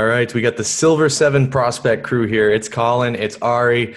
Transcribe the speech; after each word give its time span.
All 0.00 0.06
right, 0.06 0.32
we 0.32 0.40
got 0.40 0.56
the 0.56 0.64
Silver 0.64 1.10
Seven 1.10 1.50
prospect 1.50 2.04
crew 2.04 2.26
here. 2.26 2.50
It's 2.50 2.70
Colin, 2.70 3.14
it's 3.14 3.36
Ary. 3.42 3.94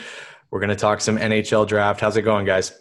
We're 0.52 0.60
going 0.60 0.70
to 0.70 0.76
talk 0.76 1.00
some 1.00 1.18
NHL 1.18 1.66
draft. 1.66 2.02
How's 2.02 2.18
it 2.18 2.24
going, 2.24 2.46
guys? 2.46 2.78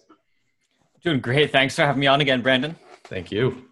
Doing 1.04 1.20
great. 1.20 1.52
Thanks 1.52 1.76
for 1.76 1.82
having 1.82 2.00
me 2.00 2.08
on 2.08 2.20
again, 2.20 2.42
Brandon. 2.42 2.74
Thank 3.04 3.30
you. 3.30 3.68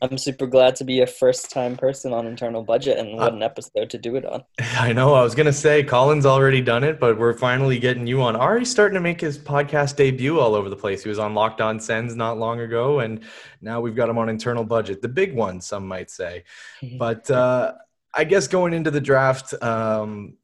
I'm 0.00 0.16
super 0.18 0.46
glad 0.46 0.76
to 0.76 0.84
be 0.84 1.00
a 1.00 1.08
first 1.08 1.50
time 1.50 1.76
person 1.76 2.12
on 2.12 2.28
internal 2.28 2.62
budget 2.62 2.96
and 2.96 3.16
what 3.16 3.32
an 3.32 3.42
episode 3.42 3.90
to 3.90 3.98
do 3.98 4.14
it 4.14 4.24
on. 4.24 4.44
I 4.78 4.92
know. 4.92 5.14
I 5.14 5.22
was 5.24 5.34
going 5.34 5.46
to 5.46 5.52
say 5.52 5.82
Colin's 5.82 6.24
already 6.24 6.60
done 6.60 6.84
it, 6.84 7.00
but 7.00 7.18
we're 7.18 7.36
finally 7.36 7.80
getting 7.80 8.06
you 8.06 8.22
on. 8.22 8.36
Ary's 8.36 8.70
starting 8.70 8.94
to 8.94 9.00
make 9.00 9.20
his 9.20 9.36
podcast 9.36 9.96
debut 9.96 10.38
all 10.38 10.54
over 10.54 10.68
the 10.68 10.76
place. 10.76 11.02
He 11.02 11.08
was 11.08 11.18
on 11.18 11.34
Locked 11.34 11.60
On 11.60 11.80
Sens 11.80 12.14
not 12.14 12.38
long 12.38 12.60
ago, 12.60 13.00
and 13.00 13.24
now 13.60 13.80
we've 13.80 13.96
got 13.96 14.08
him 14.08 14.18
on 14.18 14.28
internal 14.28 14.62
budget, 14.62 15.02
the 15.02 15.08
big 15.08 15.34
one, 15.34 15.60
some 15.60 15.88
might 15.88 16.08
say. 16.08 16.44
but 16.98 17.28
uh, 17.32 17.72
I 18.14 18.24
guess 18.24 18.46
going 18.46 18.74
into 18.74 18.90
the 18.90 19.00
draft, 19.00 19.54
um, 19.62 20.36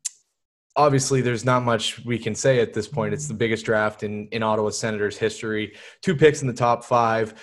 obviously 0.76 1.20
there's 1.20 1.44
not 1.44 1.64
much 1.64 2.04
we 2.04 2.18
can 2.18 2.34
say 2.34 2.60
at 2.60 2.72
this 2.72 2.88
point. 2.88 3.12
It's 3.12 3.28
the 3.28 3.34
biggest 3.34 3.64
draft 3.66 4.02
in 4.02 4.28
in 4.28 4.42
Ottawa 4.42 4.70
Senators 4.70 5.18
history. 5.18 5.74
Two 6.02 6.14
picks 6.14 6.40
in 6.40 6.48
the 6.48 6.54
top 6.54 6.84
five, 6.84 7.34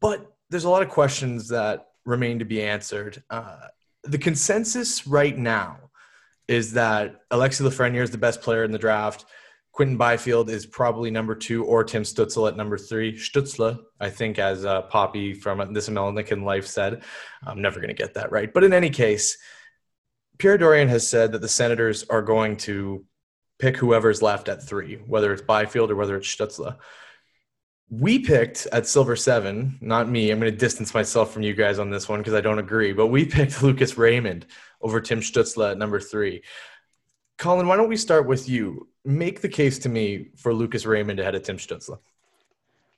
but 0.00 0.26
there's 0.50 0.64
a 0.64 0.70
lot 0.70 0.82
of 0.82 0.88
questions 0.88 1.48
that 1.48 1.86
remain 2.04 2.38
to 2.40 2.44
be 2.44 2.62
answered. 2.62 3.22
Uh, 3.30 3.68
the 4.04 4.18
consensus 4.18 5.06
right 5.06 5.36
now 5.36 5.78
is 6.48 6.72
that 6.72 7.22
Alexis 7.30 7.66
Lafreniere 7.66 8.02
is 8.02 8.10
the 8.10 8.18
best 8.18 8.42
player 8.42 8.64
in 8.64 8.72
the 8.72 8.78
draft. 8.78 9.24
Quinton 9.72 9.96
Byfield 9.96 10.50
is 10.50 10.66
probably 10.66 11.10
number 11.10 11.34
two, 11.34 11.64
or 11.64 11.84
Tim 11.84 12.02
Stützle 12.02 12.48
at 12.48 12.56
number 12.56 12.76
three. 12.76 13.16
Stützle, 13.16 13.78
I 14.00 14.10
think, 14.10 14.38
as 14.38 14.64
uh, 14.64 14.82
Poppy 14.82 15.32
from 15.32 15.72
This 15.72 15.88
American 15.88 16.44
Life 16.44 16.66
said. 16.66 17.02
I'm 17.46 17.62
never 17.62 17.78
going 17.80 17.88
to 17.88 17.94
get 17.94 18.14
that 18.14 18.32
right. 18.32 18.52
But 18.52 18.64
in 18.64 18.72
any 18.72 18.90
case, 18.90 19.38
Pierre 20.38 20.58
Dorion 20.58 20.88
has 20.88 21.06
said 21.06 21.32
that 21.32 21.40
the 21.40 21.48
Senators 21.48 22.04
are 22.10 22.22
going 22.22 22.56
to 22.58 23.04
pick 23.60 23.76
whoever's 23.76 24.22
left 24.22 24.48
at 24.48 24.66
three, 24.66 24.96
whether 25.06 25.32
it's 25.32 25.42
Byfield 25.42 25.90
or 25.90 25.96
whether 25.96 26.16
it's 26.16 26.34
Stützle. 26.34 26.76
We 27.90 28.20
picked 28.20 28.66
at 28.72 28.86
Silver 28.86 29.16
Seven, 29.16 29.78
not 29.80 30.08
me. 30.08 30.30
I'm 30.30 30.40
going 30.40 30.50
to 30.50 30.56
distance 30.56 30.94
myself 30.94 31.32
from 31.32 31.42
you 31.42 31.54
guys 31.54 31.78
on 31.78 31.90
this 31.90 32.08
one 32.08 32.20
because 32.20 32.34
I 32.34 32.40
don't 32.40 32.58
agree. 32.58 32.92
But 32.92 33.08
we 33.08 33.24
picked 33.24 33.62
Lucas 33.62 33.98
Raymond 33.98 34.46
over 34.80 35.00
Tim 35.00 35.20
Stützle 35.20 35.72
at 35.72 35.78
number 35.78 36.00
three. 36.00 36.42
Colin, 37.40 37.66
why 37.66 37.76
don't 37.76 37.88
we 37.88 37.96
start 37.96 38.26
with 38.26 38.50
you? 38.50 38.86
Make 39.06 39.40
the 39.40 39.48
case 39.48 39.78
to 39.78 39.88
me 39.88 40.28
for 40.36 40.52
Lucas 40.52 40.84
Raymond 40.84 41.18
ahead 41.18 41.34
of 41.34 41.42
Tim 41.42 41.56
Stützle. 41.56 41.98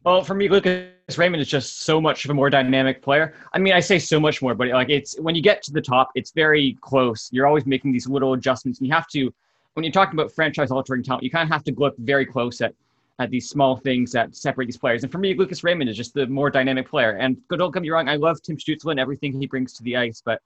Well, 0.02 0.24
for 0.24 0.34
me, 0.34 0.48
Lucas 0.48 1.16
Raymond 1.16 1.40
is 1.40 1.46
just 1.46 1.82
so 1.82 2.00
much 2.00 2.24
of 2.24 2.32
a 2.32 2.34
more 2.34 2.50
dynamic 2.50 3.02
player. 3.02 3.34
I 3.52 3.60
mean, 3.60 3.72
I 3.72 3.78
say 3.78 4.00
so 4.00 4.18
much 4.18 4.42
more, 4.42 4.56
but 4.56 4.66
like 4.66 4.90
it's 4.90 5.16
when 5.20 5.36
you 5.36 5.42
get 5.42 5.62
to 5.62 5.72
the 5.72 5.80
top, 5.80 6.10
it's 6.16 6.32
very 6.32 6.76
close. 6.80 7.28
You're 7.32 7.46
always 7.46 7.66
making 7.66 7.92
these 7.92 8.08
little 8.08 8.32
adjustments, 8.32 8.80
and 8.80 8.88
you 8.88 8.92
have 8.92 9.06
to, 9.10 9.32
when 9.74 9.84
you're 9.84 9.92
talking 9.92 10.18
about 10.18 10.32
franchise-altering 10.32 11.04
talent, 11.04 11.22
you 11.22 11.30
kind 11.30 11.48
of 11.48 11.52
have 11.52 11.62
to 11.62 11.74
look 11.76 11.96
very 11.98 12.26
close 12.26 12.60
at 12.60 12.74
at 13.20 13.30
these 13.30 13.48
small 13.48 13.76
things 13.76 14.10
that 14.10 14.34
separate 14.34 14.66
these 14.66 14.76
players. 14.76 15.04
And 15.04 15.12
for 15.12 15.18
me, 15.18 15.34
Lucas 15.34 15.62
Raymond 15.62 15.88
is 15.88 15.96
just 15.96 16.14
the 16.14 16.26
more 16.26 16.50
dynamic 16.50 16.88
player. 16.88 17.12
And 17.12 17.36
don't 17.48 17.72
get 17.72 17.82
me 17.82 17.90
wrong, 17.90 18.08
I 18.08 18.16
love 18.16 18.42
Tim 18.42 18.56
Stützle 18.56 18.90
and 18.90 18.98
everything 18.98 19.38
he 19.38 19.46
brings 19.46 19.74
to 19.74 19.84
the 19.84 19.96
ice, 19.96 20.20
but 20.24 20.42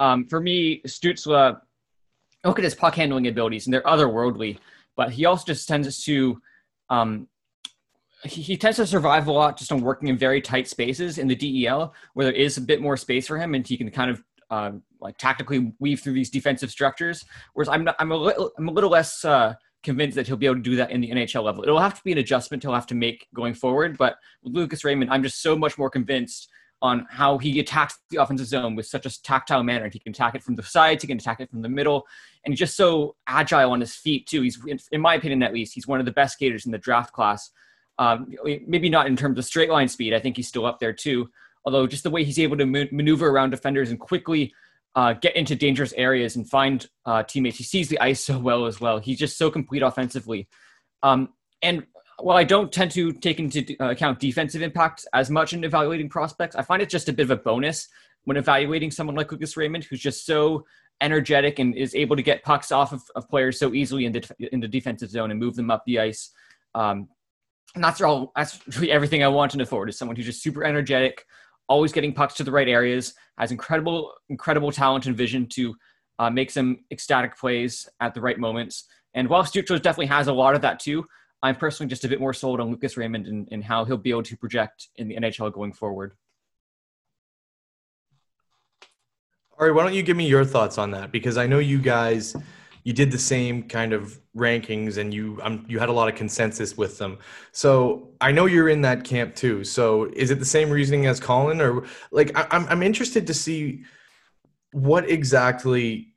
um, 0.00 0.26
for 0.26 0.38
me, 0.38 0.82
Stützle 0.82 1.58
look 2.44 2.58
at 2.58 2.64
his 2.64 2.74
puck 2.74 2.94
handling 2.94 3.26
abilities, 3.26 3.66
and 3.66 3.74
they're 3.74 3.82
otherworldly. 3.82 4.58
But 4.96 5.12
he 5.12 5.26
also 5.26 5.44
just 5.46 5.68
tends 5.68 6.04
to 6.04 6.40
um, 6.90 7.28
he, 8.24 8.42
he, 8.42 8.56
tends 8.56 8.78
to 8.78 8.86
survive 8.86 9.28
a 9.28 9.32
lot 9.32 9.56
just 9.56 9.70
on 9.70 9.80
working 9.80 10.08
in 10.08 10.18
very 10.18 10.40
tight 10.40 10.66
spaces 10.66 11.18
in 11.18 11.28
the 11.28 11.36
DEL, 11.36 11.94
where 12.14 12.26
there 12.26 12.34
is 12.34 12.56
a 12.56 12.60
bit 12.60 12.80
more 12.80 12.96
space 12.96 13.26
for 13.26 13.38
him, 13.38 13.54
and 13.54 13.66
he 13.66 13.76
can 13.76 13.90
kind 13.90 14.10
of 14.10 14.24
uh, 14.50 14.72
like 15.00 15.16
tactically 15.18 15.72
weave 15.78 16.00
through 16.00 16.14
these 16.14 16.30
defensive 16.30 16.70
structures. 16.70 17.24
Whereas 17.54 17.68
I'm 17.68 17.84
not, 17.84 17.96
I'm 17.98 18.10
a 18.10 18.16
little 18.16 18.50
I'm 18.58 18.68
a 18.68 18.72
little 18.72 18.90
less 18.90 19.24
uh, 19.24 19.54
convinced 19.82 20.16
that 20.16 20.26
he'll 20.26 20.36
be 20.36 20.46
able 20.46 20.56
to 20.56 20.62
do 20.62 20.76
that 20.76 20.90
in 20.90 21.00
the 21.00 21.10
NHL 21.10 21.44
level. 21.44 21.62
It'll 21.62 21.78
have 21.78 21.96
to 21.96 22.04
be 22.04 22.12
an 22.12 22.18
adjustment 22.18 22.62
he'll 22.62 22.74
have 22.74 22.86
to 22.88 22.94
make 22.94 23.26
going 23.34 23.54
forward. 23.54 23.96
But 23.96 24.16
with 24.42 24.54
Lucas 24.54 24.84
Raymond, 24.84 25.10
I'm 25.10 25.22
just 25.22 25.42
so 25.42 25.56
much 25.56 25.78
more 25.78 25.90
convinced 25.90 26.48
on 26.80 27.06
how 27.10 27.38
he 27.38 27.58
attacks 27.58 27.98
the 28.10 28.22
offensive 28.22 28.46
zone 28.46 28.76
with 28.76 28.86
such 28.86 29.04
a 29.04 29.22
tactile 29.22 29.62
manner. 29.62 29.88
He 29.88 29.98
can 29.98 30.12
attack 30.12 30.34
it 30.34 30.42
from 30.42 30.54
the 30.54 30.62
sides, 30.62 31.02
he 31.02 31.08
can 31.08 31.18
attack 31.18 31.40
it 31.40 31.50
from 31.50 31.62
the 31.62 31.68
middle, 31.68 32.06
and 32.44 32.52
he's 32.52 32.58
just 32.58 32.76
so 32.76 33.16
agile 33.26 33.72
on 33.72 33.80
his 33.80 33.94
feet 33.94 34.26
too. 34.26 34.42
He's, 34.42 34.58
in 34.92 35.00
my 35.00 35.14
opinion, 35.14 35.42
at 35.42 35.52
least, 35.52 35.74
he's 35.74 35.88
one 35.88 36.00
of 36.00 36.06
the 36.06 36.12
best 36.12 36.34
skaters 36.34 36.66
in 36.66 36.72
the 36.72 36.78
draft 36.78 37.12
class. 37.12 37.50
Um, 37.98 38.32
maybe 38.44 38.88
not 38.88 39.08
in 39.08 39.16
terms 39.16 39.38
of 39.38 39.44
straight 39.44 39.70
line 39.70 39.88
speed. 39.88 40.14
I 40.14 40.20
think 40.20 40.36
he's 40.36 40.46
still 40.46 40.66
up 40.66 40.78
there 40.78 40.92
too. 40.92 41.30
Although 41.64 41.88
just 41.88 42.04
the 42.04 42.10
way 42.10 42.22
he's 42.22 42.38
able 42.38 42.56
to 42.56 42.64
maneuver 42.64 43.28
around 43.28 43.50
defenders 43.50 43.90
and 43.90 43.98
quickly 43.98 44.54
uh, 44.94 45.12
get 45.12 45.36
into 45.36 45.54
dangerous 45.54 45.92
areas 45.94 46.36
and 46.36 46.48
find 46.48 46.88
uh, 47.04 47.22
teammates. 47.22 47.58
He 47.58 47.64
sees 47.64 47.88
the 47.88 48.00
ice 48.00 48.24
so 48.24 48.38
well 48.38 48.66
as 48.66 48.80
well. 48.80 48.98
He's 48.98 49.18
just 49.18 49.36
so 49.36 49.50
complete 49.50 49.82
offensively. 49.82 50.48
Um, 51.02 51.30
and 51.62 51.86
while 52.20 52.36
I 52.36 52.44
don't 52.44 52.72
tend 52.72 52.90
to 52.92 53.12
take 53.12 53.38
into 53.38 53.76
uh, 53.80 53.90
account 53.90 54.18
defensive 54.18 54.62
impact 54.62 55.06
as 55.12 55.30
much 55.30 55.52
in 55.52 55.64
evaluating 55.64 56.08
prospects, 56.08 56.56
I 56.56 56.62
find 56.62 56.82
it 56.82 56.88
just 56.88 57.08
a 57.08 57.12
bit 57.12 57.24
of 57.24 57.30
a 57.30 57.36
bonus 57.36 57.88
when 58.24 58.36
evaluating 58.36 58.90
someone 58.90 59.16
like 59.16 59.30
Lucas 59.30 59.56
Raymond, 59.56 59.84
who's 59.84 60.00
just 60.00 60.26
so 60.26 60.64
energetic 61.00 61.60
and 61.60 61.76
is 61.76 61.94
able 61.94 62.16
to 62.16 62.22
get 62.22 62.42
pucks 62.42 62.72
off 62.72 62.92
of, 62.92 63.02
of 63.14 63.28
players 63.28 63.58
so 63.58 63.72
easily 63.72 64.04
in 64.04 64.12
the, 64.12 64.48
in 64.52 64.60
the 64.60 64.66
defensive 64.66 65.10
zone 65.10 65.30
and 65.30 65.38
move 65.38 65.54
them 65.54 65.70
up 65.70 65.84
the 65.86 66.00
ice. 66.00 66.30
Um, 66.74 67.08
and 67.74 67.84
that's 67.84 68.00
all. 68.00 68.32
That's 68.34 68.60
really 68.66 68.90
everything 68.90 69.22
I 69.22 69.28
want 69.28 69.54
in 69.54 69.60
a 69.60 69.66
forward 69.66 69.88
is 69.88 69.96
someone 69.96 70.16
who's 70.16 70.26
just 70.26 70.42
super 70.42 70.64
energetic, 70.64 71.24
always 71.68 71.92
getting 71.92 72.12
pucks 72.12 72.34
to 72.34 72.44
the 72.44 72.50
right 72.50 72.68
areas, 72.68 73.14
has 73.38 73.52
incredible, 73.52 74.12
incredible 74.28 74.72
talent 74.72 75.06
and 75.06 75.16
vision 75.16 75.46
to 75.50 75.76
uh, 76.18 76.30
make 76.30 76.50
some 76.50 76.78
ecstatic 76.90 77.38
plays 77.38 77.88
at 78.00 78.14
the 78.14 78.20
right 78.20 78.38
moments. 78.38 78.84
And 79.14 79.28
while 79.28 79.44
Stützle 79.44 79.80
definitely 79.80 80.06
has 80.06 80.26
a 80.26 80.32
lot 80.32 80.54
of 80.54 80.62
that 80.62 80.80
too, 80.80 81.06
I'm 81.42 81.56
personally 81.56 81.88
just 81.88 82.04
a 82.04 82.08
bit 82.08 82.20
more 82.20 82.34
sold 82.34 82.60
on 82.60 82.70
Lucas 82.70 82.96
Raymond 82.96 83.26
and, 83.26 83.48
and 83.50 83.62
how 83.62 83.84
he'll 83.84 83.96
be 83.96 84.10
able 84.10 84.24
to 84.24 84.36
project 84.36 84.88
in 84.96 85.08
the 85.08 85.16
NHL 85.16 85.52
going 85.52 85.72
forward. 85.72 86.12
All 89.58 89.66
right, 89.66 89.74
why 89.74 89.82
don't 89.82 89.94
you 89.94 90.02
give 90.02 90.16
me 90.16 90.26
your 90.26 90.44
thoughts 90.44 90.78
on 90.78 90.92
that? 90.92 91.10
Because 91.10 91.36
I 91.36 91.46
know 91.46 91.58
you 91.58 91.78
guys, 91.78 92.36
you 92.84 92.92
did 92.92 93.10
the 93.10 93.18
same 93.18 93.64
kind 93.64 93.92
of 93.92 94.20
rankings, 94.36 94.98
and 94.98 95.12
you 95.12 95.40
um, 95.42 95.64
you 95.68 95.80
had 95.80 95.88
a 95.88 95.92
lot 95.92 96.08
of 96.08 96.14
consensus 96.14 96.76
with 96.76 96.96
them. 96.98 97.18
So 97.50 98.10
I 98.20 98.30
know 98.30 98.46
you're 98.46 98.68
in 98.68 98.82
that 98.82 99.02
camp 99.02 99.34
too. 99.34 99.64
So 99.64 100.04
is 100.14 100.30
it 100.30 100.38
the 100.38 100.44
same 100.44 100.70
reasoning 100.70 101.06
as 101.06 101.18
Colin, 101.18 101.60
or 101.60 101.84
like 102.12 102.36
I, 102.38 102.46
I'm 102.52 102.68
I'm 102.68 102.82
interested 102.84 103.26
to 103.26 103.34
see 103.34 103.84
what 104.72 105.10
exactly 105.10 106.14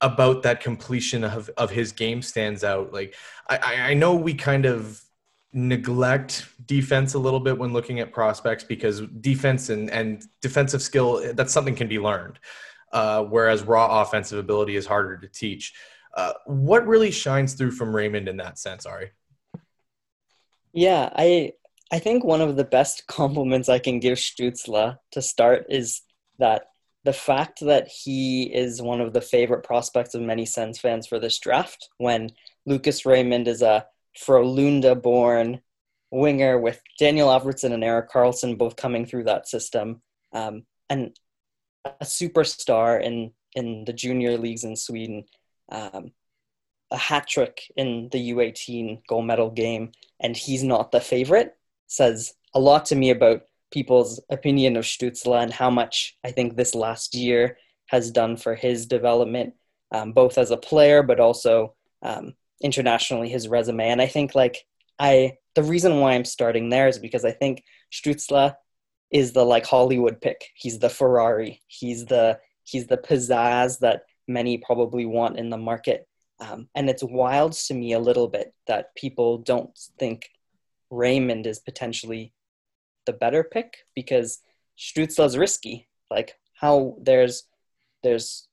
about 0.00 0.42
that 0.42 0.60
completion 0.60 1.24
of, 1.24 1.50
of 1.56 1.70
his 1.70 1.92
game 1.92 2.22
stands 2.22 2.64
out. 2.64 2.92
Like 2.92 3.14
I, 3.48 3.90
I 3.90 3.94
know 3.94 4.14
we 4.14 4.34
kind 4.34 4.66
of 4.66 5.02
neglect 5.52 6.46
defense 6.66 7.14
a 7.14 7.18
little 7.18 7.40
bit 7.40 7.58
when 7.58 7.72
looking 7.72 8.00
at 8.00 8.12
prospects 8.12 8.62
because 8.62 9.00
defense 9.20 9.68
and, 9.68 9.90
and 9.90 10.24
defensive 10.40 10.80
skill 10.80 11.34
that's 11.34 11.52
something 11.52 11.74
can 11.74 11.88
be 11.88 11.98
learned. 11.98 12.38
Uh, 12.92 13.22
whereas 13.24 13.62
raw 13.62 14.00
offensive 14.00 14.38
ability 14.38 14.74
is 14.76 14.86
harder 14.86 15.16
to 15.16 15.28
teach. 15.28 15.74
Uh, 16.14 16.32
what 16.46 16.86
really 16.86 17.10
shines 17.10 17.54
through 17.54 17.70
from 17.70 17.94
Raymond 17.94 18.28
in 18.28 18.36
that 18.38 18.58
sense, 18.58 18.84
Ary? 18.84 19.10
Yeah, 20.72 21.10
I 21.14 21.52
I 21.92 21.98
think 21.98 22.24
one 22.24 22.40
of 22.40 22.56
the 22.56 22.64
best 22.64 23.06
compliments 23.08 23.68
I 23.68 23.78
can 23.78 24.00
give 24.00 24.18
Stützle 24.18 24.98
to 25.12 25.22
start 25.22 25.66
is 25.68 26.02
that 26.38 26.69
the 27.04 27.12
fact 27.12 27.60
that 27.60 27.88
he 27.88 28.44
is 28.44 28.82
one 28.82 29.00
of 29.00 29.12
the 29.12 29.20
favorite 29.20 29.64
prospects 29.64 30.14
of 30.14 30.20
many 30.20 30.44
Sens 30.44 30.78
fans 30.78 31.06
for 31.06 31.18
this 31.18 31.38
draft, 31.38 31.88
when 31.98 32.30
Lucas 32.66 33.06
Raymond 33.06 33.48
is 33.48 33.62
a 33.62 33.86
Frölunda 34.18 35.00
born 35.00 35.60
winger 36.10 36.58
with 36.58 36.80
Daniel 36.98 37.28
Alfredsson 37.28 37.72
and 37.72 37.84
Erik 37.84 38.10
Karlsson 38.10 38.58
both 38.58 38.76
coming 38.76 39.06
through 39.06 39.24
that 39.24 39.48
system, 39.48 40.02
um, 40.32 40.64
and 40.90 41.16
a 41.84 42.04
superstar 42.04 43.02
in, 43.02 43.32
in 43.54 43.84
the 43.84 43.92
junior 43.92 44.36
leagues 44.36 44.64
in 44.64 44.76
Sweden, 44.76 45.24
um, 45.70 46.12
a 46.90 46.96
hat 46.96 47.26
trick 47.26 47.62
in 47.76 48.08
the 48.12 48.32
U18 48.32 49.02
gold 49.08 49.24
medal 49.24 49.50
game, 49.50 49.92
and 50.20 50.36
he's 50.36 50.62
not 50.62 50.90
the 50.90 51.00
favorite, 51.00 51.56
says 51.86 52.34
a 52.54 52.60
lot 52.60 52.84
to 52.86 52.96
me 52.96 53.10
about 53.10 53.42
people's 53.70 54.20
opinion 54.30 54.76
of 54.76 54.84
Stützle 54.84 55.42
and 55.42 55.52
how 55.52 55.70
much 55.70 56.16
I 56.24 56.30
think 56.30 56.56
this 56.56 56.74
last 56.74 57.14
year 57.14 57.58
has 57.86 58.10
done 58.10 58.36
for 58.36 58.54
his 58.54 58.86
development, 58.86 59.54
um, 59.92 60.12
both 60.12 60.38
as 60.38 60.50
a 60.50 60.56
player 60.56 61.02
but 61.02 61.20
also 61.20 61.74
um, 62.02 62.34
internationally, 62.62 63.28
his 63.28 63.48
resume. 63.48 63.88
And 63.88 64.00
I 64.00 64.06
think 64.06 64.34
like 64.34 64.64
I 64.98 65.38
the 65.54 65.62
reason 65.62 65.98
why 65.98 66.12
I'm 66.12 66.24
starting 66.24 66.68
there 66.68 66.88
is 66.88 66.98
because 66.98 67.24
I 67.24 67.32
think 67.32 67.64
Stützle 67.92 68.54
is 69.10 69.32
the 69.32 69.44
like 69.44 69.66
Hollywood 69.66 70.20
pick. 70.20 70.46
He's 70.54 70.78
the 70.78 70.90
Ferrari. 70.90 71.60
He's 71.66 72.06
the 72.06 72.38
he's 72.64 72.86
the 72.86 72.98
pizzazz 72.98 73.80
that 73.80 74.02
many 74.28 74.58
probably 74.58 75.06
want 75.06 75.38
in 75.38 75.50
the 75.50 75.58
market. 75.58 76.06
Um, 76.38 76.68
and 76.74 76.88
it's 76.88 77.02
wild 77.02 77.52
to 77.52 77.74
me 77.74 77.92
a 77.92 77.98
little 77.98 78.28
bit 78.28 78.54
that 78.66 78.94
people 78.94 79.38
don't 79.38 79.76
think 79.98 80.30
Raymond 80.90 81.46
is 81.46 81.58
potentially 81.58 82.32
the 83.06 83.12
better 83.12 83.44
pick 83.44 83.78
because 83.94 84.40
Stützle's 84.78 85.36
risky. 85.36 85.88
Like 86.10 86.38
how 86.54 86.96
there's 87.00 87.44
there's 88.02 88.48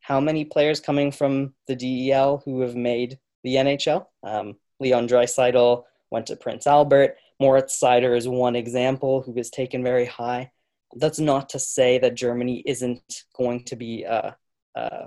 how 0.00 0.20
many 0.20 0.44
players 0.44 0.80
coming 0.80 1.10
from 1.10 1.54
the 1.66 1.76
DEL 1.76 2.42
who 2.44 2.60
have 2.60 2.76
made 2.76 3.18
the 3.42 3.54
NHL. 3.54 4.06
Um, 4.22 4.56
Leon 4.80 5.08
Draisaitl 5.08 5.84
went 6.10 6.26
to 6.26 6.36
Prince 6.36 6.66
Albert. 6.66 7.16
Moritz 7.40 7.80
Seider 7.80 8.16
is 8.16 8.28
one 8.28 8.54
example 8.54 9.22
who 9.22 9.32
was 9.32 9.50
taken 9.50 9.82
very 9.82 10.04
high. 10.04 10.52
That's 10.96 11.18
not 11.18 11.48
to 11.50 11.58
say 11.58 11.98
that 11.98 12.14
Germany 12.14 12.62
isn't 12.66 13.24
going 13.36 13.64
to 13.64 13.76
be 13.76 14.04
a, 14.04 14.36
a, 14.76 15.06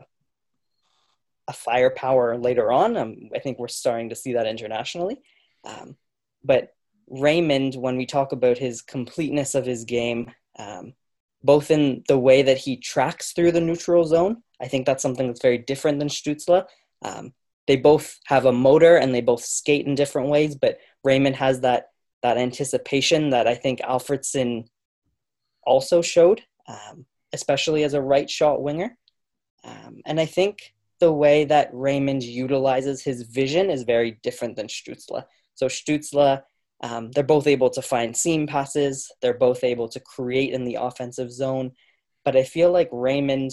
a 1.48 1.54
firepower 1.54 2.38
later 2.38 2.72
on. 2.72 2.98
Um, 2.98 3.30
I 3.36 3.40
think 3.40 3.60
we're 3.60 3.68
starting 3.68 4.10
to 4.10 4.16
see 4.16 4.34
that 4.34 4.48
internationally. 4.48 5.22
Um, 5.64 5.96
but 6.44 6.74
Raymond, 7.08 7.76
when 7.76 7.98
we 7.98 8.06
talk 8.06 8.32
about 8.32 8.58
his 8.58 8.82
completeness 8.82 9.56
of 9.56 9.66
his 9.66 9.86
game, 9.86 10.32
um, 10.60 10.94
both 11.44 11.72
in 11.72 12.04
the 12.08 12.18
way 12.18 12.42
that 12.42 12.58
he 12.58 12.78
tracks 12.78 13.32
through 13.32 13.52
the 13.52 13.62
neutral 13.62 14.04
zone, 14.06 14.44
I 14.62 14.68
think 14.68 14.86
that's 14.86 15.02
something 15.04 15.28
that's 15.28 15.42
very 15.42 15.60
different 15.60 16.00
than 16.00 16.10
Stützle. 16.10 16.66
Um, 17.04 17.34
they 17.68 17.76
both 17.76 18.18
have 18.26 18.46
a 18.46 18.52
motor 18.52 18.98
and 18.98 19.14
they 19.14 19.22
both 19.22 19.44
skate 19.44 19.86
in 19.86 19.96
different 19.96 20.30
ways, 20.30 20.56
but 20.56 20.80
Raymond 21.04 21.36
has 21.36 21.62
that 21.62 21.88
that 22.24 22.38
anticipation 22.38 23.30
that 23.30 23.48
I 23.48 23.54
think 23.54 23.80
Alfredsson 23.82 24.68
also 25.64 26.02
showed, 26.02 26.42
um, 26.68 27.06
especially 27.32 27.84
as 27.84 27.94
a 27.94 28.02
right 28.02 28.30
shot 28.30 28.64
winger. 28.64 28.98
Um, 29.64 30.02
and 30.06 30.20
I 30.20 30.26
think 30.26 30.74
the 31.00 31.12
way 31.12 31.46
that 31.46 31.70
Raymond 31.74 32.24
utilizes 32.24 33.04
his 33.04 33.22
vision 33.22 33.70
is 33.70 33.84
very 33.84 34.20
different 34.24 34.56
than 34.56 34.68
Stützle. 34.68 35.26
So 35.54 35.68
Stützle, 35.68 36.42
um, 36.82 37.12
they're 37.12 37.24
both 37.24 37.48
able 37.48 37.70
to 37.72 37.82
find 37.82 38.16
seam 38.16 38.48
passes. 38.48 39.12
They're 39.22 39.38
both 39.38 39.64
able 39.64 39.90
to 39.90 40.00
create 40.00 40.54
in 40.54 40.64
the 40.64 40.78
offensive 40.80 41.32
zone. 41.32 41.72
But 42.24 42.36
I 42.36 42.44
feel 42.44 42.72
like 42.72 42.90
Raymond, 42.92 43.52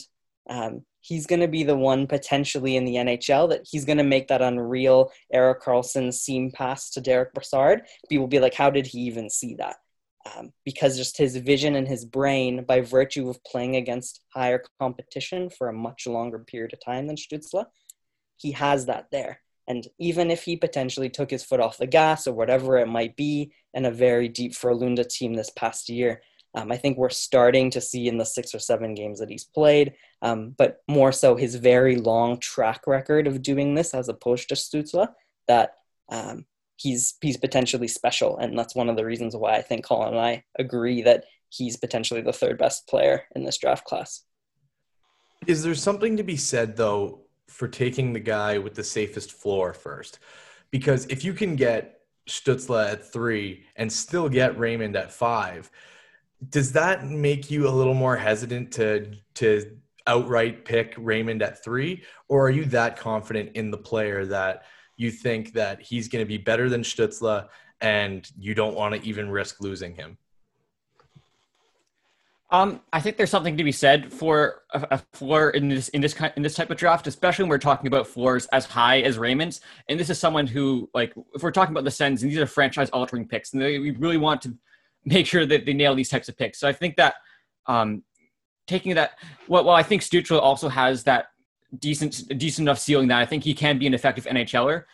um, 0.50 0.84
he's 1.00 1.26
going 1.26 1.40
to 1.40 1.48
be 1.48 1.62
the 1.62 1.76
one 1.76 2.06
potentially 2.06 2.76
in 2.76 2.84
the 2.84 2.96
NHL 2.96 3.48
that 3.50 3.62
he's 3.70 3.84
going 3.84 3.98
to 3.98 4.04
make 4.04 4.28
that 4.28 4.42
unreal 4.42 5.10
Erik 5.32 5.62
Karlsson 5.62 6.12
seam 6.12 6.50
pass 6.50 6.90
to 6.90 7.00
Derek 7.00 7.32
Brassard. 7.32 7.82
People 8.08 8.24
will 8.24 8.28
be 8.28 8.40
like, 8.40 8.54
how 8.54 8.70
did 8.70 8.86
he 8.86 9.00
even 9.00 9.30
see 9.30 9.54
that? 9.56 9.76
Um, 10.26 10.52
because 10.64 10.96
just 10.96 11.18
his 11.18 11.36
vision 11.36 11.76
and 11.76 11.86
his 11.86 12.04
brain, 12.04 12.64
by 12.64 12.80
virtue 12.80 13.28
of 13.28 13.42
playing 13.44 13.76
against 13.76 14.22
higher 14.34 14.62
competition 14.80 15.50
for 15.50 15.68
a 15.68 15.72
much 15.72 16.06
longer 16.06 16.38
period 16.38 16.72
of 16.72 16.84
time 16.84 17.06
than 17.06 17.16
Stützle, 17.16 17.66
he 18.36 18.52
has 18.52 18.86
that 18.86 19.06
there. 19.12 19.40
And 19.66 19.86
even 19.98 20.30
if 20.30 20.44
he 20.44 20.56
potentially 20.56 21.08
took 21.08 21.30
his 21.30 21.44
foot 21.44 21.60
off 21.60 21.78
the 21.78 21.86
gas 21.86 22.26
or 22.26 22.34
whatever 22.34 22.76
it 22.76 22.88
might 22.88 23.16
be 23.16 23.52
in 23.72 23.86
a 23.86 23.90
very 23.90 24.28
deep 24.28 24.52
Frölunda 24.52 25.08
team 25.08 25.34
this 25.34 25.50
past 25.50 25.88
year, 25.88 26.20
um, 26.54 26.70
I 26.70 26.76
think 26.76 26.96
we're 26.96 27.10
starting 27.10 27.70
to 27.70 27.80
see 27.80 28.06
in 28.06 28.16
the 28.16 28.24
six 28.24 28.54
or 28.54 28.60
seven 28.60 28.94
games 28.94 29.18
that 29.18 29.30
he's 29.30 29.44
played, 29.44 29.94
um, 30.22 30.54
but 30.56 30.82
more 30.86 31.10
so 31.10 31.34
his 31.34 31.56
very 31.56 31.96
long 31.96 32.38
track 32.38 32.86
record 32.86 33.26
of 33.26 33.42
doing 33.42 33.74
this 33.74 33.92
as 33.92 34.08
opposed 34.08 34.48
to 34.48 34.54
Stützle, 34.54 35.08
that 35.48 35.74
um, 36.10 36.46
he's 36.76 37.14
he's 37.20 37.36
potentially 37.36 37.88
special, 37.88 38.38
and 38.38 38.56
that's 38.56 38.76
one 38.76 38.88
of 38.88 38.96
the 38.96 39.04
reasons 39.04 39.34
why 39.34 39.54
I 39.56 39.62
think 39.62 39.84
Colin 39.84 40.10
and 40.10 40.20
I 40.20 40.44
agree 40.56 41.02
that 41.02 41.24
he's 41.48 41.76
potentially 41.76 42.20
the 42.20 42.32
third 42.32 42.56
best 42.56 42.86
player 42.86 43.24
in 43.34 43.44
this 43.44 43.58
draft 43.58 43.84
class. 43.84 44.22
Is 45.48 45.62
there 45.62 45.74
something 45.74 46.16
to 46.16 46.22
be 46.22 46.36
said 46.36 46.76
though 46.76 47.23
for 47.54 47.68
taking 47.68 48.12
the 48.12 48.20
guy 48.20 48.58
with 48.58 48.74
the 48.74 48.84
safest 48.84 49.32
floor 49.32 49.72
first? 49.72 50.18
Because 50.70 51.06
if 51.06 51.24
you 51.24 51.32
can 51.32 51.56
get 51.56 52.00
Stützle 52.28 52.92
at 52.92 53.12
three 53.12 53.64
and 53.76 53.92
still 53.92 54.28
get 54.28 54.58
Raymond 54.58 54.96
at 54.96 55.12
five 55.12 55.70
does 56.50 56.72
that 56.72 57.04
make 57.06 57.50
you 57.50 57.68
a 57.68 57.70
little 57.70 57.94
more 57.94 58.16
hesitant 58.16 58.72
to 58.72 59.10
to 59.34 59.78
outright 60.06 60.64
pick 60.64 60.94
Raymond 60.98 61.42
at 61.42 61.62
three, 61.64 62.02
or 62.28 62.46
are 62.46 62.50
you 62.50 62.64
that 62.66 62.98
confident 62.98 63.52
in 63.54 63.70
the 63.70 63.78
player 63.78 64.26
that 64.26 64.64
you 64.96 65.10
think 65.10 65.54
that 65.54 65.80
he's 65.80 66.08
going 66.08 66.22
to 66.22 66.28
be 66.28 66.36
better 66.36 66.68
than 66.68 66.82
Stützle 66.82 67.48
and 67.80 68.30
you 68.38 68.54
don't 68.54 68.74
want 68.74 68.94
to 68.94 69.08
even 69.08 69.30
risk 69.30 69.60
losing 69.60 69.94
him? 69.94 70.18
Um, 72.54 72.82
I 72.92 73.00
think 73.00 73.16
there's 73.16 73.30
something 73.30 73.56
to 73.56 73.64
be 73.64 73.72
said 73.72 74.12
for 74.12 74.62
a, 74.72 74.86
a, 74.92 74.98
floor 75.12 75.50
in 75.50 75.68
this 75.68 75.88
in 75.88 76.00
this 76.00 76.14
in 76.36 76.42
this 76.44 76.54
type 76.54 76.70
of 76.70 76.76
draft, 76.76 77.08
especially 77.08 77.42
when 77.42 77.50
we're 77.50 77.58
talking 77.58 77.88
about 77.88 78.06
floors 78.06 78.46
as 78.52 78.64
high 78.64 79.00
as 79.00 79.18
Raymond's. 79.18 79.60
And 79.88 79.98
this 79.98 80.08
is 80.08 80.20
someone 80.20 80.46
who, 80.46 80.88
like, 80.94 81.12
if 81.34 81.42
we're 81.42 81.50
talking 81.50 81.74
about 81.74 81.82
the 81.82 81.90
Sens, 81.90 82.22
and 82.22 82.30
these 82.30 82.38
are 82.38 82.46
franchise 82.46 82.90
altering 82.90 83.26
picks, 83.26 83.54
and 83.54 83.60
they, 83.60 83.80
we 83.80 83.90
really 83.90 84.18
want 84.18 84.40
to 84.42 84.56
make 85.04 85.26
sure 85.26 85.44
that 85.46 85.66
they 85.66 85.72
nail 85.72 85.96
these 85.96 86.08
types 86.08 86.28
of 86.28 86.38
picks. 86.38 86.60
So 86.60 86.68
I 86.68 86.72
think 86.72 86.94
that 86.94 87.14
um, 87.66 88.04
taking 88.68 88.94
that, 88.94 89.18
well, 89.48 89.64
well, 89.64 89.74
I 89.74 89.82
think 89.82 90.02
Stützle 90.02 90.40
also 90.40 90.68
has 90.68 91.02
that 91.04 91.26
decent, 91.80 92.38
decent 92.38 92.66
enough 92.66 92.78
ceiling 92.78 93.08
that 93.08 93.18
I 93.18 93.26
think 93.26 93.42
he 93.42 93.54
can 93.54 93.80
be 93.80 93.88
an 93.88 93.94
effective 93.94 94.26
NHLer. 94.26 94.84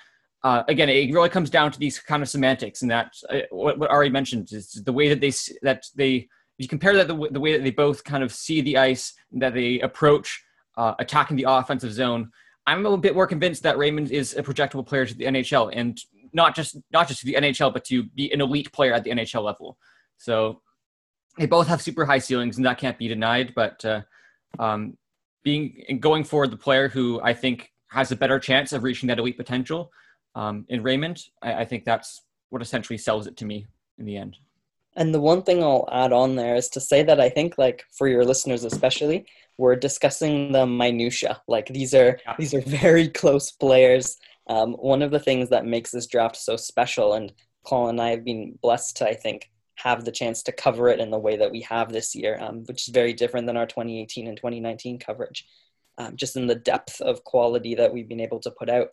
Uh, 0.42 0.62
again, 0.68 0.88
it 0.88 1.12
really 1.12 1.28
comes 1.28 1.50
down 1.50 1.72
to 1.72 1.78
these 1.78 1.98
kind 1.98 2.22
of 2.22 2.30
semantics, 2.30 2.80
and 2.80 2.90
that 2.90 3.12
uh, 3.28 3.40
what, 3.50 3.78
what 3.78 3.92
Ary 3.92 4.08
mentioned 4.08 4.50
is 4.50 4.72
the 4.72 4.92
way 4.94 5.10
that 5.10 5.20
they 5.20 5.32
that 5.60 5.84
they 5.94 6.26
you 6.60 6.68
compare 6.68 6.94
that 6.94 7.08
the, 7.08 7.28
the 7.30 7.40
way 7.40 7.56
that 7.56 7.64
they 7.64 7.70
both 7.70 8.04
kind 8.04 8.22
of 8.22 8.32
see 8.32 8.60
the 8.60 8.76
ice, 8.76 9.14
that 9.32 9.54
they 9.54 9.80
approach 9.80 10.44
uh, 10.76 10.94
attacking 10.98 11.38
the 11.38 11.46
offensive 11.48 11.90
zone. 11.90 12.30
I'm 12.66 12.84
a 12.84 12.98
bit 12.98 13.14
more 13.14 13.26
convinced 13.26 13.62
that 13.62 13.78
Raymond 13.78 14.10
is 14.10 14.36
a 14.36 14.42
projectable 14.42 14.86
player 14.86 15.06
to 15.06 15.14
the 15.14 15.24
NHL, 15.24 15.72
and 15.74 15.98
not 16.34 16.54
just 16.54 16.76
not 16.92 17.08
just 17.08 17.20
to 17.20 17.26
the 17.26 17.34
NHL, 17.34 17.72
but 17.72 17.84
to 17.86 18.02
be 18.02 18.30
an 18.32 18.42
elite 18.42 18.70
player 18.72 18.92
at 18.92 19.04
the 19.04 19.10
NHL 19.10 19.42
level. 19.42 19.78
So 20.18 20.60
they 21.38 21.46
both 21.46 21.66
have 21.66 21.80
super 21.80 22.04
high 22.04 22.18
ceilings, 22.18 22.58
and 22.58 22.66
that 22.66 22.76
can't 22.76 22.98
be 22.98 23.08
denied. 23.08 23.54
But 23.56 23.82
uh, 23.82 24.02
um, 24.58 24.98
being 25.42 25.98
going 25.98 26.24
forward, 26.24 26.50
the 26.50 26.58
player 26.58 26.88
who 26.88 27.22
I 27.22 27.32
think 27.32 27.72
has 27.88 28.12
a 28.12 28.16
better 28.16 28.38
chance 28.38 28.74
of 28.74 28.82
reaching 28.82 29.06
that 29.06 29.18
elite 29.18 29.38
potential 29.38 29.90
um, 30.34 30.66
in 30.68 30.82
Raymond, 30.82 31.24
I, 31.40 31.54
I 31.54 31.64
think 31.64 31.86
that's 31.86 32.22
what 32.50 32.60
essentially 32.60 32.98
sells 32.98 33.26
it 33.26 33.38
to 33.38 33.46
me 33.46 33.66
in 33.98 34.04
the 34.04 34.18
end. 34.18 34.36
And 34.96 35.14
the 35.14 35.20
one 35.20 35.42
thing 35.42 35.62
I'll 35.62 35.88
add 35.92 36.12
on 36.12 36.36
there 36.36 36.56
is 36.56 36.68
to 36.70 36.80
say 36.80 37.02
that 37.04 37.20
I 37.20 37.28
think, 37.28 37.56
like 37.58 37.84
for 37.96 38.08
your 38.08 38.24
listeners 38.24 38.64
especially, 38.64 39.26
we're 39.56 39.76
discussing 39.76 40.52
the 40.52 40.66
minutia. 40.66 41.42
Like 41.46 41.68
these 41.68 41.94
are 41.94 42.18
yeah. 42.26 42.34
these 42.38 42.54
are 42.54 42.60
very 42.62 43.08
close 43.08 43.50
players. 43.52 44.16
Um, 44.48 44.72
one 44.74 45.02
of 45.02 45.10
the 45.10 45.20
things 45.20 45.50
that 45.50 45.66
makes 45.66 45.90
this 45.90 46.06
draft 46.06 46.36
so 46.36 46.56
special, 46.56 47.14
and 47.14 47.32
Colin 47.64 47.90
and 47.90 48.00
I 48.00 48.10
have 48.10 48.24
been 48.24 48.58
blessed 48.62 48.96
to, 48.96 49.08
I 49.08 49.14
think, 49.14 49.50
have 49.76 50.04
the 50.04 50.12
chance 50.12 50.42
to 50.44 50.52
cover 50.52 50.88
it 50.88 50.98
in 50.98 51.10
the 51.10 51.18
way 51.18 51.36
that 51.36 51.52
we 51.52 51.60
have 51.62 51.92
this 51.92 52.14
year, 52.14 52.38
um, 52.40 52.64
which 52.64 52.88
is 52.88 52.92
very 52.92 53.12
different 53.12 53.46
than 53.46 53.56
our 53.56 53.66
2018 53.66 54.26
and 54.26 54.36
2019 54.36 54.98
coverage. 54.98 55.46
Um, 55.98 56.16
just 56.16 56.36
in 56.36 56.46
the 56.46 56.54
depth 56.54 57.00
of 57.00 57.24
quality 57.24 57.74
that 57.74 57.92
we've 57.92 58.08
been 58.08 58.20
able 58.20 58.40
to 58.40 58.50
put 58.50 58.70
out, 58.70 58.88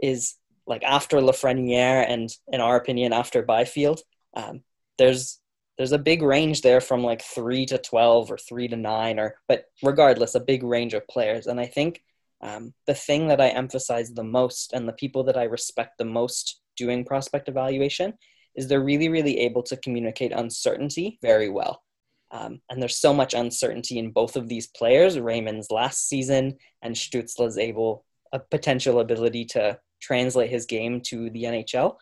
is 0.00 0.36
like 0.66 0.84
after 0.84 1.18
Lafreniere 1.18 2.08
and, 2.08 2.30
in 2.52 2.60
our 2.60 2.76
opinion, 2.76 3.12
after 3.12 3.42
Byfield, 3.42 4.00
um, 4.34 4.62
there's 4.98 5.40
there's 5.76 5.92
a 5.92 5.98
big 5.98 6.22
range 6.22 6.62
there 6.62 6.80
from 6.80 7.02
like 7.02 7.20
three 7.22 7.66
to 7.66 7.78
12 7.78 8.30
or 8.30 8.38
three 8.38 8.68
to 8.68 8.76
nine, 8.76 9.18
or 9.18 9.36
but 9.48 9.64
regardless, 9.82 10.34
a 10.34 10.40
big 10.40 10.62
range 10.62 10.94
of 10.94 11.06
players. 11.08 11.46
And 11.46 11.58
I 11.58 11.66
think 11.66 12.02
um, 12.40 12.74
the 12.86 12.94
thing 12.94 13.28
that 13.28 13.40
I 13.40 13.48
emphasize 13.48 14.12
the 14.12 14.22
most 14.22 14.72
and 14.72 14.86
the 14.86 14.92
people 14.92 15.24
that 15.24 15.36
I 15.36 15.44
respect 15.44 15.98
the 15.98 16.04
most 16.04 16.60
doing 16.76 17.04
prospect 17.04 17.48
evaluation 17.48 18.14
is 18.54 18.68
they're 18.68 18.80
really, 18.84 19.08
really 19.08 19.40
able 19.40 19.62
to 19.64 19.76
communicate 19.76 20.32
uncertainty 20.32 21.18
very 21.22 21.48
well. 21.48 21.82
Um, 22.30 22.60
and 22.70 22.80
there's 22.80 22.96
so 22.98 23.12
much 23.14 23.34
uncertainty 23.34 23.98
in 23.98 24.10
both 24.10 24.36
of 24.36 24.48
these 24.48 24.66
players, 24.66 25.18
Raymond's 25.18 25.70
last 25.70 26.08
season 26.08 26.56
and 26.82 26.94
Stützle's 26.94 27.58
able 27.58 28.04
a 28.32 28.38
potential 28.38 29.00
ability 29.00 29.44
to 29.46 29.78
translate 30.00 30.50
his 30.50 30.66
game 30.66 31.00
to 31.00 31.30
the 31.30 31.44
NHL. 31.44 31.96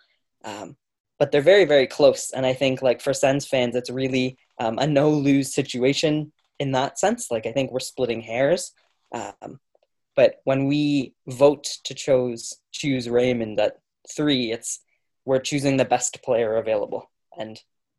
Um, 0.45 0.77
but 1.23 1.31
they're 1.31 1.41
very, 1.41 1.65
very 1.65 1.87
close. 1.87 2.33
And 2.33 2.45
I 2.45 2.53
think 2.53 2.83
like 2.83 3.01
for 3.01 3.15
Sens 3.15 3.47
fans, 3.47 3.77
it's 3.77 3.91
really 3.91 4.37
um, 4.59 4.77
a 4.81 4.89
no 4.89 5.09
lose 5.09 5.55
situation 5.55 6.33
in 6.59 6.73
that 6.73 6.99
sense. 6.99 7.31
Like 7.31 7.47
I 7.47 7.53
think 7.53 7.71
we're 7.71 7.79
splitting 7.79 8.21
hairs. 8.21 8.73
Um, 9.15 9.61
but 10.17 10.41
when 10.43 10.67
we 10.67 11.15
vote 11.29 11.79
to 11.85 11.95
choose 11.95 12.55
choose 12.73 13.09
Raymond 13.09 13.61
at 13.61 13.79
three, 14.17 14.51
it's 14.51 14.81
we're 15.25 15.39
choosing 15.39 15.77
the 15.77 15.85
best 15.85 16.21
player 16.25 16.57
available. 16.57 17.09
And 17.39 17.57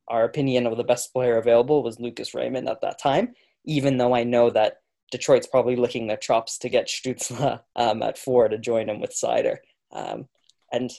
our 0.10 0.26
opinion 0.26 0.68
of 0.68 0.76
the 0.76 0.84
best 0.84 1.14
player 1.14 1.38
available 1.38 1.82
was 1.82 2.02
Lucas 2.02 2.34
Raymond 2.34 2.68
at 2.68 2.82
that 2.82 3.00
time, 3.00 3.36
even 3.64 3.96
though 3.96 4.14
I 4.14 4.26
know 4.26 4.50
that 4.50 4.82
Detroit's 5.12 5.48
probably 5.48 5.78
licking 5.78 6.08
their 6.08 6.18
chops 6.18 6.58
to 6.58 6.68
get 6.68 6.88
Stützle 6.90 7.62
um, 7.78 8.04
at 8.04 8.18
four 8.18 8.50
to 8.50 8.58
join 8.58 8.90
him 8.90 9.00
with 9.00 9.12
Seider. 9.12 9.60
Um, 9.94 10.28
and 10.74 10.92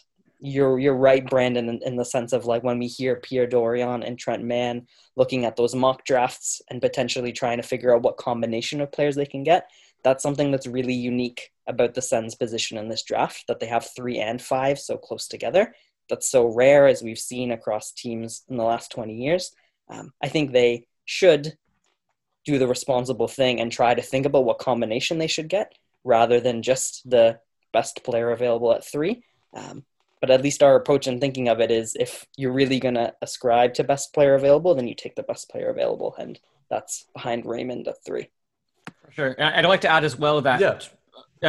you're 0.44 0.78
you're 0.78 0.96
right, 0.96 1.24
Brandon, 1.28 1.70
in, 1.70 1.80
in, 1.82 1.96
the 1.96 2.04
sense 2.04 2.34
of 2.34 2.44
like 2.44 2.62
when 2.62 2.78
we 2.78 2.86
hear 2.86 3.16
Pierre 3.16 3.46
Dorion 3.46 4.06
and 4.06 4.18
Trent 4.18 4.44
Mann 4.44 4.86
looking 5.16 5.46
at 5.46 5.56
those 5.56 5.74
mock 5.74 6.04
drafts 6.04 6.60
and 6.68 6.82
potentially 6.82 7.32
trying 7.32 7.56
to 7.56 7.66
figure 7.66 7.94
out 7.94 8.02
what 8.02 8.18
combination 8.18 8.82
of 8.82 8.92
players 8.92 9.16
they 9.16 9.24
can 9.24 9.42
get. 9.42 9.70
That's 10.02 10.22
something 10.22 10.50
that's 10.50 10.66
really 10.66 10.92
unique 10.92 11.50
about 11.66 11.94
the 11.94 12.02
Sens' 12.02 12.34
position 12.34 12.76
in 12.76 12.90
this 12.90 13.02
draft 13.04 13.44
that 13.48 13.58
they 13.58 13.64
have 13.66 13.88
three 13.96 14.18
and 14.18 14.40
five 14.40 14.78
so 14.78 14.98
close 14.98 15.28
together, 15.28 15.74
that's 16.10 16.30
so 16.30 16.46
rare 16.46 16.86
as 16.86 17.02
we've 17.02 17.18
seen 17.18 17.50
across 17.50 17.92
teams 17.92 18.42
in 18.50 18.58
the 18.58 18.64
last 18.64 18.92
20 18.92 19.14
years. 19.14 19.50
Um, 19.88 20.12
I 20.22 20.28
think 20.28 20.52
they 20.52 20.86
should 21.06 21.56
do 22.44 22.58
the 22.58 22.68
responsible 22.68 23.28
thing 23.28 23.60
and 23.60 23.72
try 23.72 23.94
to 23.94 24.02
think 24.02 24.26
about 24.26 24.44
what 24.44 24.58
combination 24.58 25.16
they 25.16 25.26
should 25.26 25.48
get. 25.48 25.72
rather 26.06 26.38
than 26.38 26.60
just 26.60 27.08
the 27.08 27.40
best 27.72 28.04
player 28.04 28.30
available 28.30 28.74
at 28.74 28.84
three. 28.84 29.24
Um, 29.54 29.86
but 30.24 30.30
at 30.30 30.40
least 30.40 30.62
our 30.62 30.74
approach 30.74 31.06
in 31.06 31.20
thinking 31.20 31.48
of 31.48 31.60
it 31.60 31.70
is 31.70 31.94
if 32.00 32.26
you're 32.38 32.50
really 32.50 32.80
going 32.80 32.94
to 32.94 33.12
ascribe 33.20 33.74
to 33.74 33.84
best 33.84 34.14
player 34.14 34.34
available, 34.34 34.74
then 34.74 34.88
you 34.88 34.94
take 34.94 35.14
the 35.16 35.22
best 35.22 35.50
player 35.50 35.68
available. 35.68 36.14
And 36.18 36.40
that's 36.70 37.04
behind 37.12 37.44
Raymond 37.44 37.86
at 37.88 38.02
three. 38.06 38.30
For 39.04 39.12
Sure. 39.12 39.36
I'd 39.38 39.66
like 39.66 39.82
to 39.82 39.88
add 39.90 40.02
as 40.02 40.16
well 40.18 40.40
that 40.40 40.60
Yeah. 40.62 40.78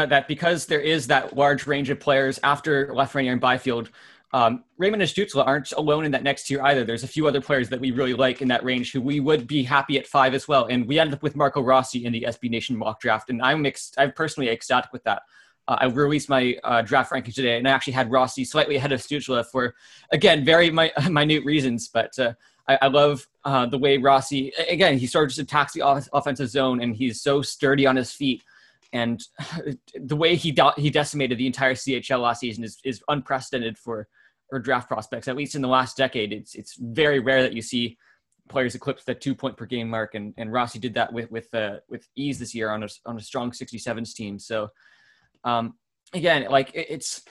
uh, 0.02 0.06
that 0.08 0.28
because 0.28 0.66
there 0.66 0.82
is 0.82 1.08
that 1.08 1.38
large 1.38 1.66
range 1.66 1.90
of 1.90 2.02
players 2.02 2.38
after 2.44 2.88
Lafreniere 2.88 3.32
and 3.32 3.40
Byfield, 3.40 3.92
um, 4.34 4.66
Raymond 4.78 5.02
and 5.02 5.10
Stützle 5.10 5.48
aren't 5.48 5.72
alone 5.72 6.04
in 6.04 6.12
that 6.12 6.24
next 6.24 6.44
tier 6.48 6.62
either. 6.62 6.84
There's 6.84 7.06
a 7.06 7.08
few 7.08 7.30
other 7.30 7.40
players 7.40 7.70
that 7.70 7.80
we 7.80 7.92
really 7.92 8.14
like 8.14 8.42
in 8.42 8.50
that 8.50 8.66
range 8.66 8.92
who 8.92 9.00
we 9.00 9.22
would 9.22 9.48
be 9.48 9.64
happy 9.64 9.98
at 9.98 10.06
five 10.06 10.34
as 10.34 10.50
well. 10.50 10.66
And 10.66 10.86
we 10.86 11.00
ended 11.00 11.14
up 11.14 11.24
with 11.24 11.38
Marco 11.38 11.62
Rossi 11.62 12.04
in 12.04 12.12
the 12.12 12.26
SB 12.28 12.50
Nation 12.50 12.76
mock 12.76 13.00
draft, 13.00 13.30
and 13.30 13.42
I'm 13.42 13.66
ex- 13.66 13.94
I'm 13.98 14.12
personally 14.12 14.50
ecstatic 14.50 14.92
with 14.92 15.06
that. 15.06 15.22
Uh, 15.68 15.78
I 15.80 15.86
released 15.86 16.30
my 16.30 16.56
uh, 16.64 16.82
draft 16.82 17.12
rankings 17.12 17.36
today, 17.36 17.58
and 17.58 17.68
I 17.68 17.72
actually 17.72 17.94
had 17.94 18.12
Rossi 18.12 18.46
slightly 18.46 18.76
ahead 18.76 18.92
of 18.92 19.02
Stützle 19.02 19.46
for, 19.46 19.76
again, 20.12 20.46
very 20.46 20.70
mi- 20.70 20.92
minute 21.10 21.44
reasons. 21.44 21.88
But 21.88 22.18
uh, 22.20 22.34
I, 22.68 22.78
I, 22.84 22.88
love 22.88 23.28
uh, 23.44 23.66
the 23.66 23.78
way 23.78 23.98
Rossi, 23.98 24.52
again, 24.70 24.98
he 24.98 25.08
sort 25.08 25.26
of 25.26 25.30
just 25.30 25.40
attacks 25.40 25.74
the 25.74 25.82
off- 25.82 26.10
offensive 26.14 26.50
zone, 26.50 26.82
and 26.82 26.96
he's 26.96 27.22
so 27.22 27.42
sturdy 27.42 27.86
on 27.86 27.96
his 27.96 28.12
feet. 28.12 28.44
And 28.94 29.24
the 29.96 30.16
way 30.16 30.36
he 30.36 30.52
de- 30.52 30.74
he 30.78 30.90
decimated 30.90 31.38
the 31.38 31.48
entire 31.48 31.74
CHL 31.74 32.22
last 32.22 32.42
season 32.42 32.64
is, 32.64 32.78
is 32.84 33.02
unprecedented 33.08 33.78
for 33.78 34.08
or 34.52 34.60
draft 34.60 34.88
prospects. 34.88 35.28
At 35.28 35.36
least 35.36 35.56
in 35.56 35.62
the 35.62 35.68
last 35.68 35.98
decade, 35.98 36.32
it's 36.32 36.56
it's 36.56 36.76
very 36.76 37.20
rare 37.20 37.42
that 37.42 37.54
you 37.54 37.62
see 37.62 37.98
players 38.48 38.76
eclipse 38.76 39.04
the 39.04 39.16
two 39.16 39.34
point 39.34 39.58
per 39.58 39.66
game 39.66 39.90
mark, 39.90 40.16
and, 40.16 40.34
and 40.38 40.52
Rossi 40.52 40.80
did 40.80 40.94
that 40.94 41.12
with 41.12 41.32
with 41.32 41.54
uh, 41.54 41.78
with 41.90 42.08
ease 42.16 42.40
this 42.40 42.54
year 42.54 42.70
on 42.70 42.84
a 42.84 42.88
on 43.06 43.18
a 43.18 43.22
strong 43.22 43.52
67s 43.52 44.14
team. 44.14 44.40
So 44.40 44.70
um, 45.46 45.76
again, 46.14 46.48
like 46.50 46.76
it, 46.76 46.88
it's. 46.90 47.22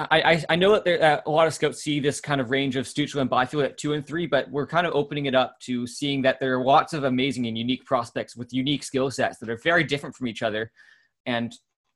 I, 0.00 0.44
I 0.48 0.54
know 0.54 0.74
that 0.74 0.84
there, 0.84 1.20
a 1.26 1.28
lot 1.28 1.48
of 1.48 1.54
scouts 1.54 1.82
see 1.82 1.98
this 1.98 2.20
kind 2.20 2.40
of 2.40 2.50
range 2.52 2.76
of 2.76 2.86
Stützle 2.86 3.20
and 3.20 3.28
Byfield 3.28 3.64
at 3.64 3.78
two 3.78 3.94
and 3.94 4.06
three, 4.06 4.28
but 4.28 4.48
we're 4.48 4.64
kind 4.64 4.86
of 4.86 4.94
opening 4.94 5.26
it 5.26 5.34
up 5.34 5.58
to 5.62 5.88
seeing 5.88 6.22
that 6.22 6.38
there 6.38 6.56
are 6.56 6.64
lots 6.64 6.92
of 6.92 7.02
amazing 7.02 7.48
and 7.48 7.58
unique 7.58 7.84
prospects 7.84 8.36
with 8.36 8.52
unique 8.52 8.84
skill 8.84 9.10
sets 9.10 9.38
that 9.38 9.48
are 9.48 9.56
very 9.56 9.82
different 9.82 10.14
from 10.14 10.28
each 10.28 10.40
other. 10.40 10.70
And 11.26 11.52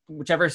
whichever 0.08 0.50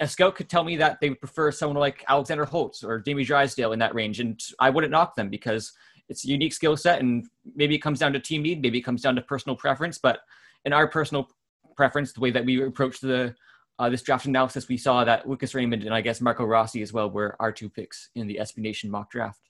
a 0.00 0.08
scout 0.08 0.34
could 0.34 0.48
tell 0.48 0.64
me 0.64 0.76
that 0.76 0.96
they 1.02 1.10
would 1.10 1.20
prefer 1.20 1.52
someone 1.52 1.78
like 1.78 2.04
Alexander 2.08 2.46
Holtz 2.46 2.82
or 2.82 3.00
Jamie 3.00 3.24
Drysdale 3.24 3.72
in 3.72 3.78
that 3.80 3.94
range, 3.94 4.18
and 4.18 4.40
I 4.58 4.70
wouldn't 4.70 4.90
knock 4.90 5.14
them 5.14 5.28
because 5.28 5.72
it's 6.08 6.24
a 6.24 6.28
unique 6.28 6.54
skill 6.54 6.74
set, 6.74 7.00
and 7.00 7.26
maybe 7.54 7.74
it 7.74 7.80
comes 7.80 7.98
down 7.98 8.14
to 8.14 8.20
team 8.20 8.40
need, 8.40 8.62
maybe 8.62 8.78
it 8.78 8.82
comes 8.82 9.02
down 9.02 9.14
to 9.16 9.20
personal 9.20 9.56
preference. 9.56 9.98
But 9.98 10.20
in 10.64 10.72
our 10.72 10.88
personal 10.88 11.28
preference, 11.76 12.14
the 12.14 12.20
way 12.20 12.30
that 12.30 12.46
we 12.46 12.62
approach 12.62 13.00
the 13.00 13.34
uh, 13.78 13.88
this 13.88 14.02
draft 14.02 14.26
analysis, 14.26 14.68
we 14.68 14.76
saw 14.76 15.04
that 15.04 15.28
Lucas 15.28 15.54
Raymond 15.54 15.84
and 15.84 15.94
I 15.94 16.00
guess 16.00 16.20
Marco 16.20 16.44
Rossi 16.44 16.82
as 16.82 16.92
well 16.92 17.10
were 17.10 17.36
our 17.38 17.52
two 17.52 17.68
picks 17.68 18.10
in 18.14 18.26
the 18.26 18.38
SB 18.40 18.58
Nation 18.58 18.90
mock 18.90 19.10
draft. 19.10 19.40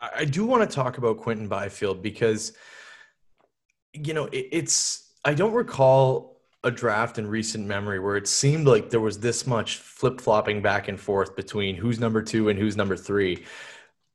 I 0.00 0.24
do 0.24 0.44
want 0.44 0.68
to 0.68 0.74
talk 0.74 0.98
about 0.98 1.18
Quinton 1.18 1.48
Byfield 1.48 2.02
because, 2.02 2.52
you 3.92 4.12
know, 4.12 4.26
it, 4.26 4.48
it's 4.52 5.12
I 5.24 5.34
don't 5.34 5.52
recall 5.52 6.40
a 6.62 6.70
draft 6.70 7.18
in 7.18 7.26
recent 7.26 7.66
memory 7.66 7.98
where 7.98 8.16
it 8.16 8.26
seemed 8.26 8.66
like 8.66 8.90
there 8.90 9.00
was 9.00 9.18
this 9.18 9.46
much 9.46 9.78
flip 9.78 10.20
flopping 10.20 10.62
back 10.62 10.88
and 10.88 10.98
forth 10.98 11.36
between 11.36 11.76
who's 11.76 11.98
number 12.00 12.22
two 12.22 12.48
and 12.48 12.58
who's 12.58 12.76
number 12.76 12.96
three. 12.96 13.44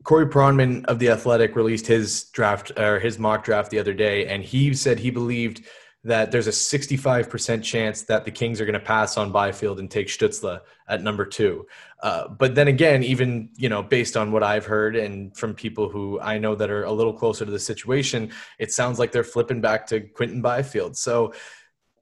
Corey 0.03 0.27
Pronman 0.27 0.85
of 0.85 0.97
the 0.99 1.09
Athletic 1.09 1.55
released 1.55 1.85
his 1.85 2.25
draft 2.25 2.71
or 2.77 2.99
his 2.99 3.19
mock 3.19 3.43
draft 3.43 3.69
the 3.69 3.79
other 3.79 3.93
day, 3.93 4.27
and 4.27 4.43
he 4.43 4.73
said 4.73 4.97
he 4.97 5.11
believed 5.11 5.65
that 6.03 6.31
there's 6.31 6.47
a 6.47 6.51
65% 6.51 7.61
chance 7.61 8.03
that 8.03 8.23
the 8.23 8.31
Kings 8.31 8.61
are 8.61 8.65
going 8.65 8.73
to 8.73 8.79
pass 8.79 9.17
on 9.17 9.31
Byfield 9.31 9.79
and 9.79 9.91
take 9.91 10.07
Stützle 10.07 10.61
at 10.87 11.03
number 11.03 11.25
two. 11.25 11.67
Uh, 12.01 12.29
but 12.29 12.55
then 12.55 12.69
again, 12.69 13.03
even 13.03 13.49
you 13.57 13.67
know, 13.67 13.83
based 13.83 14.15
on 14.15 14.31
what 14.31 14.41
I've 14.41 14.65
heard 14.65 14.95
and 14.95 15.35
from 15.35 15.53
people 15.53 15.89
who 15.89 16.19
I 16.21 16.37
know 16.37 16.55
that 16.55 16.69
are 16.69 16.85
a 16.85 16.91
little 16.91 17.11
closer 17.11 17.43
to 17.43 17.51
the 17.51 17.59
situation, 17.59 18.31
it 18.59 18.71
sounds 18.71 18.97
like 18.97 19.11
they're 19.11 19.25
flipping 19.25 19.59
back 19.59 19.85
to 19.87 19.99
Quinton 19.99 20.41
Byfield. 20.41 20.95
So 20.95 21.33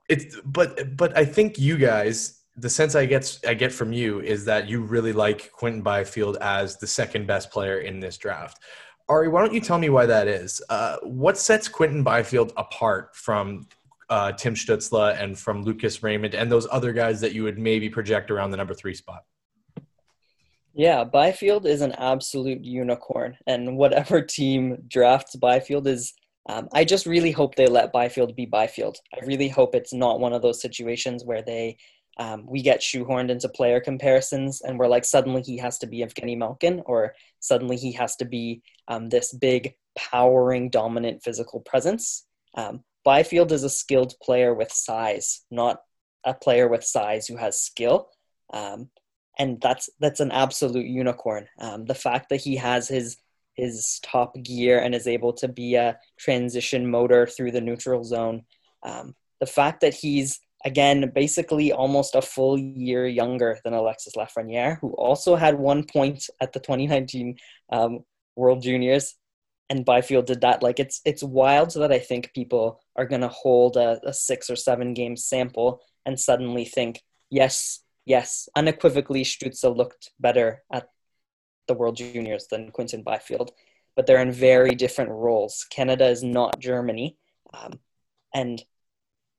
it's 0.10 0.38
but 0.46 0.96
but 0.96 1.18
I 1.18 1.26
think 1.26 1.58
you 1.58 1.78
guys, 1.78 2.44
the 2.56 2.70
sense 2.70 2.94
I 2.94 3.08
get 3.08 3.40
I 3.48 3.56
get 3.56 3.72
from 3.72 3.92
you 3.94 4.22
is 4.22 4.46
that 4.46 4.70
you 4.70 4.82
really 4.82 5.14
like 5.14 5.52
Quinton 5.52 5.82
Byfield 5.82 6.38
as 6.40 6.78
the 6.78 6.88
second 6.88 7.26
best 7.26 7.50
player 7.50 7.80
in 7.80 8.00
this 8.00 8.18
draft. 8.18 8.60
Ary, 9.10 9.30
why 9.30 9.42
don't 9.42 9.54
you 9.54 9.62
tell 9.62 9.80
me 9.80 9.90
why 9.90 10.06
that 10.06 10.28
is? 10.28 10.62
Uh, 10.70 10.98
what 11.02 11.38
sets 11.38 11.68
Quinton 11.70 12.04
Byfield 12.04 12.52
apart 12.58 13.16
from 13.16 13.66
uh, 14.10 14.32
Tim 14.32 14.54
Stützle 14.54 15.20
and 15.22 15.38
from 15.38 15.64
Lucas 15.64 16.02
Raymond 16.04 16.34
and 16.34 16.52
those 16.52 16.68
other 16.72 16.94
guys 16.94 17.22
that 17.22 17.34
you 17.34 17.44
would 17.44 17.58
maybe 17.58 17.90
project 17.90 18.32
around 18.32 18.52
the 18.52 18.58
number 18.58 18.74
three 18.74 18.94
spot? 18.94 19.24
Yeah, 20.74 21.04
Byfield 21.04 21.66
is 21.66 21.82
an 21.82 21.94
absolute 21.94 22.64
unicorn, 22.64 23.38
and 23.48 23.78
whatever 23.78 24.22
team 24.38 24.78
drafts 24.88 25.36
Byfield 25.36 25.88
is. 25.88 26.14
Um, 26.50 26.70
I 26.72 26.86
just 26.86 27.06
really 27.06 27.32
hope 27.32 27.56
they 27.56 27.68
let 27.68 27.92
Byfield 27.92 28.34
be 28.36 28.46
Byfield. 28.46 28.98
I 29.14 29.26
really 29.26 29.50
hope 29.50 29.76
it's 29.76 29.94
not 29.94 30.22
one 30.22 30.32
of 30.32 30.42
those 30.42 30.62
situations 30.62 31.26
where 31.26 31.42
they 31.42 31.78
um, 32.20 32.46
we 32.48 32.62
get 32.62 32.82
shoehorned 32.82 33.30
into 33.30 33.50
player 33.50 33.80
comparisons 33.80 34.62
and 34.62 34.80
we're 34.80 34.88
like 34.88 35.06
suddenly 35.06 35.42
he 35.42 35.58
has 35.58 35.78
to 35.80 35.88
be 35.88 36.00
Evgeny 36.00 36.38
Malkin 36.38 36.82
or 36.86 37.14
suddenly 37.40 37.78
he 37.78 37.92
has 37.92 38.16
to 38.18 38.26
be 38.26 38.62
um, 38.88 39.10
this 39.10 39.34
big 39.34 39.76
powering 39.96 40.70
dominant 40.70 41.22
physical 41.24 41.60
presence. 41.62 42.26
Um, 42.56 42.84
Byfield 43.08 43.54
is 43.54 43.64
a 43.64 43.70
skilled 43.70 44.16
player 44.22 44.54
with 44.54 44.70
size, 44.70 45.46
not 45.50 45.80
a 46.26 46.34
player 46.34 46.68
with 46.68 46.84
size 46.84 47.26
who 47.26 47.38
has 47.38 47.62
skill. 47.62 48.10
Um, 48.52 48.90
and 49.40 49.62
that's 49.62 49.90
that's 50.02 50.20
an 50.20 50.34
absolute 50.34 50.88
unicorn. 50.88 51.48
Um, 51.58 51.86
the 51.86 51.96
fact 51.96 52.28
that 52.28 52.42
he 52.42 52.58
has 52.58 52.90
his 52.90 53.16
his 53.54 54.02
top 54.04 54.36
gear 54.44 54.80
and 54.82 54.94
is 54.94 55.08
able 55.08 55.32
to 55.36 55.48
be 55.48 55.76
a 55.76 55.98
transition 56.20 56.92
motor 56.92 57.26
through 57.26 57.52
the 57.52 57.62
neutral 57.62 58.04
zone. 58.04 58.44
Um, 58.84 59.16
the 59.40 59.46
fact 59.46 59.80
that 59.82 59.94
he's 59.94 60.42
again 60.66 61.10
basically 61.16 61.72
almost 61.72 62.14
a 62.14 62.22
full 62.22 62.60
year 62.60 63.08
younger 63.08 63.58
than 63.64 63.74
Alexis 63.74 64.18
Lafreniere, 64.18 64.80
who 64.82 64.92
also 64.96 65.38
had 65.38 65.58
one 65.58 65.86
point 65.86 66.30
at 66.42 66.52
the 66.52 66.60
2019 66.60 67.38
um, 67.72 68.00
World 68.36 68.62
Juniors 68.62 69.16
and 69.70 69.86
Byfield 69.86 70.26
did 70.26 70.42
that. 70.42 70.64
Like 70.64 70.80
it's 70.80 71.02
it's 71.06 71.24
wild 71.24 71.74
that 71.74 71.92
I 71.92 72.00
think 72.00 72.34
people 72.34 72.82
are 72.96 73.06
gonna 73.06 73.28
hold 73.28 73.78
a, 73.78 74.00
a 74.04 74.14
six 74.14 74.50
or 74.50 74.56
seven 74.56 74.94
game 74.94 75.16
sample 75.16 75.82
and 76.06 76.20
suddenly 76.20 76.66
think, 76.66 77.04
yes, 77.30 77.82
yes, 78.06 78.48
unequivocally 78.56 79.24
Stützle 79.24 79.76
looked 79.76 80.12
better 80.20 80.64
at 80.72 80.90
the 81.68 81.74
World 81.74 81.98
Juniors 81.98 82.48
than 82.50 82.72
Quinton 82.72 83.04
Byfield, 83.04 83.52
but 83.96 84.08
they're 84.08 84.22
in 84.22 84.32
very 84.32 84.74
different 84.74 85.12
roles. 85.12 85.66
Canada 85.70 86.08
is 86.08 86.24
not 86.24 86.60
Germany, 86.60 87.18
um, 87.54 87.80
and 88.34 88.64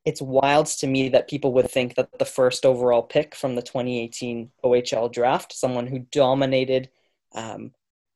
it's 0.05 0.21
wild 0.23 0.67
to 0.67 0.87
me 0.87 1.09
that 1.11 1.29
people 1.29 1.53
would 1.55 1.71
think 1.71 1.95
that 1.95 2.19
the 2.19 2.25
first 2.25 2.65
overall 2.65 3.03
pick 3.03 3.35
from 3.35 3.55
the 3.55 3.63
2018 3.63 4.51
OHL 4.65 5.13
draft, 5.13 5.53
someone 5.53 5.87
who 5.87 6.07
dominated 6.13 6.91
um, 7.35 7.73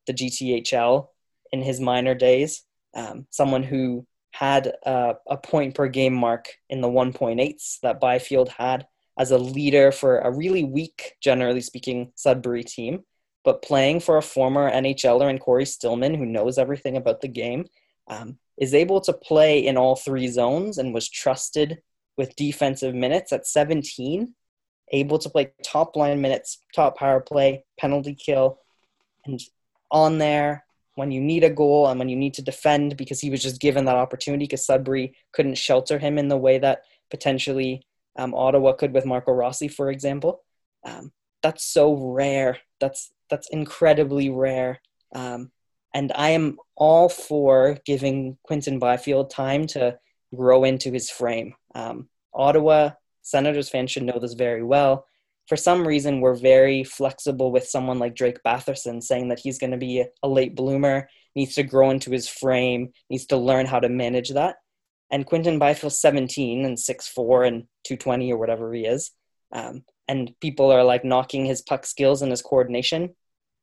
the 0.06 0.14
GTHL 0.14 1.08
in 1.52 1.62
his 1.62 1.80
minor 1.80 2.14
days, 2.14 2.64
um, 2.94 3.26
someone 3.30 3.62
who 3.62 4.06
had 4.32 4.72
a, 4.84 5.14
a, 5.28 5.36
point 5.36 5.74
per 5.74 5.88
game 5.88 6.14
mark 6.14 6.48
in 6.70 6.80
the 6.80 6.88
1.8s 6.88 7.80
that 7.80 8.00
Byfield 8.00 8.48
had 8.48 8.86
as 9.18 9.30
a 9.30 9.38
leader 9.38 9.92
for 9.92 10.18
a 10.18 10.30
really 10.30 10.64
weak, 10.64 11.12
generally 11.22 11.60
speaking, 11.60 12.12
Sudbury 12.14 12.64
team, 12.64 13.04
but 13.44 13.62
playing 13.62 14.00
for 14.00 14.16
a 14.16 14.22
former 14.22 14.70
NHLer 14.70 15.28
and 15.28 15.40
Cory 15.40 15.66
Stillman 15.66 16.14
who 16.14 16.24
knows 16.24 16.56
everything 16.56 16.96
about 16.96 17.20
the 17.20 17.28
game, 17.28 17.66
um, 18.08 18.38
is 18.58 18.74
able 18.74 19.00
to 19.02 19.12
play 19.12 19.66
in 19.66 19.76
all 19.76 19.96
three 19.96 20.28
zones 20.28 20.78
and 20.78 20.94
was 20.94 21.08
trusted 21.08 21.82
with 22.16 22.36
defensive 22.36 22.94
minutes 22.94 23.32
at 23.32 23.46
17, 23.46 24.34
able 24.92 25.18
to 25.18 25.30
play 25.30 25.52
top 25.64 25.96
line 25.96 26.20
minutes, 26.20 26.62
top 26.74 26.96
power 26.96 27.20
play, 27.20 27.64
penalty 27.78 28.14
kill, 28.14 28.58
and 29.24 29.40
on 29.90 30.18
there 30.18 30.64
when 30.94 31.10
you 31.10 31.20
need 31.20 31.44
a 31.44 31.50
goal 31.50 31.88
and 31.88 31.98
when 31.98 32.08
you 32.08 32.16
need 32.16 32.34
to 32.34 32.42
defend 32.42 32.96
because 32.96 33.20
he 33.20 33.30
was 33.30 33.42
just 33.42 33.60
given 33.60 33.84
that 33.86 33.96
opportunity 33.96 34.44
because 34.44 34.66
Sudbury 34.66 35.14
couldn't 35.32 35.56
shelter 35.56 35.98
him 35.98 36.18
in 36.18 36.28
the 36.28 36.36
way 36.36 36.58
that 36.58 36.82
potentially 37.10 37.82
um, 38.16 38.34
Ottawa 38.34 38.72
could 38.72 38.92
with 38.92 39.06
Marco 39.06 39.32
Rossi, 39.32 39.68
for 39.68 39.90
example. 39.90 40.42
Um, 40.84 41.12
that's 41.42 41.64
so 41.64 41.94
rare. 41.94 42.58
That's 42.80 43.10
that's 43.30 43.48
incredibly 43.50 44.28
rare. 44.28 44.80
Um, 45.14 45.50
and 45.94 46.12
I 46.14 46.30
am 46.30 46.58
all 46.76 47.08
for 47.08 47.78
giving 47.84 48.36
Quinton 48.42 48.78
Byfield 48.78 49.30
time 49.30 49.66
to 49.68 49.98
grow 50.34 50.64
into 50.64 50.90
his 50.90 51.10
frame. 51.10 51.54
Um, 51.74 52.08
Ottawa 52.34 52.90
Senators 53.22 53.68
fans 53.68 53.90
should 53.90 54.02
know 54.02 54.18
this 54.18 54.34
very 54.34 54.62
well 54.62 55.06
for 55.48 55.56
some 55.56 55.86
reason 55.86 56.20
we're 56.20 56.34
very 56.34 56.84
flexible 56.84 57.50
with 57.52 57.66
someone 57.66 57.98
like 57.98 58.14
Drake 58.14 58.38
Batherson 58.46 59.02
saying 59.02 59.28
that 59.28 59.40
he's 59.40 59.58
going 59.58 59.72
to 59.72 59.76
be 59.76 60.04
a 60.22 60.28
late 60.28 60.54
bloomer, 60.54 61.08
needs 61.34 61.54
to 61.56 61.62
grow 61.62 61.90
into 61.90 62.10
his 62.10 62.28
frame, 62.28 62.92
needs 63.10 63.26
to 63.26 63.36
learn 63.36 63.66
how 63.66 63.80
to 63.80 63.88
manage 63.88 64.30
that. 64.30 64.56
And 65.10 65.26
Quinton 65.26 65.58
Byfield 65.58 65.92
17 65.92 66.64
and 66.64 66.76
6'4 66.76 67.46
and 67.46 67.62
220 67.84 68.32
or 68.32 68.38
whatever 68.38 68.72
he 68.72 68.86
is, 68.86 69.10
Um, 69.52 69.84
and 70.08 70.32
people 70.40 70.70
are 70.72 70.84
like 70.84 71.04
knocking 71.04 71.44
his 71.44 71.62
puck 71.62 71.84
skills 71.86 72.22
and 72.22 72.30
his 72.30 72.42
coordination 72.42 73.14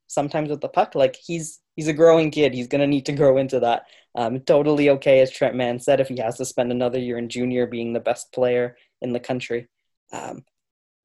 sometimes 0.10 0.50
with 0.50 0.60
the 0.60 0.68
puck. 0.68 0.96
Like 0.96 1.16
he's 1.16 1.60
he's 1.76 1.88
a 1.88 1.94
growing 1.94 2.32
kid. 2.32 2.54
He's 2.54 2.68
gonna 2.68 2.88
need 2.88 3.06
to 3.06 3.14
grow 3.14 3.38
into 3.38 3.62
that. 3.62 3.84
Um, 4.16 4.42
totally 4.42 4.90
okay, 4.90 5.22
as 5.22 5.32
Trent 5.32 5.56
Mann 5.56 5.80
said, 5.80 6.02
if 6.02 6.10
he 6.10 6.18
has 6.20 6.38
to 6.38 6.46
spend 6.46 6.72
another 6.72 7.00
year 7.00 7.18
in 7.18 7.30
junior 7.30 7.68
being 7.68 7.94
the 7.94 8.00
best 8.00 8.34
player 8.34 8.76
in 9.02 9.14
the 9.14 9.20
country. 9.20 9.68
Um, 10.12 10.44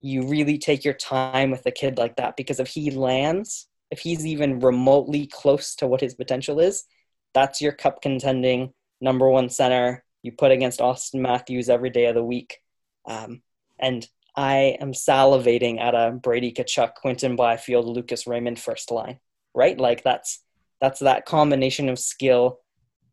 you 0.05 0.29
really 0.29 0.59
take 0.59 0.85
your 0.85 0.95
time 0.95 1.51
with 1.51 1.65
a 1.65 1.71
kid 1.71 1.97
like 1.97 2.17
that 2.17 2.37
because 2.37 2.61
if 2.61 2.69
he 2.69 2.91
lands, 2.91 3.69
if 3.91 4.01
he's 4.01 4.27
even 4.27 4.61
remotely 4.61 5.27
close 5.27 5.75
to 5.77 5.87
what 5.87 6.03
his 6.03 6.15
potential 6.15 6.61
is, 6.61 6.85
that's 7.33 7.63
your 7.63 7.73
cup 7.73 8.03
contending 8.03 8.75
number 9.01 9.31
one 9.31 9.49
center 9.49 10.05
you 10.23 10.31
put 10.31 10.53
against 10.53 10.81
Auston 10.81 11.21
Matthews 11.21 11.71
every 11.71 11.89
day 11.89 12.05
of 12.05 12.15
the 12.15 12.23
week. 12.23 12.59
Um, 13.07 13.43
and 13.79 14.07
I 14.37 14.77
am 14.79 14.93
salivating 14.93 15.81
at 15.81 15.95
a 15.95 16.13
Brady 16.13 16.53
Tkachuk, 16.53 16.95
Quinton 16.97 17.35
Byfield, 17.35 17.87
Lucas 17.87 18.27
Raymond 18.27 18.59
first 18.59 18.91
line, 18.91 19.21
right? 19.55 19.79
Like 19.81 20.05
that's 20.05 20.43
that's 20.83 21.01
that 21.01 21.25
combination 21.25 21.89
of 21.89 21.99
skill, 21.99 22.61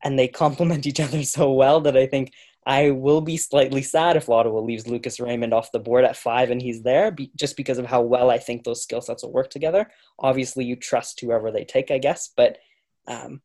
and 0.04 0.20
they 0.20 0.28
complement 0.44 0.86
each 0.86 1.00
other 1.00 1.24
so 1.24 1.54
well 1.54 1.80
that 1.82 1.96
I 1.96 2.06
think 2.06 2.34
I 2.66 2.92
will 2.92 3.22
be 3.22 3.38
slightly 3.38 3.82
sad 3.82 4.18
if 4.18 4.30
Ottawa 4.30 4.60
leaves 4.60 4.88
Lucas 4.88 5.20
Raymond 5.20 5.54
off 5.54 5.72
the 5.72 5.80
board 5.80 6.06
at 6.06 6.16
five 6.16 6.52
and 6.52 6.62
he's 6.62 6.84
there, 6.84 7.10
be, 7.10 7.32
just 7.36 7.58
because 7.58 7.80
of 7.80 7.88
how 7.88 8.02
well 8.02 8.30
I 8.30 8.38
think 8.38 8.64
those 8.64 8.84
skill 8.84 9.02
sets 9.02 9.24
will 9.24 9.34
work 9.34 9.50
together. 9.50 9.90
Obviously, 10.20 10.66
you 10.66 10.76
trust 10.76 11.20
whoever 11.20 11.52
they 11.52 11.66
take, 11.66 11.90
I 11.90 11.98
guess, 11.98 12.30
but 12.38 12.60
um, 13.08 13.42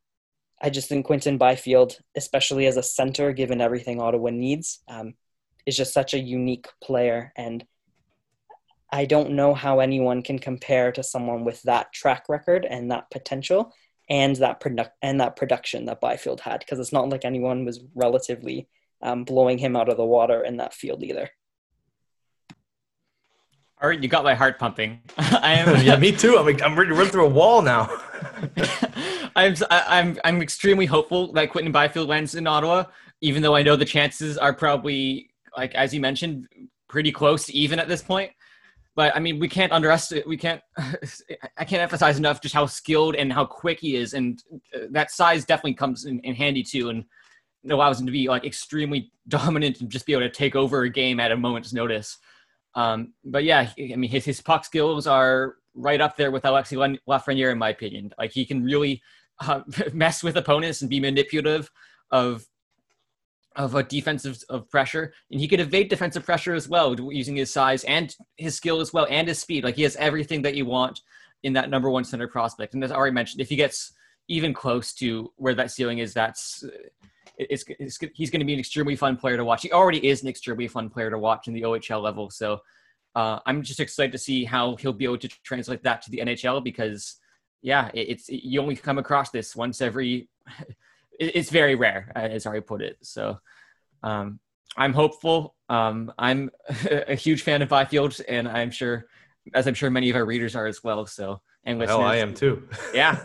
I 0.60 0.68
just 0.68 0.88
think 0.88 1.06
Quinton 1.06 1.38
Byfield, 1.38 1.98
especially 2.14 2.66
as 2.66 2.76
a 2.76 2.82
center, 2.82 3.32
given 3.32 3.60
everything 3.60 4.00
Ottawa 4.00 4.30
needs, 4.30 4.80
um, 4.86 5.14
is 5.64 5.76
just 5.76 5.94
such 5.94 6.12
a 6.12 6.18
unique 6.18 6.68
player. 6.82 7.32
And 7.36 7.64
I 8.92 9.06
don't 9.06 9.32
know 9.32 9.54
how 9.54 9.80
anyone 9.80 10.22
can 10.22 10.38
compare 10.38 10.92
to 10.92 11.02
someone 11.02 11.44
with 11.44 11.62
that 11.62 11.92
track 11.92 12.28
record 12.28 12.66
and 12.66 12.90
that 12.90 13.10
potential 13.10 13.72
and 14.08 14.36
that 14.36 14.60
product 14.60 14.90
and 15.02 15.20
that 15.20 15.36
production 15.36 15.86
that 15.86 16.00
Byfield 16.00 16.40
had, 16.40 16.60
because 16.60 16.78
it's 16.78 16.92
not 16.92 17.08
like 17.08 17.24
anyone 17.24 17.64
was 17.64 17.80
relatively 17.94 18.68
um, 19.02 19.24
blowing 19.24 19.58
him 19.58 19.76
out 19.76 19.88
of 19.88 19.96
the 19.96 20.04
water 20.04 20.44
in 20.44 20.56
that 20.58 20.74
field 20.74 21.02
either. 21.02 21.30
All 23.80 23.90
right, 23.90 24.02
you 24.02 24.08
got 24.08 24.24
my 24.24 24.34
heart 24.34 24.58
pumping. 24.58 25.02
I 25.18 25.54
am. 25.54 25.84
yeah, 25.84 25.96
me 25.96 26.10
too. 26.10 26.38
I'm. 26.38 26.48
I'm 26.62 26.78
ready 26.78 26.90
to 26.90 26.94
run 26.94 27.08
through 27.08 27.26
a 27.26 27.30
wall 27.30 27.60
now. 27.60 27.90
I'm. 29.36 29.54
I'm. 29.70 30.18
I'm 30.24 30.40
extremely 30.40 30.86
hopeful 30.86 31.32
that 31.32 31.50
Quinton 31.50 31.72
Byfield 31.72 32.08
lands 32.08 32.34
in 32.34 32.46
Ottawa, 32.46 32.84
even 33.20 33.42
though 33.42 33.54
I 33.54 33.62
know 33.62 33.76
the 33.76 33.84
chances 33.84 34.38
are 34.38 34.54
probably 34.54 35.28
like 35.56 35.74
as 35.74 35.92
you 35.92 36.00
mentioned, 36.00 36.48
pretty 36.88 37.12
close 37.12 37.46
to 37.46 37.54
even 37.54 37.78
at 37.78 37.88
this 37.88 38.02
point. 38.02 38.30
But 38.94 39.14
I 39.14 39.20
mean, 39.20 39.38
we 39.38 39.48
can't 39.48 39.72
underestimate. 39.72 40.26
We 40.26 40.38
can't. 40.38 40.62
I 40.78 41.64
can't 41.64 41.82
emphasize 41.82 42.18
enough 42.18 42.40
just 42.40 42.54
how 42.54 42.64
skilled 42.66 43.14
and 43.14 43.30
how 43.32 43.44
quick 43.44 43.80
he 43.80 43.96
is, 43.96 44.14
and 44.14 44.42
uh, 44.74 44.86
that 44.90 45.10
size 45.10 45.44
definitely 45.44 45.74
comes 45.74 46.06
in, 46.06 46.20
in 46.20 46.34
handy 46.34 46.62
too, 46.62 46.88
and 46.88 47.04
allows 47.72 48.00
him 48.00 48.06
to 48.06 48.12
be 48.12 48.28
like 48.28 48.44
extremely 48.44 49.12
dominant 49.28 49.80
and 49.80 49.90
just 49.90 50.06
be 50.06 50.12
able 50.12 50.22
to 50.22 50.30
take 50.30 50.56
over 50.56 50.82
a 50.82 50.90
game 50.90 51.20
at 51.20 51.32
a 51.32 51.36
moment's 51.36 51.72
notice. 51.72 52.18
Um, 52.74 53.14
but 53.24 53.44
yeah, 53.44 53.70
I 53.78 53.96
mean, 53.96 54.10
his 54.10 54.24
his 54.24 54.40
puck 54.40 54.64
skills 54.64 55.06
are 55.06 55.56
right 55.74 56.00
up 56.00 56.16
there 56.16 56.30
with 56.30 56.44
Alexis 56.44 56.78
Lafreniere, 57.08 57.52
in 57.52 57.58
my 57.58 57.70
opinion. 57.70 58.12
Like 58.18 58.32
he 58.32 58.44
can 58.44 58.62
really 58.62 59.02
uh, 59.40 59.60
mess 59.92 60.22
with 60.22 60.36
opponents 60.36 60.82
and 60.82 60.90
be 60.90 61.00
manipulative 61.00 61.70
of 62.10 62.46
of 63.56 63.74
a 63.74 63.82
defensive 63.82 64.38
of 64.50 64.68
pressure, 64.68 65.14
and 65.30 65.40
he 65.40 65.48
could 65.48 65.60
evade 65.60 65.88
defensive 65.88 66.24
pressure 66.24 66.54
as 66.54 66.68
well 66.68 66.94
using 67.10 67.36
his 67.36 67.50
size 67.50 67.84
and 67.84 68.14
his 68.36 68.54
skill 68.54 68.80
as 68.80 68.92
well 68.92 69.06
and 69.08 69.28
his 69.28 69.38
speed. 69.38 69.64
Like 69.64 69.76
he 69.76 69.82
has 69.82 69.96
everything 69.96 70.42
that 70.42 70.54
you 70.54 70.66
want 70.66 71.00
in 71.42 71.54
that 71.54 71.70
number 71.70 71.88
one 71.88 72.04
center 72.04 72.28
prospect. 72.28 72.74
And 72.74 72.84
as 72.84 72.90
I 72.90 72.96
already 72.96 73.14
mentioned, 73.14 73.40
if 73.40 73.48
he 73.48 73.56
gets 73.56 73.92
even 74.28 74.52
close 74.52 74.92
to 74.94 75.32
where 75.36 75.54
that 75.54 75.70
ceiling 75.70 75.98
is, 75.98 76.12
that's 76.12 76.64
it's, 77.36 77.64
it's 77.68 77.98
he's 78.14 78.30
going 78.30 78.40
to 78.40 78.46
be 78.46 78.54
an 78.54 78.60
extremely 78.60 78.96
fun 78.96 79.16
player 79.16 79.36
to 79.36 79.44
watch. 79.44 79.62
He 79.62 79.72
already 79.72 80.06
is 80.06 80.22
an 80.22 80.28
extremely 80.28 80.68
fun 80.68 80.88
player 80.88 81.10
to 81.10 81.18
watch 81.18 81.48
in 81.48 81.54
the 81.54 81.62
OHL 81.62 82.02
level. 82.02 82.30
So 82.30 82.60
uh, 83.14 83.40
I'm 83.46 83.62
just 83.62 83.80
excited 83.80 84.12
to 84.12 84.18
see 84.18 84.44
how 84.44 84.76
he'll 84.76 84.92
be 84.92 85.04
able 85.04 85.18
to 85.18 85.28
translate 85.42 85.82
that 85.84 86.02
to 86.02 86.10
the 86.10 86.18
NHL 86.18 86.62
because 86.62 87.16
yeah, 87.62 87.90
it, 87.94 88.08
it's 88.10 88.28
it, 88.28 88.46
you 88.46 88.60
only 88.60 88.76
come 88.76 88.98
across 88.98 89.30
this 89.30 89.56
once 89.56 89.80
every 89.80 90.28
it's 91.18 91.50
very 91.50 91.74
rare, 91.74 92.12
as 92.14 92.46
Ary 92.46 92.60
put 92.60 92.82
it. 92.82 92.98
So 93.02 93.38
um, 94.02 94.38
I'm 94.76 94.92
hopeful. 94.92 95.54
Um, 95.68 96.12
I'm 96.18 96.50
a 96.90 97.14
huge 97.14 97.42
fan 97.42 97.62
of 97.62 97.68
Byfield, 97.68 98.20
and 98.28 98.46
I'm 98.48 98.70
sure, 98.70 99.06
as 99.54 99.66
I'm 99.66 99.74
sure 99.74 99.90
many 99.90 100.10
of 100.10 100.16
our 100.16 100.24
readers 100.24 100.54
are 100.54 100.66
as 100.66 100.84
well. 100.84 101.06
So 101.06 101.40
and 101.66 101.78
listeners, 101.78 101.98
I 101.98 102.16
am 102.16 102.34
too. 102.34 102.68
Yeah, 102.94 103.22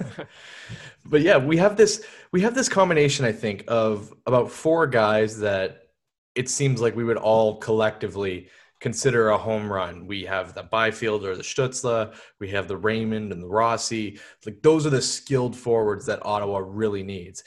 but 1.05 1.21
yeah, 1.21 1.37
we 1.37 1.57
have 1.57 1.77
this 1.77 2.05
we 2.31 2.41
have 2.41 2.55
this 2.55 2.67
combination. 2.67 3.25
I 3.25 3.31
think 3.31 3.63
of 3.67 4.13
about 4.25 4.51
four 4.51 4.87
guys 4.87 5.39
that 5.39 5.89
it 6.35 6.49
seems 6.49 6.81
like 6.81 6.95
we 6.95 7.03
would 7.03 7.17
all 7.17 7.57
collectively 7.57 8.49
consider 8.79 9.29
a 9.29 9.37
home 9.37 9.71
run. 9.71 10.07
We 10.07 10.23
have 10.25 10.55
the 10.55 10.63
Byfield 10.63 11.23
or 11.23 11.35
the 11.35 11.43
Stützle. 11.43 12.15
We 12.39 12.49
have 12.49 12.67
the 12.67 12.77
Raymond 12.77 13.31
and 13.31 13.43
the 13.43 13.47
Rossi. 13.47 14.19
Like 14.45 14.61
those 14.61 14.85
are 14.85 14.89
the 14.89 15.01
skilled 15.01 15.55
forwards 15.55 16.07
that 16.07 16.25
Ottawa 16.25 16.61
really 16.65 17.03
needs 17.03 17.43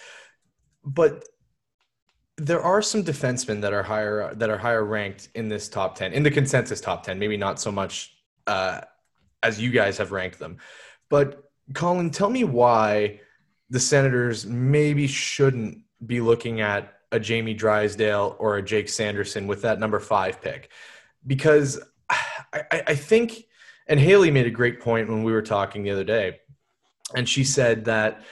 but 0.85 1.25
there 2.37 2.63
are 2.63 2.83
some 2.83 3.05
defensemen 3.05 3.61
that 3.61 3.73
are 3.73 3.83
higher 3.83 4.35
that 4.35 4.51
are 4.51 4.59
higher 4.59 4.85
ranked 4.85 5.29
in 5.35 5.49
this 5.49 5.69
top 5.69 5.97
10 5.97 6.13
in 6.13 6.23
the 6.23 6.31
consensus 6.31 6.81
top 6.81 7.03
10 7.03 7.19
maybe 7.19 7.37
not 7.37 7.61
so 7.61 7.73
much 7.73 8.17
uh, 8.47 8.81
as 9.45 9.61
you 9.61 9.71
guys 9.71 9.99
have 9.99 10.11
ranked 10.11 10.39
them. 10.39 10.57
But 11.09 11.45
colin 11.73 12.11
tell 12.11 12.31
me 12.31 12.45
why 12.45 13.21
the 13.71 13.81
senators 13.81 14.45
maybe 14.47 15.07
shouldn't 15.07 15.79
be 16.05 16.21
looking 16.21 16.61
at 16.61 16.95
a 17.13 17.21
jamie 17.21 17.55
drysdale 17.55 18.37
or 18.39 18.57
a 18.57 18.63
jake 18.63 18.89
sanderson 18.89 19.47
with 19.47 19.63
that 19.63 19.79
number 19.79 20.01
five 20.01 20.41
pick. 20.41 20.71
Because 21.27 21.81
I, 22.53 22.83
I 22.89 22.95
think 22.95 23.45
and 23.87 24.01
haley 24.01 24.31
made 24.31 24.47
a 24.47 24.51
great 24.51 24.81
point 24.81 25.09
when 25.09 25.23
we 25.23 25.33
were 25.33 25.43
talking 25.43 25.83
the 25.83 25.91
other 25.91 26.05
day 26.05 26.41
and 27.15 27.29
she 27.29 27.45
said 27.45 27.85
that 27.85 28.23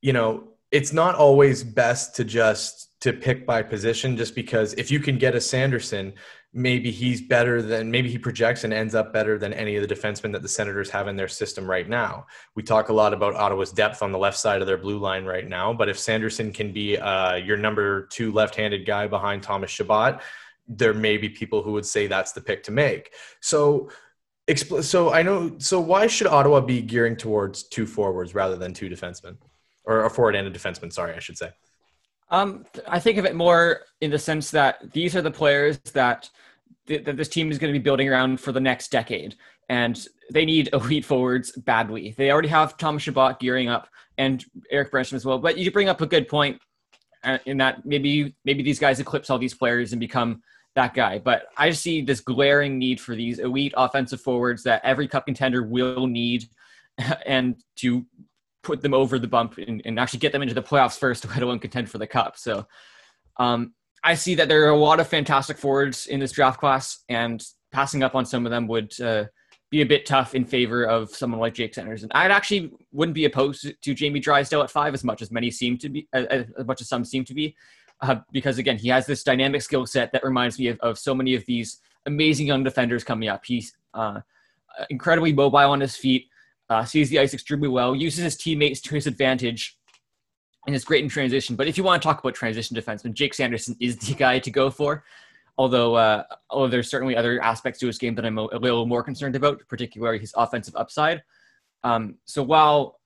you 0.00 0.12
know 0.12 0.44
it's 0.70 0.92
not 0.92 1.14
always 1.14 1.64
best 1.64 2.16
to 2.16 2.24
just 2.24 2.89
to 3.00 3.12
pick 3.12 3.46
by 3.46 3.62
position 3.62 4.16
just 4.16 4.34
because 4.34 4.74
if 4.74 4.90
you 4.90 5.00
can 5.00 5.16
get 5.16 5.34
a 5.34 5.40
Sanderson, 5.40 6.12
maybe 6.52 6.90
he's 6.90 7.22
better 7.22 7.62
than 7.62 7.90
maybe 7.90 8.10
he 8.10 8.18
projects 8.18 8.64
and 8.64 8.72
ends 8.72 8.94
up 8.94 9.12
better 9.12 9.38
than 9.38 9.52
any 9.52 9.76
of 9.76 9.86
the 9.86 9.94
defensemen 9.94 10.32
that 10.32 10.42
the 10.42 10.48
Senators 10.48 10.90
have 10.90 11.08
in 11.08 11.16
their 11.16 11.28
system 11.28 11.68
right 11.68 11.88
now. 11.88 12.26
We 12.54 12.62
talk 12.62 12.88
a 12.88 12.92
lot 12.92 13.14
about 13.14 13.34
Ottawa's 13.34 13.72
depth 13.72 14.02
on 14.02 14.12
the 14.12 14.18
left 14.18 14.38
side 14.38 14.60
of 14.60 14.66
their 14.66 14.76
blue 14.76 14.98
line 14.98 15.24
right 15.24 15.48
now, 15.48 15.72
but 15.72 15.88
if 15.88 15.98
Sanderson 15.98 16.52
can 16.52 16.72
be 16.72 16.98
uh, 16.98 17.36
your 17.36 17.56
number 17.56 18.06
two 18.06 18.32
left-handed 18.32 18.84
guy 18.86 19.06
behind 19.06 19.42
Thomas 19.42 19.70
Chabot, 19.70 20.20
there 20.68 20.94
may 20.94 21.16
be 21.16 21.28
people 21.28 21.62
who 21.62 21.72
would 21.72 21.86
say 21.86 22.06
that's 22.06 22.32
the 22.32 22.40
pick 22.40 22.62
to 22.64 22.72
make. 22.72 23.12
So. 23.40 23.90
So 24.82 25.12
I 25.12 25.22
know. 25.22 25.58
So 25.58 25.78
why 25.78 26.08
should 26.08 26.26
Ottawa 26.26 26.58
be 26.60 26.82
gearing 26.82 27.14
towards 27.14 27.62
two 27.62 27.86
forwards 27.86 28.34
rather 28.34 28.56
than 28.56 28.74
two 28.74 28.88
defensemen? 28.88 29.36
or 29.84 30.04
a 30.04 30.10
forward 30.10 30.36
and 30.36 30.46
a 30.46 30.50
defenseman. 30.50 30.92
Sorry, 30.92 31.14
I 31.14 31.18
should 31.18 31.38
say. 31.38 31.50
Um, 32.30 32.64
I 32.86 33.00
think 33.00 33.18
of 33.18 33.24
it 33.24 33.34
more 33.34 33.80
in 34.00 34.10
the 34.10 34.18
sense 34.18 34.50
that 34.52 34.92
these 34.92 35.16
are 35.16 35.22
the 35.22 35.30
players 35.30 35.78
that 35.92 36.30
th- 36.86 37.04
that 37.04 37.16
this 37.16 37.28
team 37.28 37.50
is 37.50 37.58
going 37.58 37.72
to 37.72 37.78
be 37.78 37.82
building 37.82 38.08
around 38.08 38.40
for 38.40 38.52
the 38.52 38.60
next 38.60 38.90
decade, 38.90 39.34
and 39.68 40.06
they 40.32 40.44
need 40.44 40.70
elite 40.72 41.04
forwards 41.04 41.52
badly. 41.52 42.14
They 42.16 42.30
already 42.30 42.48
have 42.48 42.76
Thomas 42.76 43.02
Chabot 43.02 43.40
gearing 43.40 43.68
up 43.68 43.88
and 44.18 44.44
Erik 44.70 44.92
Brännström 44.92 45.14
as 45.14 45.24
well. 45.24 45.38
But 45.38 45.58
you 45.58 45.70
bring 45.72 45.88
up 45.88 46.00
a 46.00 46.06
good 46.06 46.28
point 46.28 46.60
uh, 47.24 47.38
in 47.46 47.56
that 47.58 47.84
maybe 47.84 48.34
maybe 48.44 48.62
these 48.62 48.78
guys 48.78 49.00
eclipse 49.00 49.30
all 49.30 49.38
these 49.38 49.54
players 49.54 49.92
and 49.92 50.00
become 50.00 50.42
that 50.76 50.94
guy. 50.94 51.18
But 51.18 51.46
I 51.56 51.70
see 51.72 52.00
this 52.00 52.20
glaring 52.20 52.78
need 52.78 53.00
for 53.00 53.16
these 53.16 53.40
elite 53.40 53.74
offensive 53.76 54.20
forwards 54.20 54.62
that 54.64 54.82
every 54.84 55.08
cup 55.08 55.26
contender 55.26 55.62
will 55.62 56.06
need, 56.06 56.44
and 57.26 57.60
to 57.76 58.06
put 58.62 58.82
them 58.82 58.94
over 58.94 59.18
the 59.18 59.26
bump 59.26 59.58
and, 59.58 59.82
and 59.84 59.98
actually 59.98 60.18
get 60.18 60.32
them 60.32 60.42
into 60.42 60.54
the 60.54 60.62
playoffs 60.62 60.98
first, 60.98 61.26
let 61.28 61.42
alone 61.42 61.58
contend 61.58 61.90
for 61.90 61.98
the 61.98 62.06
cup. 62.06 62.36
So 62.36 62.66
um, 63.38 63.74
I 64.04 64.14
see 64.14 64.34
that 64.34 64.48
there 64.48 64.64
are 64.66 64.70
a 64.70 64.76
lot 64.76 65.00
of 65.00 65.08
fantastic 65.08 65.58
forwards 65.58 66.06
in 66.06 66.20
this 66.20 66.32
draft 66.32 66.60
class, 66.60 67.04
and 67.08 67.42
passing 67.72 68.02
up 68.02 68.14
on 68.14 68.26
some 68.26 68.46
of 68.46 68.50
them 68.50 68.66
would 68.66 68.98
uh, 69.00 69.24
be 69.70 69.82
a 69.82 69.86
bit 69.86 70.04
tough 70.04 70.34
in 70.34 70.44
favor 70.44 70.84
of 70.84 71.10
someone 71.10 71.40
like 71.40 71.54
Jake 71.54 71.74
Sanders. 71.74 72.02
And 72.02 72.10
I 72.14 72.26
actually 72.26 72.72
wouldn't 72.92 73.14
be 73.14 73.26
opposed 73.26 73.72
to 73.80 73.94
Jamie 73.94 74.20
Drysdale 74.20 74.62
at 74.62 74.70
five 74.70 74.94
as 74.94 75.04
much 75.04 75.22
as 75.22 75.30
many 75.30 75.50
seem 75.50 75.78
to 75.78 75.88
be, 75.88 76.08
as 76.12 76.46
much 76.66 76.80
as 76.80 76.88
some 76.88 77.04
seem 77.04 77.24
to 77.26 77.34
be, 77.34 77.54
uh, 78.00 78.16
because 78.32 78.58
again, 78.58 78.78
he 78.78 78.88
has 78.88 79.06
this 79.06 79.22
dynamic 79.22 79.62
skill 79.62 79.86
set 79.86 80.10
that 80.12 80.24
reminds 80.24 80.58
me 80.58 80.68
of, 80.68 80.80
of 80.80 80.98
so 80.98 81.14
many 81.14 81.34
of 81.34 81.44
these 81.46 81.80
amazing 82.06 82.46
young 82.46 82.64
defenders 82.64 83.04
coming 83.04 83.28
up. 83.28 83.44
He's 83.44 83.76
uh, 83.94 84.20
incredibly 84.88 85.32
mobile 85.32 85.70
on 85.70 85.80
his 85.80 85.96
feet 85.96 86.26
uh, 86.70 86.84
sees 86.84 87.10
the 87.10 87.18
ice 87.18 87.34
extremely 87.34 87.68
well, 87.68 87.94
uses 87.94 88.24
his 88.24 88.36
teammates 88.36 88.80
to 88.80 88.94
his 88.94 89.06
advantage, 89.06 89.76
and 90.66 90.74
is 90.74 90.84
great 90.84 91.02
in 91.02 91.10
transition. 91.10 91.56
But 91.56 91.66
if 91.66 91.76
you 91.76 91.84
want 91.84 92.00
to 92.00 92.06
talk 92.06 92.20
about 92.20 92.34
transition 92.34 92.76
defenseman, 92.76 93.12
Jake 93.12 93.34
Sanderson 93.34 93.76
is 93.80 93.96
the 93.96 94.14
guy 94.14 94.38
to 94.38 94.50
go 94.50 94.70
for. 94.70 95.04
Although, 95.58 95.96
uh, 95.96 96.22
although 96.48 96.68
there's 96.68 96.88
certainly 96.88 97.16
other 97.16 97.42
aspects 97.42 97.80
to 97.80 97.86
his 97.86 97.98
game 97.98 98.14
that 98.14 98.24
I'm 98.24 98.38
a, 98.38 98.42
a 98.52 98.58
little 98.58 98.86
more 98.86 99.02
concerned 99.02 99.36
about, 99.36 99.60
particularly 99.68 100.18
his 100.18 100.32
offensive 100.36 100.74
upside. 100.76 101.22
Um, 101.82 102.16
so 102.24 102.42
while, 102.42 103.00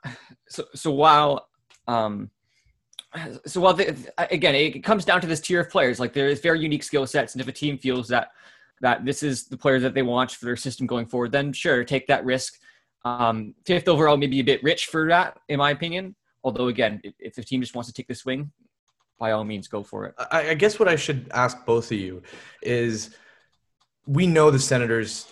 so, 0.48 0.64
so 0.74 0.90
while, 0.92 1.48
um, 1.88 2.30
so 3.46 3.60
while 3.60 3.78
again, 4.18 4.54
it 4.54 4.84
comes 4.84 5.04
down 5.04 5.20
to 5.20 5.26
this 5.26 5.40
tier 5.40 5.60
of 5.60 5.70
players. 5.70 5.98
Like 5.98 6.12
there 6.12 6.28
is 6.28 6.40
very 6.40 6.60
unique 6.60 6.82
skill 6.82 7.06
sets, 7.06 7.34
and 7.34 7.40
if 7.40 7.48
a 7.48 7.52
team 7.52 7.78
feels 7.78 8.08
that 8.08 8.28
that 8.80 9.04
this 9.04 9.22
is 9.22 9.46
the 9.46 9.56
player 9.56 9.80
that 9.80 9.94
they 9.94 10.02
want 10.02 10.32
for 10.32 10.44
their 10.44 10.56
system 10.56 10.86
going 10.86 11.06
forward, 11.06 11.32
then 11.32 11.52
sure, 11.52 11.84
take 11.84 12.06
that 12.08 12.24
risk. 12.24 12.58
Um, 13.04 13.54
fifth 13.66 13.88
overall, 13.88 14.16
maybe 14.16 14.40
a 14.40 14.44
bit 14.44 14.62
rich 14.62 14.86
for 14.86 15.08
that, 15.08 15.38
in 15.48 15.58
my 15.58 15.70
opinion. 15.70 16.16
Although, 16.42 16.68
again, 16.68 17.00
if, 17.18 17.34
the 17.34 17.42
team 17.42 17.60
just 17.60 17.74
wants 17.74 17.88
to 17.88 17.94
take 17.94 18.08
the 18.08 18.14
swing, 18.14 18.50
by 19.18 19.32
all 19.32 19.44
means, 19.44 19.68
go 19.68 19.82
for 19.82 20.06
it. 20.06 20.14
I, 20.30 20.50
I 20.50 20.54
guess 20.54 20.78
what 20.78 20.88
I 20.88 20.96
should 20.96 21.30
ask 21.32 21.64
both 21.64 21.90
of 21.90 21.98
you 21.98 22.22
is 22.62 23.14
we 24.06 24.26
know 24.26 24.50
the 24.50 24.58
Senators 24.58 25.26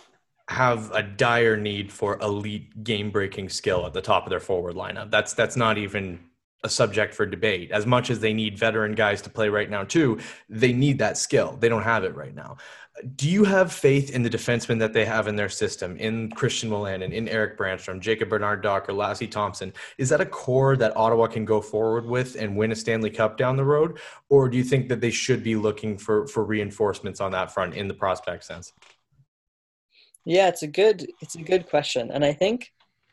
have 0.48 0.90
a 0.92 1.02
dire 1.02 1.56
need 1.56 1.92
for 1.92 2.20
elite 2.20 2.84
game 2.84 3.10
breaking 3.10 3.48
skill 3.48 3.86
at 3.86 3.92
the 3.92 4.02
top 4.02 4.24
of 4.24 4.30
their 4.30 4.40
forward 4.40 4.74
lineup. 4.74 5.10
That's 5.10 5.34
that's 5.34 5.56
not 5.56 5.78
even 5.78 6.20
a 6.64 6.68
subject 6.68 7.14
for 7.14 7.26
debate. 7.26 7.70
As 7.72 7.86
much 7.86 8.10
as 8.10 8.20
they 8.20 8.32
need 8.32 8.58
veteran 8.58 8.94
guys 8.94 9.20
to 9.22 9.30
play 9.30 9.48
right 9.48 9.68
now 9.68 9.84
too, 9.84 10.18
they 10.48 10.72
need 10.72 10.98
that 10.98 11.16
skill. 11.16 11.56
They 11.58 11.68
don't 11.68 11.82
have 11.82 12.04
it 12.04 12.14
right 12.14 12.34
now 12.34 12.56
do 13.16 13.28
you 13.28 13.44
have 13.44 13.72
faith 13.72 14.10
in 14.10 14.22
the 14.22 14.30
defensemen 14.30 14.78
that 14.78 14.92
they 14.92 15.04
have 15.04 15.26
in 15.26 15.34
their 15.34 15.48
system, 15.48 15.96
in 15.96 16.30
Christian 16.30 16.70
Wolanin, 16.70 17.12
in 17.12 17.26
Erik 17.28 17.56
Brännström, 17.56 18.00
Jacob 18.00 18.28
Bernard 18.28 18.62
Docker, 18.62 18.92
Lassi 18.92 19.30
Thomson? 19.30 19.72
Is 19.96 20.10
that 20.10 20.20
a 20.20 20.26
core 20.26 20.76
that 20.76 20.96
Ottawa 20.96 21.26
can 21.26 21.44
go 21.44 21.60
forward 21.60 22.04
with 22.04 22.36
and 22.36 22.56
win 22.56 22.70
a 22.70 22.76
Stanley 22.76 23.10
Cup 23.10 23.38
down 23.38 23.56
the 23.56 23.64
road? 23.64 23.98
Or 24.28 24.48
do 24.48 24.58
you 24.58 24.64
think 24.64 24.88
that 24.88 25.00
they 25.00 25.10
should 25.10 25.42
be 25.42 25.56
looking 25.56 25.96
for, 25.96 26.26
for 26.26 26.44
reinforcements 26.44 27.20
on 27.20 27.32
that 27.32 27.52
front 27.52 27.74
in 27.74 27.88
the 27.88 27.94
prospect 27.94 28.44
sense? 28.44 28.72
Yeah, 30.24 30.48
it's 30.48 30.62
a 30.62 30.68
good 30.68 31.10
it's 31.20 31.34
a 31.34 31.42
good 31.42 31.68
question. 31.68 32.10
And 32.12 32.24
I 32.24 32.32
think 32.32 32.72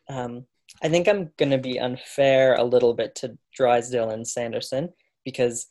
um, 0.09 0.45
I 0.83 0.89
think 0.89 1.07
I'm 1.07 1.31
gonna 1.37 1.57
be 1.57 1.79
unfair 1.79 2.55
a 2.55 2.63
little 2.63 2.93
bit 2.93 3.15
to 3.15 3.37
Drysdale 3.55 4.11
and 4.11 4.27
Sanderson 4.27 4.89
because 5.25 5.67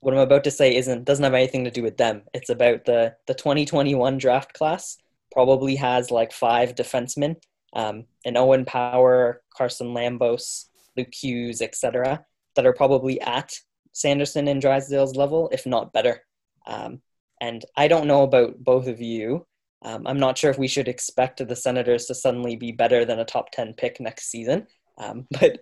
what 0.00 0.14
I'm 0.14 0.20
about 0.20 0.44
to 0.44 0.50
say 0.50 0.76
isn't 0.76 1.04
doesn't 1.04 1.24
have 1.24 1.34
anything 1.34 1.64
to 1.64 1.70
do 1.70 1.82
with 1.82 1.96
them. 1.96 2.22
It's 2.34 2.50
about 2.50 2.84
the 2.84 3.16
the 3.26 3.34
2021 3.34 4.18
draft 4.18 4.54
class. 4.54 4.98
Probably 5.32 5.76
has 5.76 6.10
like 6.10 6.32
five 6.32 6.74
defensemen, 6.74 7.36
um, 7.72 8.04
and 8.24 8.36
Owen 8.36 8.64
Power, 8.64 9.42
Carson 9.56 9.88
Lambos, 9.88 10.66
Luke 10.96 11.12
Hughes, 11.12 11.60
etc. 11.60 12.24
That 12.56 12.66
are 12.66 12.72
probably 12.72 13.20
at 13.20 13.54
Sanderson 13.92 14.48
and 14.48 14.60
Drysdale's 14.60 15.16
level, 15.16 15.48
if 15.52 15.66
not 15.66 15.92
better. 15.92 16.22
Um, 16.66 17.00
and 17.40 17.64
I 17.76 17.88
don't 17.88 18.06
know 18.06 18.22
about 18.22 18.62
both 18.62 18.86
of 18.86 19.00
you. 19.00 19.46
Um, 19.82 20.06
I'm 20.06 20.18
not 20.18 20.36
sure 20.36 20.50
if 20.50 20.58
we 20.58 20.68
should 20.68 20.88
expect 20.88 21.46
the 21.46 21.56
Senators 21.56 22.06
to 22.06 22.14
suddenly 22.14 22.56
be 22.56 22.72
better 22.72 23.04
than 23.04 23.20
a 23.20 23.24
top 23.24 23.50
10 23.52 23.74
pick 23.74 24.00
next 24.00 24.30
season. 24.30 24.66
Um, 24.98 25.26
but 25.40 25.60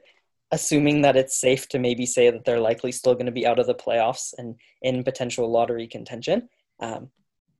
assuming 0.52 1.02
that 1.02 1.16
it's 1.16 1.40
safe 1.40 1.68
to 1.68 1.78
maybe 1.78 2.06
say 2.06 2.30
that 2.30 2.44
they're 2.44 2.60
likely 2.60 2.92
still 2.92 3.14
going 3.14 3.26
to 3.26 3.32
be 3.32 3.46
out 3.46 3.58
of 3.58 3.66
the 3.66 3.74
playoffs 3.74 4.32
and 4.38 4.54
in 4.82 5.02
potential 5.02 5.50
lottery 5.50 5.86
contention, 5.86 6.48
um, 6.80 7.10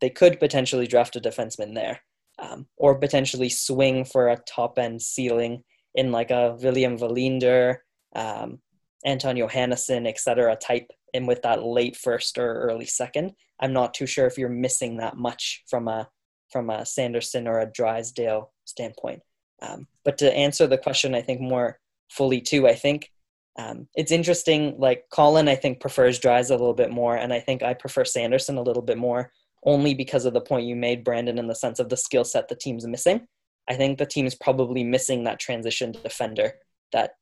they 0.01 0.11
could 0.11 0.39
potentially 0.39 0.87
draft 0.87 1.17
a 1.17 1.21
defenseman 1.21 1.75
there, 1.75 2.01
um, 2.39 2.67
or 2.77 2.99
potentially 2.99 3.49
swing 3.49 4.05
for 4.05 4.29
a 4.29 4.39
top 4.49 4.79
end 4.79 5.01
ceiling 5.03 5.65
in 5.95 6.13
like 6.13 6.31
a 6.31 6.57
William 6.61 6.99
Wallinder, 6.99 7.79
um, 8.15 8.61
Anton 9.05 9.37
Johannesson, 9.37 10.07
etc. 10.07 10.57
type, 10.57 10.91
and 11.15 11.27
with 11.27 11.43
that 11.43 11.63
late 11.63 11.97
first 11.97 12.39
or 12.39 12.61
early 12.61 12.87
second. 12.87 13.33
I'm 13.61 13.73
not 13.73 13.95
too 13.95 14.07
sure 14.07 14.27
if 14.27 14.37
you're 14.37 14.49
missing 14.49 14.99
that 14.99 15.17
much 15.17 15.63
from 15.69 15.89
a 15.89 16.09
from 16.53 16.71
a 16.71 16.87
Sanderson 16.87 17.49
or 17.49 17.61
a 17.61 17.71
Drysdale 17.71 18.53
standpoint. 18.65 19.23
Um, 19.63 19.87
but 20.05 20.19
to 20.19 20.33
answer 20.33 20.67
the 20.67 20.79
question, 20.79 21.15
I 21.15 21.23
think 21.23 21.41
more 21.41 21.81
fully 22.09 22.41
too. 22.41 22.67
I 22.67 22.75
think 22.75 23.11
um, 23.59 23.89
it's 23.95 24.13
interesting. 24.13 24.77
Like 24.79 25.05
Colin, 25.11 25.49
I 25.49 25.55
think 25.55 25.81
prefers 25.81 26.19
Dries 26.19 26.51
a 26.51 26.57
little 26.57 26.75
bit 26.75 26.91
more, 26.91 27.17
and 27.17 27.33
I 27.33 27.41
think 27.41 27.63
I 27.63 27.75
prefer 27.75 28.05
Sanderson 28.05 28.59
a 28.59 28.63
little 28.63 28.83
bit 28.83 28.99
more, 28.99 29.33
only 29.65 29.95
because 29.95 30.25
of 30.25 30.35
the 30.35 30.41
point 30.41 30.67
you 30.67 30.77
made, 30.77 31.05
Brandon, 31.05 31.39
in 31.39 31.47
the 31.47 31.55
sense 31.55 31.79
of 31.79 31.89
the 31.89 31.97
skill 31.97 32.25
set 32.25 32.49
the 32.49 32.57
team's 32.57 32.87
missing. 32.87 33.27
I 33.69 33.75
think 33.75 33.99
the 33.99 34.07
team's 34.07 34.35
probably 34.35 34.85
missing 34.85 35.25
that 35.25 35.41
transition 35.41 35.93
defender 35.93 36.55
that 36.93 37.13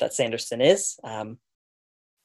that 0.00 0.12
Sanderson 0.12 0.60
is. 0.60 0.98
Um, 1.04 1.38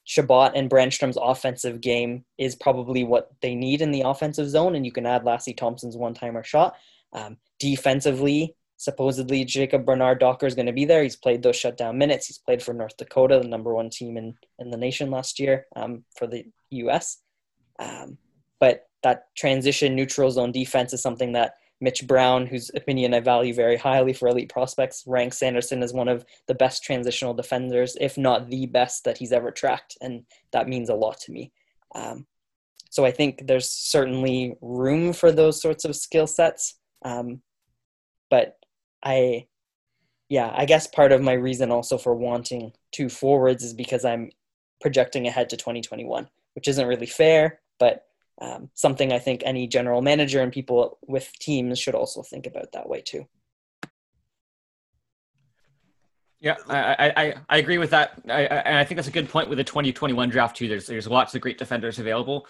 Chabot 0.04 0.54
and 0.56 0.70
Brännström's 0.70 1.18
offensive 1.22 1.82
game 1.82 2.24
is 2.38 2.56
probably 2.56 3.04
what 3.04 3.30
they 3.42 3.56
need 3.56 3.82
in 3.82 3.92
the 3.92 4.02
offensive 4.02 4.50
zone, 4.50 4.76
and 4.76 4.86
you 4.86 4.92
can 4.92 5.06
add 5.06 5.24
Lassi 5.24 5.56
Thomson's 5.56 5.98
one-timer 5.98 6.44
shot. 6.44 6.76
Um, 7.14 7.38
defensively, 7.60 8.56
supposedly 8.78 9.44
Jacob 9.44 9.86
Bernard 9.86 10.20
Docker 10.20 10.46
is 10.46 10.56
going 10.56 10.68
to 10.68 10.72
be 10.72 10.86
there. 10.86 11.04
He's 11.04 11.16
played 11.16 11.44
those 11.44 11.56
shutdown 11.56 11.98
minutes. 11.98 12.28
He's 12.28 12.38
played 12.38 12.62
for 12.62 12.74
North 12.74 12.96
Dakota, 12.98 13.40
the 13.40 13.48
number 13.48 13.74
one 13.74 13.90
team 13.90 14.18
in, 14.18 14.36
in 14.60 14.70
the 14.70 14.78
nation 14.78 15.12
last 15.12 15.40
year 15.40 15.66
um, 15.76 16.04
for 16.16 16.28
the 16.28 16.46
U.S. 16.70 17.18
Um, 17.80 18.18
but 18.60 18.88
that 19.04 19.36
transition 19.36 19.96
neutral 19.96 20.32
zone 20.32 20.52
defense 20.52 20.94
is 20.94 21.02
something 21.02 21.34
that 21.34 21.56
Mitch 21.80 22.08
Brown, 22.08 22.48
whose 22.48 22.72
opinion 22.76 23.14
I 23.14 23.20
value 23.20 23.54
very 23.54 23.78
highly 23.78 24.14
for 24.14 24.28
elite 24.28 24.50
prospects, 24.50 25.04
ranks 25.06 25.40
Sanderson 25.40 25.84
as 25.84 25.94
one 25.94 26.08
of 26.08 26.26
the 26.48 26.56
best 26.56 26.84
transitional 26.84 27.34
defenders, 27.34 27.96
if 28.02 28.18
not 28.18 28.50
the 28.50 28.66
best 28.66 29.04
that 29.04 29.18
he's 29.18 29.32
ever 29.32 29.52
tracked. 29.52 29.98
And 30.02 30.24
that 30.52 30.68
means 30.68 30.90
a 30.90 30.96
lot 30.96 31.20
to 31.22 31.32
me. 31.32 31.52
Um, 31.94 32.26
so 32.90 33.06
I 33.06 33.12
think 33.12 33.46
there's 33.46 33.70
certainly 33.70 34.56
room 34.62 35.14
for 35.14 35.32
those 35.32 35.62
sorts 35.62 35.86
of 35.86 35.96
skill 35.96 36.26
sets. 36.26 36.80
Um, 37.06 37.42
but 38.30 38.58
I, 39.08 39.48
yeah, 40.28 40.52
I 40.54 40.66
guess 40.66 40.86
part 40.86 41.14
of 41.14 41.22
my 41.22 41.34
reason 41.34 41.72
also 41.72 41.98
for 41.98 42.14
wanting 42.14 42.74
two 42.92 43.08
forwards 43.08 43.64
is 43.64 43.74
because 43.74 44.04
I'm 44.04 44.32
projecting 44.82 45.28
ahead 45.28 45.50
to 45.52 45.58
2021, 45.58 46.28
which 46.56 46.68
isn't 46.68 46.88
really 46.88 47.06
fair, 47.06 47.62
but 47.80 48.04
um, 48.42 48.70
something 48.74 49.14
I 49.14 49.20
think 49.20 49.44
any 49.46 49.66
general 49.68 50.02
manager 50.02 50.42
and 50.42 50.52
people 50.52 51.00
with 51.08 51.32
teams 51.40 51.80
should 51.80 51.96
also 51.96 52.22
think 52.22 52.46
about 52.46 52.74
that 52.74 52.90
way 52.90 53.02
too. 53.02 53.26
Yeah, 56.40 56.56
I, 56.68 57.14
I, 57.16 57.34
I 57.50 57.58
agree 57.58 57.78
with 57.78 57.90
that. 57.92 58.22
I, 58.30 58.46
I, 58.46 58.80
I 58.82 58.84
think 58.84 58.98
that's 58.98 59.08
a 59.08 59.12
good 59.12 59.30
point 59.30 59.50
with 59.50 59.58
the 59.58 59.64
2021 59.64 60.30
draft 60.30 60.58
too. 60.58 60.68
There's, 60.68 60.86
there's 60.86 61.08
lots 61.08 61.34
of 61.34 61.42
great 61.42 61.58
defenders 61.58 61.98
available. 61.98 62.46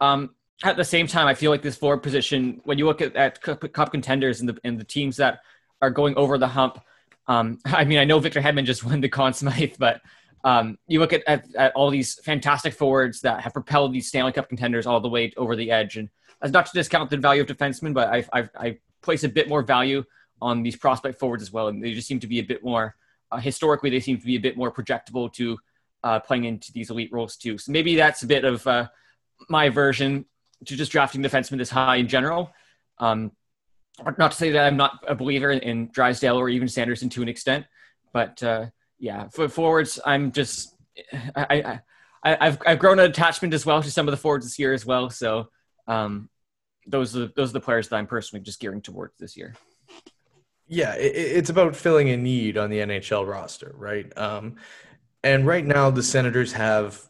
Um, 0.00 0.30
at 0.64 0.76
the 0.76 0.84
same 0.84 1.06
time, 1.06 1.26
I 1.26 1.34
feel 1.34 1.50
like 1.50 1.62
this 1.62 1.76
forward 1.76 2.02
position, 2.02 2.60
when 2.64 2.78
you 2.78 2.86
look 2.86 3.02
at, 3.02 3.14
at 3.16 3.42
cup 3.42 3.90
contenders 3.90 4.40
and 4.40 4.48
the, 4.48 4.58
and 4.64 4.78
the 4.78 4.84
teams 4.84 5.16
that 5.18 5.40
are 5.80 5.90
going 5.90 6.14
over 6.16 6.38
the 6.38 6.48
hump. 6.48 6.80
Um, 7.26 7.58
I 7.64 7.84
mean, 7.84 7.98
I 7.98 8.04
know 8.04 8.18
Victor 8.18 8.40
Hedman 8.40 8.64
just 8.64 8.84
won 8.84 9.00
the 9.00 9.08
Conn 9.08 9.32
Smythe, 9.32 9.74
but 9.78 10.00
um, 10.44 10.78
you 10.86 11.00
look 11.00 11.12
at, 11.12 11.22
at, 11.26 11.44
at, 11.56 11.72
all 11.74 11.90
these 11.90 12.14
fantastic 12.20 12.72
forwards 12.72 13.20
that 13.22 13.40
have 13.40 13.52
propelled 13.52 13.92
these 13.92 14.06
Stanley 14.06 14.32
Cup 14.32 14.48
contenders 14.48 14.86
all 14.86 15.00
the 15.00 15.08
way 15.08 15.32
over 15.36 15.56
the 15.56 15.70
edge. 15.70 15.96
And 15.96 16.08
that's 16.40 16.52
not 16.52 16.66
to 16.66 16.72
discount 16.72 17.10
the 17.10 17.16
value 17.16 17.42
of 17.42 17.48
defensemen, 17.48 17.92
but 17.92 18.08
I, 18.08 18.24
I, 18.32 18.48
I 18.56 18.78
place 19.02 19.24
a 19.24 19.28
bit 19.28 19.48
more 19.48 19.62
value 19.62 20.04
on 20.40 20.62
these 20.62 20.76
prospect 20.76 21.18
forwards 21.18 21.42
as 21.42 21.52
well. 21.52 21.68
And 21.68 21.82
they 21.82 21.92
just 21.92 22.06
seem 22.06 22.20
to 22.20 22.28
be 22.28 22.38
a 22.38 22.44
bit 22.44 22.62
more, 22.62 22.94
uh, 23.32 23.38
historically, 23.38 23.90
they 23.90 24.00
seem 24.00 24.18
to 24.18 24.24
be 24.24 24.36
a 24.36 24.40
bit 24.40 24.56
more 24.56 24.72
projectable 24.72 25.32
to 25.34 25.58
uh, 26.04 26.20
playing 26.20 26.44
into 26.44 26.72
these 26.72 26.90
elite 26.90 27.12
roles 27.12 27.36
too. 27.36 27.58
So 27.58 27.72
maybe 27.72 27.96
that's 27.96 28.22
a 28.22 28.26
bit 28.26 28.44
of 28.44 28.64
uh, 28.66 28.88
my 29.48 29.68
version 29.68 30.24
to 30.66 30.76
just 30.76 30.92
drafting 30.92 31.22
defensemen 31.22 31.58
this 31.58 31.70
high 31.70 31.96
in 31.96 32.08
general. 32.08 32.52
Um, 32.98 33.32
not 34.18 34.32
to 34.32 34.36
say 34.36 34.50
that 34.52 34.66
I'm 34.66 34.76
not 34.76 35.04
a 35.06 35.14
believer 35.14 35.50
in, 35.50 35.60
in 35.60 35.90
Drysdale 35.92 36.36
or 36.36 36.48
even 36.48 36.68
Sanderson 36.68 37.08
to 37.10 37.22
an 37.22 37.28
extent, 37.28 37.66
but 38.12 38.42
uh, 38.42 38.66
yeah, 38.98 39.28
for 39.28 39.48
forwards, 39.48 40.00
I'm 40.04 40.32
just 40.32 40.74
I, 41.36 41.80
I, 42.24 42.30
have 42.36 42.60
I've 42.66 42.78
grown 42.78 42.98
an 42.98 43.10
attachment 43.10 43.54
as 43.54 43.64
well 43.64 43.82
to 43.82 43.90
some 43.90 44.08
of 44.08 44.12
the 44.12 44.16
forwards 44.16 44.46
this 44.46 44.58
year 44.58 44.72
as 44.72 44.84
well. 44.84 45.10
So 45.10 45.48
um, 45.86 46.28
those 46.86 47.16
are 47.16 47.30
those 47.36 47.50
are 47.50 47.54
the 47.54 47.60
players 47.60 47.88
that 47.88 47.96
I'm 47.96 48.06
personally 48.06 48.42
just 48.42 48.60
gearing 48.60 48.82
towards 48.82 49.16
this 49.18 49.36
year. 49.36 49.54
Yeah, 50.66 50.94
it, 50.94 51.14
it's 51.14 51.50
about 51.50 51.76
filling 51.76 52.10
a 52.10 52.16
need 52.16 52.58
on 52.58 52.70
the 52.70 52.78
NHL 52.78 53.26
roster, 53.26 53.74
right? 53.76 54.16
Um, 54.16 54.56
and 55.22 55.46
right 55.46 55.64
now, 55.64 55.90
the 55.90 56.02
Senators 56.02 56.52
have 56.52 57.02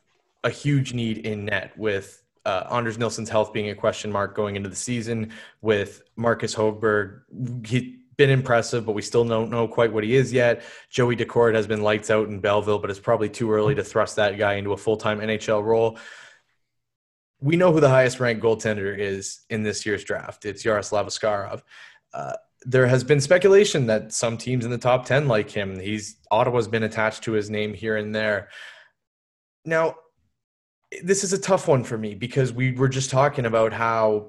a 0.44 0.50
huge 0.50 0.94
need 0.94 1.18
in 1.18 1.46
net 1.46 1.76
with 1.76 2.22
uh, 2.44 2.64
Anders 2.70 2.98
Nilsson's 2.98 3.28
health 3.28 3.52
being 3.52 3.70
a 3.70 3.74
question 3.74 4.10
mark 4.10 4.34
going 4.34 4.56
into 4.56 4.68
the 4.68 4.76
season, 4.76 5.32
with 5.60 6.02
Marcus 6.16 6.54
Hogberg, 6.54 7.20
he's 7.66 7.98
been 8.18 8.30
impressive, 8.30 8.84
but 8.84 8.92
we 8.92 9.02
still 9.02 9.24
don't 9.24 9.50
know 9.50 9.68
quite 9.68 9.92
what 9.92 10.04
he 10.04 10.16
is 10.16 10.32
yet. 10.32 10.62
Joey 10.90 11.16
Daccord 11.16 11.54
has 11.54 11.66
been 11.66 11.82
lights 11.82 12.10
out 12.10 12.28
in 12.28 12.40
Belleville, 12.40 12.80
but 12.80 12.90
it's 12.90 13.00
probably 13.00 13.28
too 13.28 13.50
early 13.50 13.74
to 13.76 13.84
thrust 13.84 14.16
that 14.16 14.36
guy 14.36 14.54
into 14.54 14.72
a 14.72 14.76
full 14.76 14.96
time 14.96 15.20
NHL 15.20 15.64
role. 15.64 15.98
We 17.40 17.56
know 17.56 17.72
who 17.72 17.80
the 17.80 17.88
highest 17.88 18.18
ranked 18.18 18.42
goaltender 18.42 18.98
is 18.98 19.40
in 19.48 19.62
this 19.62 19.86
year's 19.86 20.02
draft. 20.02 20.44
It's 20.44 20.64
Yaroslav 20.64 21.06
Askarov. 21.06 21.62
Uh, 22.12 22.32
there 22.62 22.88
has 22.88 23.04
been 23.04 23.20
speculation 23.20 23.86
that 23.86 24.12
some 24.12 24.36
teams 24.36 24.64
in 24.64 24.72
the 24.72 24.78
top 24.78 25.06
10 25.06 25.28
like 25.28 25.48
him. 25.48 25.78
He's 25.78 26.16
Ottawa's 26.32 26.66
been 26.66 26.82
attached 26.82 27.22
to 27.24 27.32
his 27.32 27.48
name 27.48 27.72
here 27.72 27.96
and 27.96 28.12
there. 28.12 28.48
Now, 29.64 29.94
this 31.02 31.24
is 31.24 31.32
a 31.32 31.38
tough 31.38 31.68
one 31.68 31.84
for 31.84 31.98
me 31.98 32.14
because 32.14 32.52
we 32.52 32.72
were 32.72 32.88
just 32.88 33.10
talking 33.10 33.46
about 33.46 33.72
how 33.72 34.28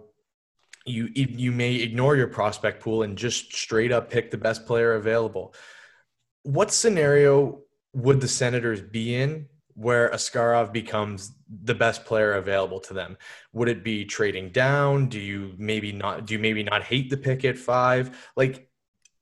you 0.86 1.10
you 1.14 1.52
may 1.52 1.76
ignore 1.76 2.16
your 2.16 2.28
prospect 2.28 2.82
pool 2.82 3.04
and 3.04 3.18
just 3.18 3.54
straight 3.54 3.92
up 3.92 4.10
pick 4.10 4.32
the 4.32 4.38
best 4.38 4.66
player 4.66 4.94
available. 4.94 5.54
What 6.44 6.72
scenario 6.72 7.62
would 7.94 8.22
the 8.22 8.28
Senators 8.28 8.82
be 8.82 9.16
in 9.16 9.48
where 9.74 10.10
Askarov 10.10 10.74
becomes 10.74 11.32
the 11.64 11.76
best 11.76 12.06
player 12.06 12.34
available 12.34 12.80
to 12.82 12.94
them? 12.94 13.18
Would 13.54 13.70
it 13.70 13.84
be 13.84 14.06
trading 14.06 14.50
down? 14.50 15.08
Do 15.08 15.20
you 15.20 15.54
maybe 15.58 15.92
not 15.92 16.26
do 16.26 16.34
you 16.34 16.40
maybe 16.40 16.64
not 16.64 16.84
hate 16.84 17.10
the 17.10 17.18
pick 17.18 17.46
at 17.46 17.58
five? 17.58 18.32
Like 18.36 18.69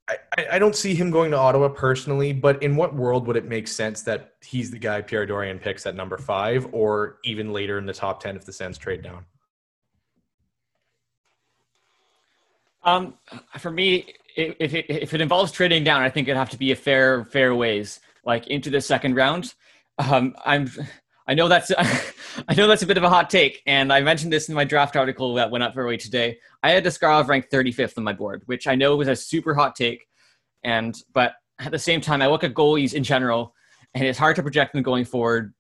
I, 0.10 0.18
I 0.54 0.60
don't 0.60 0.76
see 0.76 0.96
him 0.96 1.12
going 1.12 1.32
to 1.32 1.38
Ottawa 1.38 1.68
personally, 1.68 2.32
but 2.32 2.62
in 2.64 2.76
what 2.76 2.96
world 2.96 3.28
would 3.28 3.36
it 3.36 3.46
make 3.46 3.68
sense 3.68 4.04
that 4.04 4.36
he's 4.42 4.72
the 4.72 4.80
guy 4.80 5.02
Pierre 5.02 5.26
Dorion 5.26 5.60
picks 5.60 5.86
at 5.86 5.96
number 5.96 6.18
five 6.18 6.68
or 6.72 7.18
even 7.24 7.52
later 7.52 7.78
in 7.78 7.86
the 7.86 7.94
top 7.94 8.22
10 8.22 8.36
if 8.36 8.46
the 8.46 8.54
Sens 8.54 8.78
trade 8.78 9.02
down? 9.02 9.26
Um, 12.84 13.16
for 13.60 13.70
me, 13.70 14.14
if 14.38 14.74
it, 14.74 14.86
if 14.88 15.14
it 15.14 15.20
involves 15.20 15.52
trading 15.52 15.84
down, 15.84 16.02
I 16.02 16.10
think 16.10 16.28
it'd 16.28 16.38
have 16.38 16.52
to 16.52 16.58
be 16.58 16.72
a 16.72 16.76
fair, 16.76 17.26
fair 17.26 17.54
ways, 17.54 18.00
like 18.24 18.48
into 18.48 18.70
the 18.70 18.80
second 18.80 19.16
round. 19.16 19.56
Um, 19.98 20.36
I'm, 20.46 20.70
I 21.28 21.34
know 21.34 21.48
that's, 21.48 21.72
I 21.78 22.54
know 22.56 22.68
that's 22.68 22.84
a 22.84 22.88
bit 22.88 22.98
of 22.98 23.04
a 23.04 23.10
hot 23.10 23.30
take, 23.30 23.62
and 23.66 23.92
I 23.92 24.02
mentioned 24.02 24.32
this 24.32 24.48
in 24.50 24.56
my 24.56 24.64
draft 24.64 24.96
article 24.96 25.34
that 25.36 25.52
went 25.52 25.64
up 25.64 25.74
early 25.76 25.98
today. 25.98 26.38
I 26.64 26.72
had 26.72 26.86
Askarov 26.86 27.28
ranked 27.28 27.52
35th 27.52 27.98
on 27.98 28.04
my 28.04 28.14
board, 28.14 28.44
which 28.46 28.68
I 28.68 28.76
know 28.76 28.96
was 28.96 29.08
a 29.08 29.16
super 29.16 29.54
hot 29.54 29.76
take, 29.76 30.08
and 30.64 30.98
but 31.14 31.34
at 31.60 31.72
the 31.72 31.80
same 31.80 32.02
time, 32.02 32.22
I 32.22 32.28
look 32.28 32.44
at 32.44 32.54
goalies 32.54 32.94
in 32.94 33.04
general, 33.04 33.54
and 33.94 34.06
it's 34.06 34.20
hard 34.20 34.36
to 34.38 34.44
project 34.44 34.74
them 34.74 34.84
going 34.84 35.06
forward, 35.06 35.54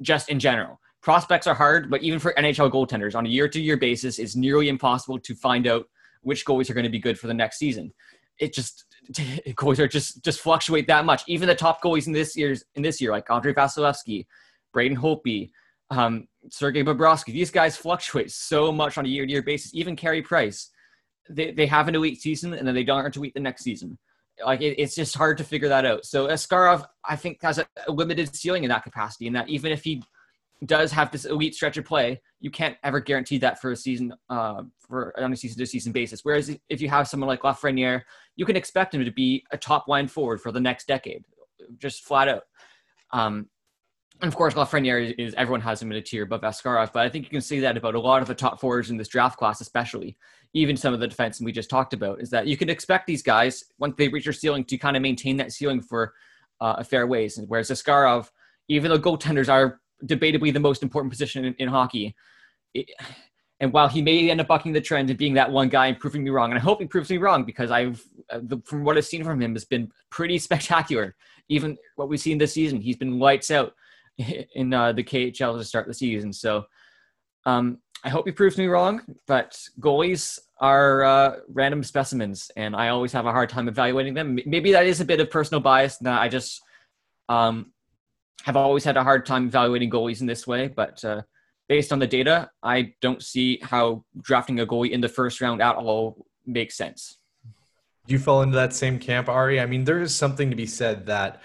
just 0.00 0.28
in 0.28 0.40
general. 0.40 0.80
Prospects 1.02 1.46
are 1.46 1.54
hard, 1.54 1.90
but 1.90 2.02
even 2.02 2.18
for 2.18 2.32
NHL 2.34 2.70
goaltenders 2.70 3.14
on 3.14 3.26
a 3.26 3.28
year-to-year 3.28 3.76
basis, 3.76 4.18
it's 4.18 4.36
nearly 4.36 4.68
impossible 4.68 5.18
to 5.18 5.34
find 5.34 5.66
out 5.66 5.86
which 6.22 6.46
goalies 6.46 6.70
are 6.70 6.74
going 6.74 6.84
to 6.84 6.90
be 6.90 7.00
good 7.00 7.18
for 7.18 7.26
the 7.26 7.34
next 7.34 7.58
season. 7.58 7.92
It 8.38 8.54
just 8.54 8.84
goalies 9.12 9.78
are 9.78 9.88
just 9.88 10.24
just 10.24 10.40
fluctuate 10.40 10.86
that 10.88 11.04
much. 11.04 11.22
Even 11.26 11.48
the 11.48 11.54
top 11.54 11.82
goalies 11.82 12.06
in 12.06 12.12
this 12.12 12.36
year's 12.36 12.64
in 12.74 12.82
this 12.82 13.00
year, 13.00 13.10
like 13.10 13.30
Andrei 13.30 13.52
Vasilevskiy, 13.52 14.26
Braden 14.72 14.96
Holtby, 14.96 15.50
um, 15.90 16.26
Sergei 16.50 16.82
Bobrovsky, 16.82 17.32
these 17.32 17.50
guys 17.50 17.76
fluctuate 17.76 18.30
so 18.30 18.72
much 18.72 18.98
on 18.98 19.04
a 19.04 19.08
year-to-year 19.08 19.42
basis. 19.42 19.74
Even 19.74 19.94
Carey 19.94 20.22
Price, 20.22 20.70
they, 21.28 21.52
they 21.52 21.66
have 21.66 21.88
an 21.88 21.94
elite 21.94 22.20
season 22.20 22.54
and 22.54 22.66
then 22.66 22.74
they 22.74 22.84
don't 22.84 23.12
to 23.12 23.20
elite 23.20 23.34
the 23.34 23.40
next 23.40 23.62
season. 23.62 23.98
Like 24.44 24.62
it, 24.62 24.80
it's 24.80 24.94
just 24.94 25.16
hard 25.16 25.38
to 25.38 25.44
figure 25.44 25.68
that 25.68 25.84
out. 25.84 26.06
So 26.06 26.28
Askarov, 26.28 26.84
I 27.04 27.16
think, 27.16 27.38
has 27.42 27.58
a, 27.58 27.66
a 27.86 27.92
limited 27.92 28.34
ceiling 28.34 28.64
in 28.64 28.70
that 28.70 28.82
capacity, 28.82 29.26
in 29.26 29.34
that 29.34 29.48
even 29.48 29.70
if 29.70 29.84
he 29.84 30.02
does 30.64 30.92
have 30.92 31.10
this 31.10 31.24
elite 31.24 31.54
stretch 31.54 31.76
of 31.76 31.84
play, 31.84 32.20
you 32.40 32.50
can't 32.50 32.76
ever 32.82 33.00
guarantee 33.00 33.38
that 33.38 33.60
for 33.60 33.72
a 33.72 33.76
season, 33.76 34.14
uh, 34.30 34.62
for 34.88 35.12
on 35.20 35.32
a 35.32 35.36
season 35.36 35.58
to 35.58 35.66
season 35.66 35.92
basis. 35.92 36.20
Whereas 36.22 36.56
if 36.68 36.80
you 36.80 36.88
have 36.88 37.08
someone 37.08 37.28
like 37.28 37.42
Lafreniere, 37.42 38.02
you 38.36 38.46
can 38.46 38.56
expect 38.56 38.94
him 38.94 39.04
to 39.04 39.10
be 39.10 39.44
a 39.50 39.58
top 39.58 39.88
line 39.88 40.08
forward 40.08 40.40
for 40.40 40.52
the 40.52 40.60
next 40.60 40.86
decade, 40.86 41.24
just 41.78 42.04
flat 42.04 42.28
out. 42.28 42.44
Um, 43.12 43.48
and 44.22 44.28
of 44.28 44.36
course, 44.36 44.54
Lafreniere 44.54 45.04
is, 45.04 45.14
is, 45.18 45.34
everyone 45.34 45.60
has 45.60 45.82
him 45.82 45.90
in 45.90 45.98
a 45.98 46.00
tier 46.00 46.22
above 46.22 46.42
Askarov, 46.42 46.92
but 46.92 47.04
I 47.04 47.08
think 47.08 47.24
you 47.24 47.30
can 47.30 47.40
say 47.40 47.58
that 47.60 47.76
about 47.76 47.96
a 47.96 48.00
lot 48.00 48.22
of 48.22 48.28
the 48.28 48.34
top 48.34 48.60
forwards 48.60 48.88
in 48.88 48.96
this 48.96 49.08
draft 49.08 49.36
class, 49.36 49.60
especially 49.60 50.16
even 50.54 50.76
some 50.76 50.94
of 50.94 51.00
the 51.00 51.08
defense 51.08 51.40
we 51.40 51.50
just 51.50 51.68
talked 51.68 51.92
about. 51.92 52.20
Is 52.20 52.30
that 52.30 52.46
you 52.46 52.56
can 52.56 52.70
expect 52.70 53.06
these 53.06 53.22
guys 53.22 53.64
once 53.78 53.94
they 53.98 54.08
reach 54.08 54.24
their 54.24 54.32
ceiling 54.32 54.64
to 54.66 54.78
kind 54.78 54.96
of 54.96 55.02
maintain 55.02 55.36
that 55.38 55.52
ceiling 55.52 55.80
for 55.80 56.12
uh, 56.60 56.76
a 56.78 56.84
fair 56.84 57.06
ways. 57.06 57.38
And 57.38 57.48
Whereas 57.48 57.70
Askarov, 57.70 58.30
even 58.68 58.90
though 58.90 58.98
goaltenders 58.98 59.48
are 59.48 59.80
debatably 60.06 60.52
the 60.52 60.60
most 60.60 60.82
important 60.82 61.12
position 61.12 61.44
in, 61.44 61.54
in 61.54 61.68
hockey. 61.68 62.14
It, 62.74 62.88
and 63.60 63.72
while 63.72 63.88
he 63.88 64.02
may 64.02 64.30
end 64.30 64.40
up 64.40 64.48
bucking 64.48 64.72
the 64.72 64.80
trend 64.80 65.08
and 65.08 65.18
being 65.18 65.34
that 65.34 65.50
one 65.50 65.68
guy 65.68 65.86
and 65.86 65.98
proving 65.98 66.24
me 66.24 66.30
wrong, 66.30 66.50
and 66.50 66.58
I 66.58 66.62
hope 66.62 66.80
he 66.80 66.86
proves 66.86 67.10
me 67.10 67.18
wrong 67.18 67.44
because 67.44 67.70
I've, 67.70 68.04
uh, 68.30 68.40
the, 68.42 68.60
from 68.64 68.82
what 68.82 68.96
I've 68.96 69.04
seen 69.04 69.22
from 69.22 69.40
him, 69.40 69.54
has 69.54 69.64
been 69.64 69.90
pretty 70.10 70.38
spectacular. 70.38 71.14
Even 71.48 71.76
what 71.96 72.08
we've 72.08 72.20
seen 72.20 72.38
this 72.38 72.52
season, 72.52 72.80
he's 72.80 72.96
been 72.96 73.18
lights 73.18 73.50
out 73.50 73.74
in 74.54 74.72
uh, 74.72 74.92
the 74.92 75.04
KHL 75.04 75.58
to 75.58 75.64
start 75.64 75.86
the 75.86 75.94
season. 75.94 76.32
So 76.32 76.64
um, 77.46 77.78
I 78.04 78.08
hope 78.08 78.26
he 78.26 78.32
proves 78.32 78.58
me 78.58 78.66
wrong, 78.66 79.02
but 79.26 79.58
goalies 79.80 80.38
are 80.60 81.04
uh, 81.04 81.36
random 81.48 81.82
specimens, 81.82 82.50
and 82.56 82.74
I 82.74 82.88
always 82.88 83.12
have 83.12 83.26
a 83.26 83.32
hard 83.32 83.48
time 83.48 83.68
evaluating 83.68 84.14
them. 84.14 84.38
Maybe 84.46 84.72
that 84.72 84.86
is 84.86 85.00
a 85.00 85.04
bit 85.04 85.20
of 85.20 85.30
personal 85.30 85.60
bias. 85.60 85.96
That 85.98 86.20
I 86.20 86.28
just 86.28 86.62
um, 87.28 87.72
have 88.42 88.56
always 88.56 88.84
had 88.84 88.96
a 88.96 89.04
hard 89.04 89.26
time 89.26 89.46
evaluating 89.46 89.90
goalies 89.90 90.20
in 90.20 90.26
this 90.26 90.46
way, 90.46 90.68
but 90.68 91.04
uh, 91.04 91.22
based 91.68 91.92
on 91.92 91.98
the 91.98 92.06
data, 92.06 92.50
I 92.62 92.94
don't 93.00 93.22
see 93.22 93.58
how 93.62 94.04
drafting 94.20 94.60
a 94.60 94.66
goalie 94.66 94.90
in 94.90 95.00
the 95.00 95.08
first 95.08 95.40
round 95.40 95.62
at 95.62 95.76
all 95.76 96.26
makes 96.44 96.76
sense. 96.76 97.18
Do 98.06 98.12
you 98.12 98.18
fall 98.18 98.42
into 98.42 98.56
that 98.56 98.72
same 98.72 98.98
camp, 98.98 99.28
Ary? 99.28 99.60
I 99.60 99.66
mean, 99.66 99.84
there 99.84 100.00
is 100.00 100.14
something 100.14 100.50
to 100.50 100.56
be 100.56 100.66
said 100.66 101.06
that, 101.06 101.40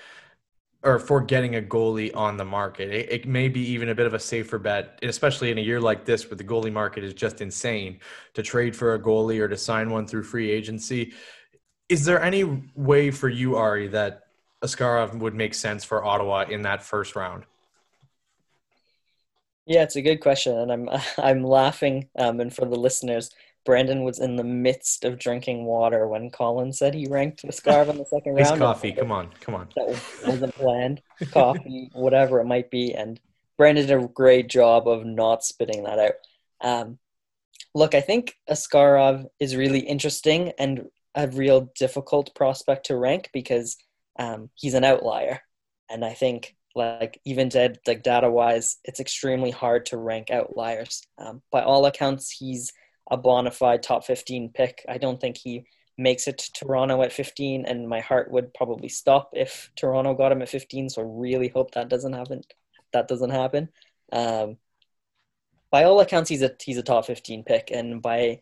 or 0.87 0.99
for 0.99 1.19
getting 1.19 1.57
a 1.57 1.61
goalie 1.61 2.15
on 2.15 2.37
the 2.37 2.45
market, 2.45 2.89
it, 2.89 3.11
it 3.11 3.27
may 3.27 3.49
be 3.49 3.59
even 3.59 3.89
a 3.89 3.95
bit 3.95 4.07
of 4.07 4.13
a 4.13 4.19
safer 4.19 4.57
bet, 4.57 4.97
especially 5.03 5.51
in 5.51 5.57
a 5.57 5.61
year 5.61 5.81
like 5.81 6.05
this 6.05 6.29
where 6.29 6.37
the 6.37 6.43
goalie 6.45 6.71
market 6.71 7.03
is 7.03 7.13
just 7.13 7.41
insane 7.41 7.99
to 8.33 8.41
trade 8.41 8.73
for 8.73 8.93
a 8.93 8.99
goalie 8.99 9.39
or 9.41 9.49
to 9.49 9.57
sign 9.57 9.89
one 9.89 10.07
through 10.07 10.23
free 10.23 10.49
agency. 10.49 11.13
Is 11.89 12.05
there 12.05 12.21
any 12.23 12.63
way 12.73 13.11
for 13.11 13.27
you, 13.27 13.57
Ary, 13.57 13.89
that 13.89 14.27
Askarov 14.63 15.19
would 15.19 15.35
make 15.35 15.53
sense 15.53 15.83
for 15.83 16.05
Ottawa 16.05 16.45
in 16.49 16.61
that 16.61 16.81
first 16.81 17.17
round? 17.17 17.43
Yeah, 19.65 19.83
it's 19.83 19.97
a 19.97 20.01
good 20.01 20.21
question, 20.21 20.57
and 20.57 20.71
I'm 20.71 20.89
I'm 21.17 21.43
laughing. 21.43 22.07
Um, 22.17 22.39
and 22.39 22.55
for 22.55 22.63
the 22.63 22.79
listeners, 22.79 23.29
Brandon 23.67 24.03
was 24.03 24.19
in 24.19 24.37
the 24.37 24.45
midst 24.45 25.03
of 25.03 25.19
drinking 25.19 25.65
water 25.65 26.07
when 26.07 26.29
Colin 26.29 26.71
said 26.71 26.93
he 26.93 27.05
ranked 27.05 27.43
Askarov 27.43 27.89
in 27.89 27.97
the 27.97 28.05
second 28.09 28.35
round. 28.35 28.49
His 28.49 28.57
coffee, 28.57 28.93
come 28.93 29.11
on, 29.11 29.29
come 29.41 29.55
on. 29.55 29.67
That 29.75 29.87
wasn't 30.25 30.55
planned. 30.55 31.01
coffee, 31.31 31.91
whatever 31.91 32.39
it 32.39 32.45
might 32.45 32.71
be, 32.71 32.95
and 32.95 33.19
Brandon 33.57 33.85
did 33.85 34.01
a 34.01 34.07
great 34.07 34.47
job 34.47 34.87
of 34.87 35.05
not 35.05 35.43
spitting 35.43 35.83
that 35.83 35.99
out. 35.99 36.13
Um, 36.61 36.97
look, 37.75 37.93
I 37.93 37.99
think 37.99 38.37
Askarov 38.49 39.25
is 39.37 39.57
really 39.57 39.79
interesting 39.79 40.53
and 40.57 40.87
a 41.13 41.27
real 41.27 41.69
difficult 41.77 42.33
prospect 42.35 42.85
to 42.85 42.95
rank 42.95 43.31
because 43.33 43.75
um, 44.17 44.49
he's 44.55 44.75
an 44.75 44.85
outlier. 44.85 45.41
And 45.89 46.05
I 46.05 46.13
think 46.13 46.55
like 46.73 47.19
even 47.25 47.49
dead 47.49 47.79
like 47.85 48.01
data 48.01 48.31
wise, 48.31 48.77
it's 48.85 49.01
extremely 49.01 49.51
hard 49.51 49.87
to 49.87 49.97
rank 49.97 50.31
outliers. 50.31 51.03
Um, 51.17 51.41
by 51.51 51.63
all 51.63 51.85
accounts, 51.85 52.31
he's 52.31 52.71
a 53.09 53.17
bona 53.17 53.51
fide 53.51 53.83
top 53.83 54.05
15 54.05 54.51
pick. 54.53 54.85
I 54.87 54.97
don't 54.97 55.19
think 55.19 55.37
he 55.37 55.65
makes 55.97 56.27
it 56.27 56.37
to 56.37 56.51
Toronto 56.53 57.01
at 57.01 57.13
15, 57.13 57.65
and 57.65 57.87
my 57.87 57.99
heart 57.99 58.31
would 58.31 58.53
probably 58.53 58.89
stop 58.89 59.31
if 59.33 59.71
Toronto 59.75 60.13
got 60.13 60.31
him 60.31 60.41
at 60.41 60.49
15. 60.49 60.89
So 60.89 61.01
really 61.01 61.47
hope 61.47 61.71
that 61.71 61.89
doesn't 61.89 62.13
happen. 62.13 62.41
That 62.93 63.07
doesn't 63.07 63.31
happen. 63.31 63.69
Um, 64.11 64.57
by 65.71 65.83
all 65.83 65.99
accounts, 65.99 66.29
he's 66.29 66.41
a 66.43 66.55
he's 66.61 66.77
a 66.77 66.83
top 66.83 67.05
15 67.05 67.43
pick, 67.43 67.71
and 67.71 68.01
by 68.01 68.41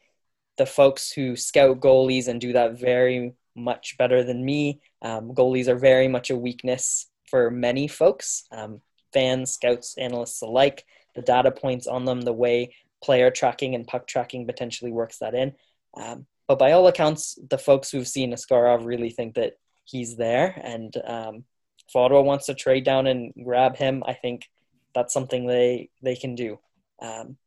the 0.58 0.65
folks 0.65 1.12
who 1.12 1.36
scout 1.36 1.80
goalies 1.80 2.28
and 2.28 2.39
do 2.39 2.54
that 2.54 2.80
very 2.80 3.34
much 3.56 3.97
better 3.97 4.23
than 4.23 4.45
me. 4.45 4.82
Um, 5.01 5.34
goalies 5.34 5.67
are 5.67 5.78
very 5.78 6.08
much 6.08 6.30
a 6.30 6.36
weakness 6.36 7.08
for 7.30 7.49
many 7.49 7.88
folks, 7.88 8.45
um, 8.51 8.82
fans, 9.13 9.54
scouts, 9.54 9.97
analysts 9.97 10.41
alike. 10.41 10.86
The 11.15 11.21
data 11.21 11.51
points 11.51 11.88
on 11.88 12.06
them, 12.06 12.21
the 12.21 12.34
way 12.34 12.75
player 13.05 13.29
tracking 13.29 13.75
and 13.75 13.87
puck 13.87 14.07
tracking 14.07 14.45
potentially 14.45 14.91
works 14.91 15.19
that 15.19 15.35
in. 15.35 15.53
Um, 15.95 16.25
but 16.47 16.59
by 16.59 16.71
all 16.71 16.87
accounts, 16.87 17.37
the 17.49 17.57
folks 17.57 17.89
who've 17.89 18.07
seen 18.07 18.33
Askarov 18.33 18.85
really 18.85 19.09
think 19.09 19.35
that 19.35 19.53
he's 19.83 20.15
there. 20.15 20.59
And 20.63 20.95
um, 21.05 21.43
if 21.87 21.95
Ottawa 21.95 22.21
wants 22.21 22.47
to 22.47 22.53
trade 22.53 22.83
down 22.83 23.07
and 23.07 23.33
grab 23.43 23.77
him, 23.77 24.03
I 24.05 24.13
think 24.13 24.49
that's 24.93 25.13
something 25.13 25.45
they 25.45 25.89
they 26.01 26.15
can 26.15 26.35
do. 26.35 26.59
Um, 27.01 27.37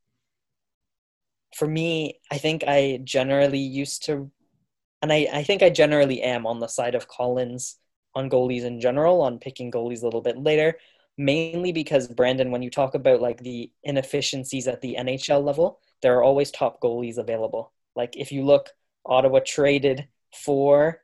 for 1.56 1.66
me, 1.66 2.20
I 2.30 2.38
think 2.38 2.64
I 2.66 3.00
generally 3.02 3.58
used 3.58 4.04
to 4.06 4.30
and 5.02 5.12
I, 5.12 5.28
I 5.32 5.42
think 5.42 5.62
I 5.62 5.70
generally 5.70 6.22
am 6.22 6.46
on 6.46 6.60
the 6.60 6.66
side 6.66 6.94
of 6.94 7.08
Colin's 7.08 7.76
on 8.14 8.28
goalies 8.28 8.62
in 8.62 8.80
general, 8.80 9.20
on 9.20 9.38
picking 9.38 9.70
goalies 9.70 10.02
a 10.02 10.04
little 10.04 10.20
bit 10.20 10.38
later, 10.38 10.78
mainly 11.18 11.72
because 11.72 12.08
Brandon, 12.08 12.50
when 12.50 12.62
you 12.62 12.70
talk 12.70 12.94
about 12.94 13.20
like 13.20 13.42
the 13.42 13.70
inefficiencies 13.82 14.68
at 14.68 14.80
the 14.80 14.96
NHL 14.98 15.44
level, 15.44 15.80
there 16.00 16.16
are 16.16 16.22
always 16.22 16.50
top 16.50 16.80
goalies 16.80 17.18
available. 17.18 17.72
Like 17.96 18.16
if 18.16 18.30
you 18.32 18.44
look, 18.44 18.70
Ottawa 19.04 19.40
traded 19.44 20.08
for 20.32 21.02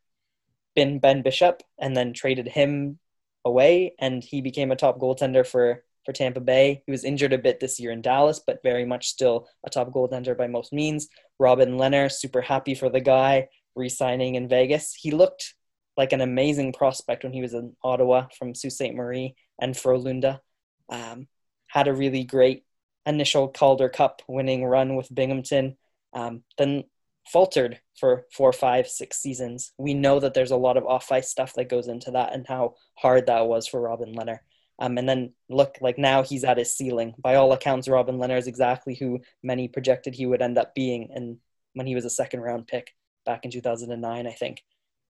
Ben 0.77 0.99
Ben 1.01 1.23
Bishop 1.23 1.63
and 1.79 1.97
then 1.97 2.13
traded 2.13 2.49
him 2.49 2.99
away, 3.45 3.95
and 3.99 4.23
he 4.23 4.41
became 4.41 4.71
a 4.71 4.77
top 4.77 4.99
goaltender 4.99 5.47
for 5.47 5.83
for 6.05 6.13
Tampa 6.13 6.41
Bay. 6.41 6.83
He 6.87 6.93
was 6.93 7.05
injured 7.05 7.33
a 7.33 7.39
bit 7.39 7.61
this 7.61 7.81
year 7.81 7.91
in 7.91 8.03
Dallas, 8.03 8.41
but 8.47 8.63
very 8.63 8.85
much 8.85 9.09
still 9.09 9.49
a 9.65 9.71
top 9.71 9.91
goaltender 9.91 10.37
by 10.37 10.47
most 10.47 10.73
means. 10.73 11.09
Robin 11.39 11.79
Lehner, 11.79 12.13
super 12.13 12.43
happy 12.43 12.75
for 12.75 12.91
the 12.91 13.01
guy 13.01 13.49
re-signing 13.75 14.35
in 14.35 14.49
Vegas. 14.49 14.95
He 14.95 15.11
looked 15.11 15.55
like 15.97 16.13
an 16.13 16.21
amazing 16.21 16.73
prospect 16.73 17.25
when 17.25 17.33
he 17.33 17.41
was 17.41 17.55
in 17.55 17.75
Ottawa 17.83 18.27
from 18.39 18.55
Sault 18.55 18.73
Ste. 18.73 18.95
Marie 18.95 19.35
and 19.61 19.75
Frölunda. 19.75 20.41
Um, 20.89 21.29
had 21.67 21.89
a 21.89 21.95
really 21.95 22.25
great 22.25 22.65
initial 23.07 23.49
Calder 23.49 23.89
Cup 23.89 24.23
winning 24.29 24.65
run 24.65 24.97
with 24.97 25.15
Binghamton, 25.15 25.77
um, 26.13 26.43
then 26.59 26.85
faltered 27.27 27.81
for 27.99 28.27
four, 28.33 28.53
five, 28.53 28.87
six 28.87 29.19
seasons. 29.19 29.73
We 29.79 29.95
know 29.95 30.21
that 30.21 30.35
there's 30.35 30.51
a 30.51 30.57
lot 30.57 30.77
of 30.77 30.87
off 30.87 31.11
ice 31.11 31.31
stuff 31.31 31.55
that 31.55 31.69
goes 31.69 31.89
into 31.89 32.13
that 32.13 32.33
and 32.33 32.47
how 32.47 32.75
hard 32.97 33.27
that 33.27 33.47
was 33.47 33.67
for 33.67 33.81
Robin 33.81 34.15
Lehner. 34.15 34.39
Um, 34.79 34.99
and 34.99 35.09
then 35.09 35.33
look, 35.49 35.79
like 35.81 35.99
now 35.99 36.23
he's 36.23 36.45
at 36.45 36.59
his 36.59 36.75
ceiling. 36.75 37.15
By 37.19 37.37
all 37.37 37.53
accounts, 37.53 37.89
Robin 37.89 38.19
Lehner 38.19 38.39
is 38.39 38.49
exactly 38.49 38.95
who 38.95 39.21
many 39.43 39.69
projected 39.69 40.15
he 40.15 40.27
would 40.27 40.43
end 40.43 40.59
up 40.59 40.75
being, 40.75 41.11
and 41.15 41.39
when 41.75 41.87
he 41.87 41.95
was 41.95 42.05
a 42.05 42.11
second 42.11 42.41
round 42.41 42.67
pick 42.67 42.93
back 43.25 43.45
in 43.45 43.51
2009, 43.51 44.27
I 44.27 44.33
think. 44.33 44.63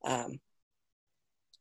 Um, 0.05 0.39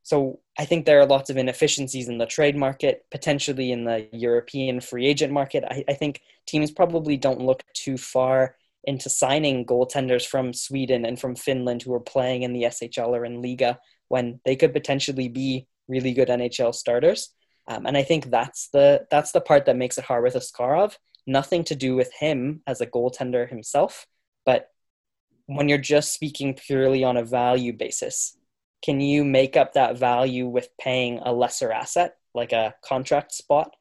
so 0.03 0.41
I 0.59 0.65
think 0.65 0.85
there 0.85 0.99
are 0.99 1.05
lots 1.05 1.29
of 1.29 1.37
inefficiencies 1.37 2.09
in 2.09 2.17
the 2.17 2.25
trade 2.25 2.57
market, 2.57 3.05
potentially 3.09 3.71
in 3.71 3.85
the 3.85 4.07
European 4.11 4.81
free 4.81 5.07
agent 5.07 5.31
market. 5.31 5.63
I, 5.65 5.83
I 5.87 5.93
think 5.93 6.21
teams 6.45 6.71
probably 6.71 7.15
don't 7.15 7.39
look 7.39 7.63
too 7.73 7.97
far 7.97 8.57
into 8.83 9.09
signing 9.09 9.65
goaltenders 9.65 10.25
from 10.27 10.53
Sweden 10.53 11.05
and 11.05 11.17
from 11.17 11.35
Finland 11.35 11.81
who 11.81 11.93
are 11.93 12.01
playing 12.01 12.43
in 12.43 12.51
the 12.51 12.63
SHL 12.63 13.07
or 13.07 13.23
in 13.23 13.41
Liiga 13.41 13.77
when 14.09 14.41
they 14.43 14.57
could 14.57 14.73
potentially 14.73 15.29
be 15.29 15.67
really 15.87 16.13
good 16.13 16.27
NHL 16.27 16.75
starters. 16.75 17.29
Um, 17.67 17.85
and 17.85 17.95
I 17.95 18.03
think 18.03 18.29
that's 18.29 18.67
the 18.73 19.07
that's 19.09 19.31
the 19.31 19.39
part 19.39 19.65
that 19.65 19.77
makes 19.77 19.97
it 19.97 20.03
hard 20.03 20.23
with 20.23 20.35
Askarov. 20.35 20.97
Nothing 21.25 21.63
to 21.65 21.75
do 21.75 21.95
with 21.95 22.11
him 22.11 22.61
as 22.67 22.81
a 22.81 22.85
goaltender 22.85 23.47
himself, 23.49 24.05
but 24.45 24.67
when 25.45 25.69
you're 25.69 25.77
just 25.77 26.13
speaking 26.13 26.53
purely 26.53 27.05
on 27.05 27.15
a 27.15 27.23
value 27.23 27.71
basis, 27.71 28.37
can 28.83 28.99
you 28.99 29.23
make 29.23 29.55
up 29.55 29.73
that 29.73 29.97
value 29.97 30.45
with 30.47 30.67
paying 30.77 31.19
a 31.23 31.31
lesser 31.31 31.71
asset 31.71 32.17
like 32.35 32.51
a 32.51 32.75
contract 32.83 33.31
spot? 33.31 33.75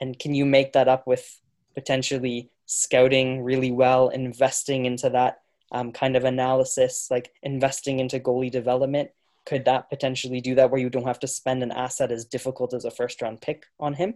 And 0.00 0.18
can 0.18 0.34
you 0.34 0.44
make 0.44 0.72
that 0.72 0.88
up 0.88 1.06
with 1.06 1.40
potentially 1.74 2.50
scouting 2.66 3.42
really 3.42 3.70
well, 3.70 4.08
investing 4.08 4.86
into 4.86 5.08
that 5.10 5.38
um, 5.70 5.92
kind 5.92 6.16
of 6.16 6.24
analysis, 6.24 7.08
like 7.10 7.30
investing 7.42 8.00
into 8.00 8.18
goalie 8.18 8.50
development? 8.50 9.10
Could 9.46 9.66
that 9.66 9.88
potentially 9.88 10.40
do 10.40 10.56
that 10.56 10.70
where 10.70 10.80
you 10.80 10.90
don't 10.90 11.06
have 11.06 11.20
to 11.20 11.26
spend 11.28 11.62
an 11.62 11.70
asset 11.70 12.10
as 12.10 12.24
difficult 12.24 12.74
as 12.74 12.84
a 12.84 12.90
first 12.90 13.22
round 13.22 13.40
pick 13.40 13.66
on 13.78 13.94
him? 13.94 14.14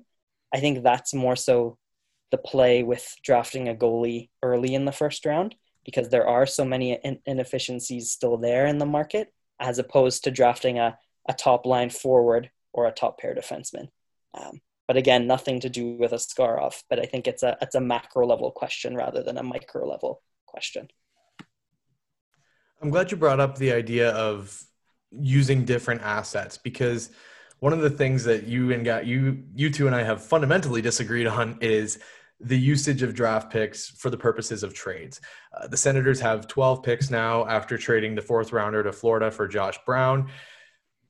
I 0.53 0.61
think 0.61 0.83
that's 0.83 1.15
more 1.15 1.37
so 1.37 1.79
the 2.31 2.39
play 2.39 2.83
with 2.83 3.15
drafting 3.23 3.69
a 3.69 3.75
goalie 3.75 4.31
early 4.43 4.75
in 4.75 4.85
the 4.85 4.93
first 4.93 5.25
round 5.27 5.55
because 5.85 6.09
there 6.09 6.27
are 6.27 6.47
so 6.47 6.65
many 6.65 6.99
inefficiencies 7.27 8.11
still 8.11 8.37
there 8.37 8.67
in 8.67 8.79
the 8.79 8.87
market 8.87 9.34
as 9.61 9.79
opposed 9.79 10.25
to 10.25 10.31
drafting 10.31 10.79
a, 10.79 10.99
a 11.29 11.33
top 11.33 11.67
line 11.67 11.91
forward 11.91 12.51
or 12.73 12.87
a 12.87 12.93
top 12.93 13.19
pair 13.19 13.35
defenseman. 13.35 13.89
Um, 14.35 14.61
but 14.87 14.97
again, 14.97 15.27
nothing 15.27 15.61
to 15.61 15.71
do 15.71 15.97
with 15.97 16.13
a 16.13 16.17
Askarov. 16.17 16.83
But 16.91 16.99
I 16.99 17.07
think 17.07 17.27
it's 17.27 17.43
a 17.43 17.57
it's 17.63 17.75
a 17.75 17.81
macro 17.81 18.27
level 18.27 18.51
question 18.51 18.95
rather 18.95 19.23
than 19.23 19.39
a 19.39 19.43
micro 19.43 19.89
level 19.89 20.23
question. 20.47 20.89
I'm 22.83 22.91
glad 22.91 23.11
you 23.11 23.17
brought 23.17 23.41
up 23.41 23.57
the 23.57 23.73
idea 23.73 24.11
of 24.11 24.63
using 25.11 25.65
different 25.65 26.03
assets 26.03 26.59
because 26.59 27.11
one 27.61 27.73
of 27.73 27.81
the 27.81 27.91
things 27.91 28.25
that 28.25 28.47
you 28.47 28.73
and 28.73 28.85
got 28.85 29.07
you 29.07 29.45
you 29.55 29.71
two 29.71 29.87
and 29.87 29.97
I 29.97 30.03
have 30.03 30.23
fundamentally 30.23 30.83
disagreed 30.83 31.27
on 31.27 31.57
is 31.61 31.99
the 32.45 32.59
usage 32.59 33.03
of 33.03 33.15
draft 33.15 33.51
picks 33.51 33.89
for 33.89 34.11
the 34.11 34.17
purposes 34.17 34.63
of 34.63 34.75
trades. 34.75 35.21
Uh, 35.57 35.67
the 35.67 35.77
Senators 35.77 36.21
have 36.21 36.47
12 36.47 36.83
picks 36.83 37.11
now 37.11 37.47
after 37.47 37.79
trading 37.79 38.15
the 38.15 38.23
fourth 38.23 38.53
rounder 38.53 38.83
to 38.83 38.93
Florida 38.93 39.31
for 39.31 39.49
Josh 39.49 39.79
Brown. 39.87 40.29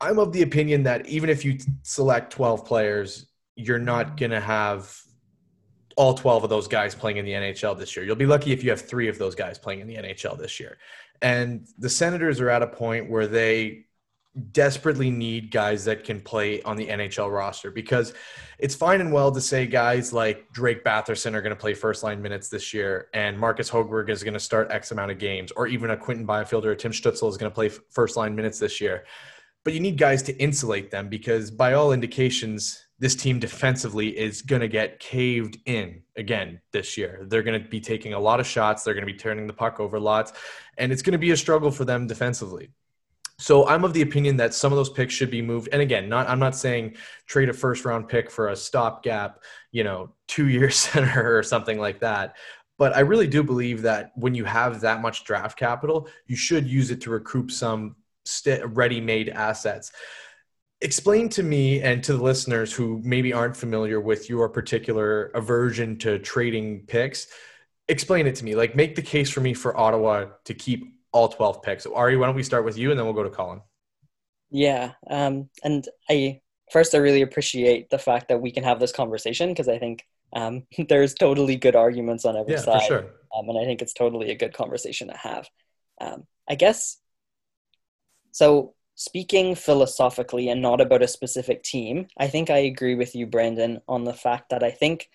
I'm 0.00 0.18
of 0.18 0.32
the 0.32 0.42
opinion 0.42 0.84
that 0.84 1.06
even 1.06 1.28
if 1.28 1.44
you 1.44 1.58
select 1.82 2.32
12 2.32 2.64
players, 2.64 3.26
you're 3.56 3.78
not 3.78 4.16
going 4.16 4.30
to 4.30 4.40
have 4.40 4.96
all 5.96 6.14
12 6.14 6.44
of 6.44 6.50
those 6.50 6.68
guys 6.68 6.94
playing 6.94 7.16
in 7.16 7.24
the 7.24 7.32
NHL 7.32 7.78
this 7.78 7.96
year. 7.96 8.04
You'll 8.04 8.16
be 8.16 8.26
lucky 8.26 8.52
if 8.52 8.62
you 8.62 8.70
have 8.70 8.80
three 8.80 9.08
of 9.08 9.18
those 9.18 9.34
guys 9.34 9.58
playing 9.58 9.80
in 9.80 9.86
the 9.86 9.96
NHL 9.96 10.38
this 10.38 10.58
year. 10.58 10.78
And 11.22 11.66
the 11.78 11.88
Senators 11.88 12.40
are 12.40 12.50
at 12.50 12.62
a 12.62 12.66
point 12.66 13.10
where 13.10 13.26
they 13.26 13.86
desperately 14.52 15.10
need 15.10 15.50
guys 15.50 15.84
that 15.84 16.02
can 16.02 16.20
play 16.20 16.60
on 16.62 16.76
the 16.76 16.88
NHL 16.88 17.32
roster 17.32 17.70
because 17.70 18.14
it's 18.58 18.74
fine 18.74 19.00
and 19.00 19.12
well 19.12 19.30
to 19.30 19.40
say 19.40 19.66
guys 19.66 20.12
like 20.12 20.50
Drake 20.52 20.82
Batherson 20.82 21.34
are 21.34 21.42
going 21.42 21.54
to 21.54 21.60
play 21.60 21.72
first 21.72 22.02
line 22.02 22.20
minutes 22.20 22.48
this 22.48 22.74
year 22.74 23.08
and 23.14 23.38
Marcus 23.38 23.70
Hogberg 23.70 24.10
is 24.10 24.24
going 24.24 24.34
to 24.34 24.40
start 24.40 24.72
X 24.72 24.90
amount 24.90 25.12
of 25.12 25.18
games 25.18 25.52
or 25.52 25.68
even 25.68 25.90
a 25.90 25.96
Quinton 25.96 26.26
Byfield 26.26 26.66
or 26.66 26.72
a 26.72 26.76
Tim 26.76 26.90
Stützle 26.90 27.28
is 27.28 27.36
going 27.36 27.50
to 27.50 27.54
play 27.54 27.68
first 27.68 28.16
line 28.16 28.34
minutes 28.34 28.58
this 28.58 28.80
year. 28.80 29.04
But 29.62 29.72
you 29.72 29.80
need 29.80 29.96
guys 29.96 30.22
to 30.24 30.36
insulate 30.36 30.90
them 30.90 31.08
because 31.08 31.50
by 31.50 31.72
all 31.72 31.92
indications, 31.92 32.84
this 32.98 33.16
team 33.16 33.38
defensively 33.38 34.16
is 34.16 34.42
going 34.42 34.60
to 34.60 34.68
get 34.68 35.00
caved 35.00 35.58
in 35.66 36.02
again 36.16 36.60
this 36.72 36.96
year. 36.96 37.24
They're 37.28 37.42
going 37.42 37.62
to 37.62 37.68
be 37.68 37.80
taking 37.80 38.14
a 38.14 38.18
lot 38.18 38.40
of 38.40 38.46
shots. 38.46 38.82
They're 38.82 38.94
going 38.94 39.06
to 39.06 39.12
be 39.12 39.18
turning 39.18 39.46
the 39.46 39.52
puck 39.52 39.80
over 39.80 39.98
lots, 39.98 40.32
and 40.76 40.92
it's 40.92 41.02
going 41.02 41.12
to 41.12 41.18
be 41.18 41.30
a 41.30 41.36
struggle 41.36 41.70
for 41.70 41.84
them 41.84 42.06
defensively. 42.06 42.70
So 43.38 43.66
I'm 43.66 43.84
of 43.84 43.92
the 43.92 44.02
opinion 44.02 44.36
that 44.36 44.54
some 44.54 44.72
of 44.72 44.76
those 44.76 44.90
picks 44.90 45.12
should 45.12 45.30
be 45.30 45.42
moved. 45.42 45.68
And 45.72 45.82
again, 45.82 46.08
not 46.08 46.28
I'm 46.28 46.38
not 46.38 46.54
saying 46.54 46.96
trade 47.26 47.48
a 47.48 47.52
first 47.52 47.84
round 47.84 48.08
pick 48.08 48.30
for 48.30 48.48
a 48.48 48.56
stopgap, 48.56 49.42
you 49.72 49.84
know, 49.84 50.12
two 50.28 50.48
year 50.48 50.70
center 50.84 51.36
or 51.36 51.42
something 51.42 51.78
like 51.78 52.00
that. 52.00 52.36
But 52.78 52.96
I 52.96 53.00
really 53.00 53.26
do 53.26 53.42
believe 53.42 53.82
that 53.82 54.12
when 54.16 54.34
you 54.34 54.44
have 54.44 54.80
that 54.80 55.00
much 55.00 55.24
draft 55.24 55.58
capital, 55.58 56.08
you 56.26 56.36
should 56.36 56.66
use 56.66 56.90
it 56.90 57.00
to 57.02 57.10
recoup 57.10 57.50
some 57.50 57.96
st- 58.24 58.64
ready-made 58.66 59.28
assets. 59.28 59.92
Explain 60.80 61.28
to 61.30 61.42
me 61.42 61.80
and 61.82 62.02
to 62.04 62.14
the 62.14 62.22
listeners 62.22 62.72
who 62.72 63.00
maybe 63.04 63.32
aren't 63.32 63.56
familiar 63.56 64.00
with 64.00 64.28
your 64.28 64.48
particular 64.48 65.26
aversion 65.34 65.98
to 65.98 66.18
trading 66.18 66.84
picks. 66.86 67.28
Explain 67.88 68.26
it 68.26 68.34
to 68.36 68.44
me. 68.44 68.56
Like, 68.56 68.74
make 68.74 68.96
the 68.96 69.02
case 69.02 69.30
for 69.30 69.40
me 69.40 69.54
for 69.54 69.76
Ottawa 69.76 70.26
to 70.44 70.54
keep 70.54 70.93
all 71.14 71.28
12 71.28 71.62
picks. 71.62 71.84
So 71.84 71.96
Ary, 71.96 72.16
why 72.16 72.26
don't 72.26 72.34
we 72.34 72.42
start 72.42 72.64
with 72.64 72.76
you 72.76 72.90
and 72.90 72.98
then 72.98 73.06
we'll 73.06 73.14
go 73.14 73.22
to 73.22 73.30
Colin? 73.30 73.62
Yeah. 74.50 74.92
Um, 75.08 75.48
and 75.62 75.88
I, 76.10 76.40
first, 76.72 76.94
I 76.94 76.98
really 76.98 77.22
appreciate 77.22 77.88
the 77.88 77.98
fact 77.98 78.28
that 78.28 78.42
we 78.42 78.50
can 78.50 78.64
have 78.64 78.80
this 78.80 78.92
conversation 78.92 79.48
because 79.48 79.68
I 79.68 79.78
think 79.78 80.04
um, 80.34 80.64
there's 80.88 81.14
totally 81.14 81.56
good 81.56 81.76
arguments 81.76 82.24
on 82.24 82.36
every 82.36 82.54
yeah, 82.54 82.60
side. 82.60 82.82
For 82.82 82.86
sure. 82.86 83.06
Um, 83.34 83.48
and 83.48 83.58
I 83.58 83.64
think 83.64 83.80
it's 83.80 83.94
totally 83.94 84.30
a 84.30 84.36
good 84.36 84.52
conversation 84.52 85.08
to 85.08 85.16
have. 85.16 85.48
Um, 86.00 86.26
I 86.48 86.56
guess, 86.56 86.98
so 88.32 88.74
speaking 88.96 89.54
philosophically 89.54 90.48
and 90.48 90.60
not 90.60 90.80
about 90.80 91.02
a 91.02 91.08
specific 91.08 91.62
team, 91.62 92.08
I 92.18 92.26
think 92.26 92.50
I 92.50 92.58
agree 92.58 92.96
with 92.96 93.14
you, 93.14 93.26
Brandon, 93.26 93.80
on 93.88 94.04
the 94.04 94.12
fact 94.12 94.50
that 94.50 94.64
I 94.64 94.70
think 94.70 95.08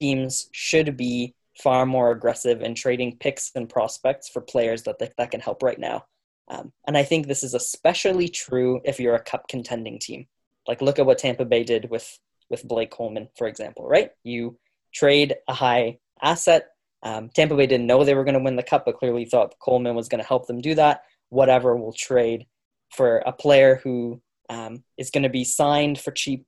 teams 0.00 0.48
should 0.52 0.96
be 0.96 1.34
far 1.62 1.86
more 1.86 2.10
aggressive 2.10 2.62
in 2.62 2.74
trading 2.74 3.16
picks 3.18 3.50
and 3.54 3.68
prospects 3.68 4.28
for 4.28 4.40
players 4.40 4.82
that 4.82 4.98
that 4.98 5.30
can 5.30 5.40
help 5.40 5.62
right 5.62 5.78
now. 5.78 6.04
Um, 6.48 6.72
and 6.86 6.96
I 6.96 7.02
think 7.02 7.26
this 7.26 7.42
is 7.42 7.54
especially 7.54 8.28
true 8.28 8.80
if 8.84 9.00
you're 9.00 9.14
a 9.14 9.22
cup 9.22 9.48
contending 9.48 9.98
team. 9.98 10.26
Like 10.68 10.80
look 10.80 10.98
at 10.98 11.06
what 11.06 11.18
Tampa 11.18 11.44
Bay 11.44 11.64
did 11.64 11.90
with 11.90 12.18
with 12.50 12.66
Blake 12.66 12.90
Coleman, 12.90 13.28
for 13.36 13.46
example. 13.46 13.86
Right? 13.86 14.10
You 14.22 14.58
trade 14.94 15.36
a 15.48 15.54
high 15.54 15.98
asset. 16.22 16.68
Um, 17.02 17.28
Tampa 17.34 17.56
Bay 17.56 17.66
didn't 17.66 17.86
know 17.86 18.04
they 18.04 18.14
were 18.14 18.24
going 18.24 18.38
to 18.38 18.42
win 18.42 18.56
the 18.56 18.62
cup, 18.62 18.84
but 18.84 18.98
clearly 18.98 19.24
thought 19.24 19.58
Coleman 19.60 19.94
was 19.94 20.08
going 20.08 20.20
to 20.20 20.26
help 20.26 20.46
them 20.46 20.60
do 20.60 20.74
that. 20.74 21.02
Whatever, 21.28 21.76
we'll 21.76 21.92
trade 21.92 22.46
for 22.90 23.18
a 23.18 23.32
player 23.32 23.80
who 23.82 24.20
um, 24.48 24.84
is 24.96 25.10
going 25.10 25.24
to 25.24 25.28
be 25.28 25.44
signed 25.44 25.98
for 26.00 26.10
cheap 26.10 26.46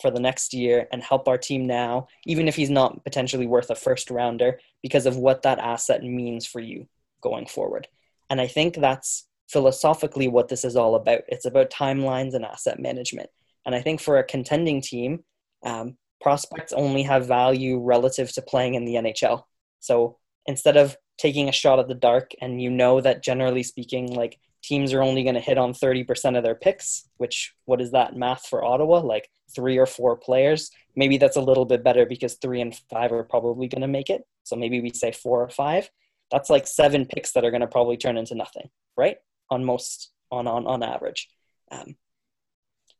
for 0.00 0.10
the 0.10 0.20
next 0.20 0.52
year 0.52 0.88
and 0.92 1.02
help 1.02 1.28
our 1.28 1.38
team 1.38 1.66
now, 1.66 2.08
even 2.26 2.48
if 2.48 2.56
he's 2.56 2.70
not 2.70 3.02
potentially 3.04 3.46
worth 3.46 3.70
a 3.70 3.74
first 3.74 4.10
rounder, 4.10 4.58
because 4.82 5.06
of 5.06 5.16
what 5.16 5.42
that 5.42 5.58
asset 5.58 6.02
means 6.02 6.46
for 6.46 6.60
you 6.60 6.86
going 7.22 7.46
forward. 7.46 7.88
And 8.30 8.40
I 8.40 8.46
think 8.46 8.76
that's 8.76 9.26
philosophically 9.48 10.28
what 10.28 10.48
this 10.48 10.64
is 10.64 10.76
all 10.76 10.94
about. 10.96 11.22
It's 11.28 11.46
about 11.46 11.70
timelines 11.70 12.34
and 12.34 12.44
asset 12.44 12.78
management. 12.80 13.30
And 13.64 13.74
I 13.74 13.80
think 13.80 14.00
for 14.00 14.18
a 14.18 14.24
contending 14.24 14.80
team, 14.80 15.24
um, 15.64 15.96
prospects 16.20 16.72
only 16.72 17.02
have 17.02 17.26
value 17.26 17.78
relative 17.78 18.32
to 18.32 18.42
playing 18.42 18.74
in 18.74 18.84
the 18.84 18.94
NHL. 18.94 19.44
So 19.80 20.18
instead 20.46 20.76
of 20.76 20.96
taking 21.18 21.48
a 21.48 21.52
shot 21.52 21.78
at 21.78 21.88
the 21.88 21.94
dark, 21.94 22.32
and 22.40 22.60
you 22.60 22.70
know 22.70 23.00
that 23.00 23.22
generally 23.22 23.62
speaking, 23.62 24.12
like 24.12 24.38
teams 24.66 24.92
are 24.92 25.02
only 25.02 25.22
going 25.22 25.36
to 25.36 25.40
hit 25.40 25.58
on 25.58 25.72
30% 25.72 26.36
of 26.36 26.42
their 26.42 26.56
picks, 26.56 27.08
which 27.18 27.54
what 27.66 27.80
is 27.80 27.92
that 27.92 28.16
math 28.16 28.46
for 28.46 28.64
Ottawa? 28.64 28.98
Like 28.98 29.30
three 29.54 29.78
or 29.78 29.86
four 29.86 30.16
players. 30.16 30.70
Maybe 30.96 31.18
that's 31.18 31.36
a 31.36 31.40
little 31.40 31.64
bit 31.64 31.84
better 31.84 32.04
because 32.04 32.34
three 32.34 32.60
and 32.60 32.74
five 32.90 33.12
are 33.12 33.22
probably 33.22 33.68
going 33.68 33.82
to 33.82 33.88
make 33.88 34.10
it. 34.10 34.22
So 34.42 34.56
maybe 34.56 34.80
we 34.80 34.90
say 34.90 35.12
four 35.12 35.42
or 35.42 35.48
five. 35.48 35.88
That's 36.32 36.50
like 36.50 36.66
seven 36.66 37.06
picks 37.06 37.32
that 37.32 37.44
are 37.44 37.52
going 37.52 37.60
to 37.60 37.68
probably 37.68 37.96
turn 37.96 38.16
into 38.16 38.34
nothing, 38.34 38.68
right? 38.96 39.18
On 39.50 39.64
most, 39.64 40.10
on, 40.32 40.48
on, 40.48 40.66
on 40.66 40.82
average. 40.82 41.28
Um, 41.70 41.96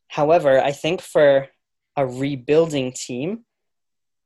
however, 0.06 0.60
I 0.60 0.70
think 0.70 1.00
for 1.00 1.48
a 1.96 2.06
rebuilding 2.06 2.92
team, 2.92 3.44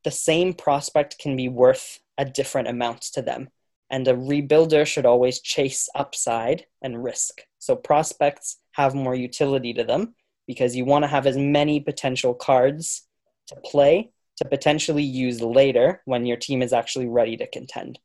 the 0.05 0.11
same 0.11 0.53
prospect 0.53 1.18
can 1.18 1.36
be 1.36 1.49
worth 1.49 2.01
a 2.18 2.24
different 2.26 2.68
amount 2.68 3.01
to 3.14 3.22
them. 3.22 3.49
And 3.91 4.07
a 4.07 4.14
rebuilder 4.14 4.86
should 4.86 5.07
always 5.07 5.41
chase 5.41 5.88
upside 5.95 6.66
and 6.80 7.03
risk. 7.03 7.43
So 7.59 7.74
prospects 7.74 8.59
have 8.72 8.95
more 8.95 9.14
utility 9.14 9.72
to 9.74 9.84
them 9.84 10.14
because 10.47 10.76
you 10.76 10.84
want 10.84 11.03
to 11.03 11.09
have 11.09 11.26
as 11.26 11.36
many 11.36 11.80
potential 11.80 12.34
cards 12.34 13.07
to 13.49 13.57
play 13.57 14.12
to 14.36 14.49
potentially 14.49 15.03
use 15.03 15.43
later 15.43 16.03
when 16.07 16.24
your 16.24 16.36
team 16.36 16.62
is 16.62 16.72
actually 16.72 17.07
ready 17.07 17.36
to 17.36 17.47
contend. 17.47 17.99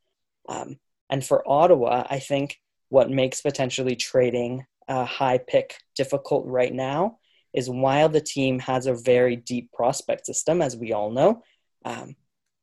Um, 0.49 0.77
and 1.09 1.23
for 1.23 1.47
Ottawa, 1.47 2.05
I 2.09 2.19
think 2.19 2.59
what 2.89 3.09
makes 3.09 3.41
potentially 3.41 3.95
trading 3.95 4.65
a 4.87 5.05
high 5.05 5.37
pick 5.37 5.77
difficult 5.95 6.45
right 6.45 6.73
now 6.73 7.19
is 7.53 7.69
while 7.69 8.09
the 8.09 8.21
team 8.21 8.59
has 8.59 8.85
a 8.85 8.93
very 8.93 9.35
deep 9.35 9.71
prospect 9.71 10.25
system, 10.25 10.61
as 10.61 10.75
we 10.75 10.91
all 10.91 11.09
know, 11.09 11.41
um, 11.85 12.15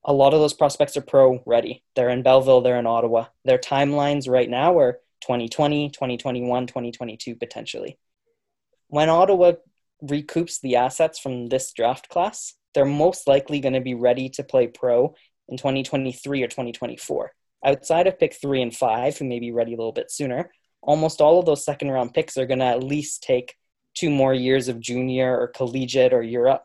a 0.05 0.13
lot 0.13 0.35
of 0.35 0.41
those 0.41 0.55
prospects 0.55 0.97
are 0.97 1.03
pro 1.03 1.43
ready. 1.47 1.83
They're 1.95 2.09
in 2.09 2.23
Belleville, 2.23 2.63
they're 2.63 2.79
in 2.79 2.87
Ottawa. 2.87 3.27
Their 3.45 3.59
timelines 3.59 4.29
right 4.29 4.49
now 4.49 4.79
are 4.79 5.01
2020, 5.23 5.91
2021, 5.91 6.67
2022 6.67 7.37
potentially. 7.37 7.99
When 8.89 9.09
Ottawa 9.09 9.53
recoups 10.03 10.61
the 10.61 10.77
assets 10.77 11.19
from 11.19 11.49
this 11.49 11.73
draft 11.73 12.09
class, 12.09 12.55
they're 12.75 12.85
most 12.85 13.29
likely 13.29 13.61
going 13.61 13.75
to 13.75 13.81
be 13.81 13.95
ready 13.95 14.29
to 14.31 14.43
play 14.43 14.67
pro 14.67 15.15
in 15.49 15.57
2023 15.57 16.43
or 16.43 16.49
2024. 16.49 17.33
Outside 17.65 18.07
of 18.07 18.19
pick 18.19 18.35
three 18.35 18.63
and 18.63 18.75
five, 18.75 19.17
who 19.17 19.25
may 19.25 19.39
be 19.39 19.53
ready 19.53 19.75
a 19.75 19.77
little 19.77 19.93
bit 19.93 20.11
sooner, 20.11 20.51
almost 20.83 21.21
all 21.21 21.39
of 21.39 21.47
those 21.47 21.65
second 21.65 21.91
round 21.91 22.13
picks 22.13 22.37
are 22.37 22.47
going 22.47 22.59
to 22.59 22.65
at 22.65 22.83
least 22.83 23.23
take 23.23 23.55
two 23.95 24.11
more 24.11 24.35
years 24.35 24.69
of 24.69 24.81
junior 24.81 25.39
or 25.39 25.49
collegiate 25.49 26.13
or 26.13 26.23
Europe, 26.23 26.65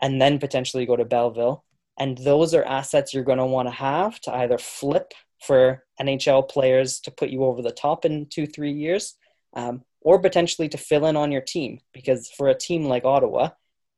and 0.00 0.20
then 0.20 0.38
potentially 0.38 0.86
go 0.86 0.96
to 0.96 1.04
Belleville. 1.04 1.64
And 1.98 2.18
those 2.18 2.54
are 2.54 2.64
assets 2.64 3.14
you're 3.14 3.24
going 3.24 3.38
to 3.38 3.46
want 3.46 3.68
to 3.68 3.74
have 3.74 4.20
to 4.22 4.34
either 4.34 4.58
flip 4.58 5.12
for 5.40 5.84
NHL 6.00 6.48
players 6.48 7.00
to 7.00 7.10
put 7.10 7.30
you 7.30 7.44
over 7.44 7.62
the 7.62 7.70
top 7.70 8.04
in 8.04 8.26
two, 8.26 8.46
three 8.46 8.72
years, 8.72 9.14
um, 9.54 9.82
or 10.00 10.18
potentially 10.18 10.68
to 10.70 10.78
fill 10.78 11.06
in 11.06 11.16
on 11.16 11.30
your 11.30 11.40
team. 11.40 11.80
Because 11.92 12.30
for 12.30 12.48
a 12.48 12.58
team 12.58 12.84
like 12.84 13.04
Ottawa, 13.04 13.50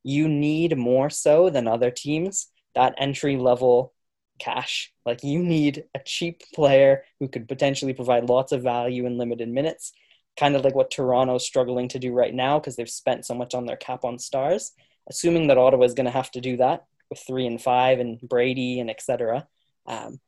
you 0.03 0.27
need 0.27 0.77
more 0.77 1.09
so 1.09 1.49
than 1.49 1.67
other 1.67 1.91
teams 1.91 2.47
that 2.75 2.95
entry 2.97 3.37
level 3.37 3.93
cash. 4.39 4.93
Like 5.05 5.23
you 5.23 5.43
need 5.43 5.85
a 5.95 5.99
cheap 6.05 6.43
player 6.53 7.03
who 7.19 7.27
could 7.27 7.47
potentially 7.47 7.93
provide 7.93 8.29
lots 8.29 8.51
of 8.51 8.61
value 8.61 9.05
in 9.07 9.17
limited 9.17 9.49
minutes, 9.49 9.93
kind 10.37 10.55
of 10.55 10.63
like 10.63 10.75
what 10.75 10.91
Toronto's 10.91 11.45
struggling 11.45 11.87
to 11.89 11.99
do 11.99 12.13
right 12.13 12.33
now 12.33 12.59
because 12.59 12.75
they've 12.75 12.89
spent 12.89 13.25
so 13.25 13.33
much 13.33 13.55
on 13.55 13.65
their 13.65 13.77
cap 13.77 14.05
on 14.05 14.19
stars. 14.19 14.73
Assuming 15.09 15.47
that 15.47 15.57
Ottawa 15.57 15.85
is 15.85 15.93
going 15.93 16.05
to 16.05 16.11
have 16.11 16.29
to 16.31 16.41
do 16.41 16.57
that 16.57 16.85
with 17.09 17.19
three 17.25 17.47
and 17.47 17.61
five 17.61 17.99
and 17.99 18.19
Brady 18.21 18.79
and 18.79 18.89
etc. 18.89 19.47
Um, 19.85 20.19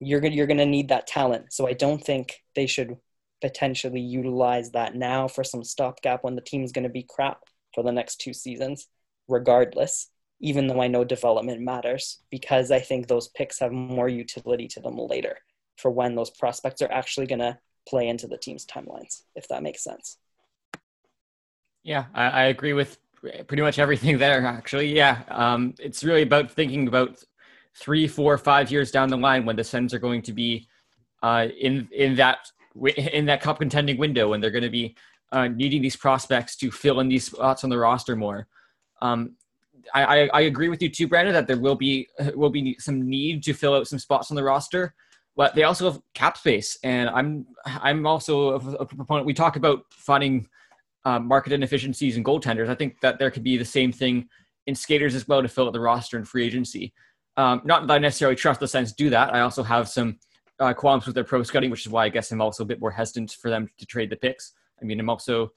you're 0.00 0.20
gonna 0.20 0.34
you're 0.34 0.46
gonna 0.46 0.66
need 0.66 0.88
that 0.88 1.06
talent. 1.06 1.52
So 1.52 1.66
I 1.66 1.72
don't 1.72 2.02
think 2.02 2.42
they 2.54 2.66
should 2.66 2.96
potentially 3.40 4.00
utilize 4.00 4.70
that 4.70 4.94
now 4.94 5.28
for 5.28 5.44
some 5.44 5.62
stopgap 5.62 6.24
when 6.24 6.36
the 6.36 6.40
team's 6.40 6.72
to 6.72 6.88
be 6.88 7.06
crap 7.08 7.40
for 7.74 7.82
the 7.82 7.92
next 7.92 8.16
two 8.16 8.32
seasons 8.32 8.88
regardless, 9.28 10.10
even 10.40 10.66
though 10.66 10.80
I 10.80 10.88
know 10.88 11.04
development 11.04 11.60
matters, 11.60 12.20
because 12.30 12.70
I 12.70 12.80
think 12.80 13.06
those 13.06 13.28
picks 13.28 13.58
have 13.60 13.72
more 13.72 14.08
utility 14.08 14.68
to 14.68 14.80
them 14.80 14.96
later 14.96 15.38
for 15.76 15.90
when 15.90 16.14
those 16.14 16.30
prospects 16.30 16.82
are 16.82 16.90
actually 16.90 17.26
to 17.40 17.58
play 17.88 18.08
into 18.08 18.26
the 18.26 18.38
team's 18.38 18.66
timelines, 18.66 19.22
if 19.34 19.48
that 19.48 19.62
makes 19.62 19.82
sense. 19.82 20.18
Yeah, 21.82 22.06
I, 22.14 22.24
I 22.24 22.42
agree 22.44 22.72
with 22.72 22.98
pretty 23.20 23.62
much 23.62 23.78
everything 23.78 24.18
there, 24.18 24.44
actually. 24.46 24.94
Yeah, 24.94 25.22
um, 25.28 25.74
it's 25.78 26.04
really 26.04 26.22
about 26.22 26.50
thinking 26.50 26.88
about 26.88 27.22
three, 27.74 28.06
four, 28.06 28.38
five 28.38 28.70
years 28.70 28.90
down 28.90 29.08
the 29.08 29.16
line 29.16 29.44
when 29.44 29.56
the 29.56 29.64
Sens 29.64 29.92
are 29.92 29.98
going 29.98 30.22
to 30.22 30.32
be 30.32 30.68
uh, 31.22 31.48
in 31.58 31.88
in 31.92 32.16
that 32.16 32.50
in 32.96 33.26
that 33.26 33.40
cup 33.40 33.58
contending 33.58 33.98
window, 33.98 34.32
and 34.32 34.42
they're 34.42 34.50
going 34.50 34.62
to 34.62 34.70
be 34.70 34.96
uh, 35.32 35.48
needing 35.48 35.82
these 35.82 35.96
prospects 35.96 36.56
to 36.56 36.70
fill 36.70 37.00
in 37.00 37.08
these 37.08 37.24
spots 37.24 37.64
on 37.64 37.70
the 37.70 37.78
roster 37.78 38.16
more. 38.16 38.46
Um, 39.02 39.36
I, 39.94 40.04
I, 40.04 40.30
I, 40.32 40.40
agree 40.42 40.68
with 40.68 40.82
you 40.82 40.88
too, 40.88 41.06
Brandon, 41.06 41.34
that 41.34 41.46
there 41.46 41.58
will 41.58 41.74
be 41.74 42.08
will 42.34 42.50
be 42.50 42.76
some 42.78 43.08
need 43.08 43.42
to 43.44 43.52
fill 43.52 43.74
out 43.74 43.86
some 43.86 43.98
spots 43.98 44.30
on 44.30 44.36
the 44.36 44.42
roster, 44.42 44.94
but 45.36 45.54
they 45.54 45.62
also 45.64 45.90
have 45.90 46.00
cap 46.14 46.38
space, 46.38 46.78
and 46.82 47.08
I'm 47.10 47.46
I'm 47.66 48.06
also 48.06 48.50
a, 48.50 48.56
a 48.56 48.86
proponent. 48.86 49.26
We 49.26 49.34
talk 49.34 49.56
about 49.56 49.84
finding 49.90 50.48
uh, 51.06 51.20
market 51.20 51.52
inefficiencies 51.52 52.16
in 52.16 52.24
goaltenders. 52.24 52.68
I 52.68 52.74
think 52.74 53.00
that 53.00 53.20
there 53.20 53.30
could 53.30 53.44
be 53.44 53.56
the 53.56 53.64
same 53.64 53.92
thing 53.92 54.28
in 54.66 54.74
skaters 54.74 55.14
as 55.14 55.28
well 55.28 55.40
to 55.40 55.48
fill 55.48 55.68
out 55.68 55.72
the 55.72 55.80
roster 55.80 56.18
in 56.18 56.24
free 56.24 56.44
agency. 56.44 56.92
Um, 57.36 57.62
not 57.64 57.86
that 57.86 57.94
I 57.94 57.98
necessarily 57.98 58.34
trust 58.34 58.58
the 58.58 58.66
Sens 58.66 58.92
do 58.92 59.08
that. 59.10 59.32
I 59.32 59.40
also 59.40 59.62
have 59.62 59.88
some 59.88 60.18
uh, 60.58 60.74
qualms 60.74 61.06
with 61.06 61.14
their 61.14 61.22
pro 61.22 61.44
scouting, 61.44 61.70
which 61.70 61.86
is 61.86 61.92
why 61.92 62.06
I 62.06 62.08
guess 62.08 62.32
I'm 62.32 62.40
also 62.40 62.64
a 62.64 62.66
bit 62.66 62.80
more 62.80 62.90
hesitant 62.90 63.30
for 63.40 63.50
them 63.50 63.68
to 63.78 63.86
trade 63.86 64.10
the 64.10 64.16
picks. 64.16 64.52
I 64.82 64.84
mean, 64.84 64.98
I'm 64.98 65.08
also 65.08 65.52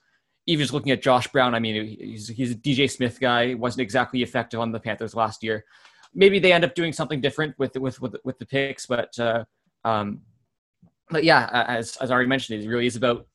even 0.46 0.64
just 0.64 0.74
looking 0.74 0.92
at 0.92 1.02
Josh 1.02 1.28
Brown, 1.28 1.56
I 1.56 1.60
mean, 1.60 1.98
he's, 2.00 2.28
he's 2.28 2.52
a 2.52 2.56
DJ 2.56 2.90
Smith 2.90 3.20
guy. 3.20 3.56
wasn't 3.56 3.82
exactly 3.82 4.22
effective 4.22 4.60
on 4.60 4.72
the 4.72 4.80
Panthers 4.80 5.16
last 5.16 5.44
year. 5.44 5.66
Maybe 6.14 6.38
they 6.38 6.54
end 6.54 6.64
up 6.64 6.76
doing 6.76 6.94
something 6.94 7.22
different 7.22 7.58
with 7.58 7.76
with 7.76 8.02
with, 8.02 8.16
with 8.24 8.40
the 8.40 8.46
picks, 8.46 8.86
but 8.86 9.18
uh, 9.20 9.46
um, 9.84 10.22
but 11.10 11.24
yeah, 11.24 11.66
as 11.68 11.98
as 11.98 12.10
I 12.12 12.14
already 12.14 12.30
mentioned, 12.30 12.64
it 12.64 12.68
really 12.68 12.88
is 12.88 12.96
about 12.96 13.28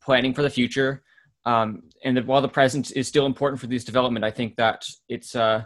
planning 0.00 0.34
for 0.34 0.42
the 0.42 0.50
future. 0.50 1.02
Um, 1.46 1.84
and 2.04 2.26
while 2.26 2.42
the 2.42 2.48
present 2.48 2.90
is 2.96 3.06
still 3.06 3.24
important 3.24 3.60
for 3.60 3.68
this 3.68 3.84
development, 3.84 4.24
I 4.24 4.32
think 4.32 4.56
that 4.56 4.84
it's 5.08 5.34
uh, 5.34 5.62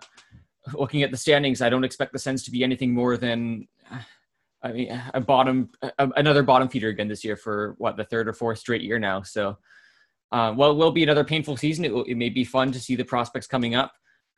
looking 0.74 1.02
at 1.02 1.10
the 1.10 1.16
standings. 1.16 1.62
I 1.62 1.70
don't 1.70 1.84
expect 1.84 2.12
the 2.12 2.18
Sens 2.18 2.44
to 2.44 2.50
be 2.50 2.62
anything 2.62 2.94
more 2.94 3.16
than 3.16 3.66
I 4.62 4.72
mean 4.72 5.02
a 5.14 5.20
bottom 5.22 5.70
a, 5.82 6.10
another 6.16 6.42
bottom 6.42 6.68
feeder 6.68 6.88
again 6.88 7.08
this 7.08 7.24
year 7.24 7.34
for 7.34 7.74
what 7.78 7.96
the 7.96 8.04
third 8.04 8.28
or 8.28 8.34
fourth 8.34 8.58
straight 8.58 8.82
year 8.82 8.98
now. 8.98 9.22
So 9.22 9.56
uh, 10.32 10.54
well, 10.56 10.70
it 10.70 10.74
will 10.74 10.92
be 10.92 11.02
another 11.02 11.24
painful 11.24 11.56
season. 11.56 11.84
It, 11.84 11.92
will, 11.92 12.04
it, 12.04 12.14
may 12.14 12.28
be 12.28 12.44
fun 12.44 12.70
to 12.72 12.78
see 12.78 12.94
the 12.94 13.04
prospects 13.04 13.48
coming 13.48 13.74
up. 13.74 13.92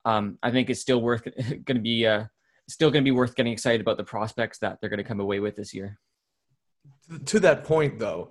Um, 0.05 0.39
I 0.43 0.51
think 0.51 0.71
it's 0.71 0.81
still 0.81 1.03
worth 1.03 1.25
going 1.49 1.77
to 1.77 1.81
be 1.81 2.07
uh, 2.07 2.25
still 2.69 2.91
going 2.91 3.05
to 3.05 3.09
be 3.09 3.15
worth 3.15 3.35
getting 3.35 3.53
excited 3.53 3.81
about 3.81 3.99
the 3.99 4.05
prospects 4.05 4.59
that 4.61 4.79
they're 4.81 4.91
going 4.91 4.99
to 4.99 5.05
come 5.05 5.21
away 5.21 5.41
with 5.41 5.57
this 5.57 5.75
year. 5.75 5.99
To 7.27 7.41
that 7.41 7.65
point, 7.65 7.99
though, 7.99 8.31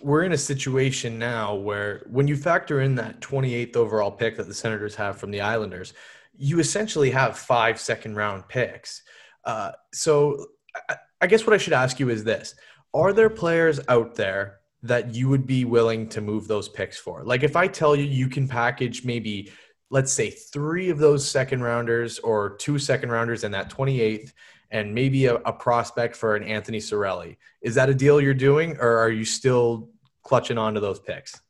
we're 0.00 0.22
in 0.24 0.32
a 0.32 0.38
situation 0.38 1.18
now 1.18 1.54
where 1.54 2.06
when 2.10 2.28
you 2.28 2.36
factor 2.36 2.80
in 2.80 2.94
that 2.96 3.20
28th 3.20 3.76
overall 3.76 4.10
pick 4.10 4.36
that 4.36 4.46
the 4.46 4.54
Senators 4.54 4.94
have 4.94 5.18
from 5.18 5.30
the 5.30 5.40
Islanders, 5.40 5.92
you 6.36 6.58
essentially 6.58 7.10
have 7.10 7.38
five 7.38 7.78
second 7.78 8.16
round 8.16 8.48
picks. 8.48 9.02
Uh, 9.44 9.72
so 9.92 10.46
I, 10.88 10.96
I 11.20 11.26
guess 11.26 11.46
what 11.46 11.54
I 11.54 11.58
should 11.58 11.72
ask 11.72 12.00
you 12.00 12.08
is 12.08 12.24
this: 12.24 12.54
Are 12.94 13.12
there 13.12 13.30
players 13.30 13.80
out 13.88 14.14
there 14.14 14.60
that 14.82 15.14
you 15.14 15.28
would 15.28 15.46
be 15.46 15.64
willing 15.64 16.08
to 16.08 16.20
move 16.20 16.48
those 16.48 16.68
picks 16.68 16.98
for? 16.98 17.24
Like 17.24 17.42
if 17.42 17.56
I 17.56 17.66
tell 17.66 17.94
you 17.94 18.04
you 18.04 18.28
can 18.28 18.48
package 18.48 19.04
maybe 19.04 19.52
let's 19.90 20.12
say 20.12 20.30
3 20.30 20.90
of 20.90 20.98
those 20.98 21.28
second 21.28 21.62
rounders 21.62 22.20
or 22.20 22.56
two 22.56 22.78
second 22.78 23.10
rounders 23.10 23.42
in 23.42 23.50
that 23.50 23.68
28th 23.68 24.32
and 24.70 24.94
maybe 24.94 25.26
a, 25.26 25.34
a 25.36 25.52
prospect 25.52 26.16
for 26.16 26.36
an 26.36 26.44
Anthony 26.44 26.78
Cirelli. 26.78 27.36
Is 27.62 27.74
that 27.74 27.88
a 27.88 27.94
deal 27.94 28.20
you're 28.20 28.34
doing 28.34 28.76
or 28.78 28.98
are 28.98 29.10
you 29.10 29.24
still 29.24 29.90
clutching 30.22 30.58
onto 30.58 30.80
those 30.80 31.00
picks? 31.00 31.40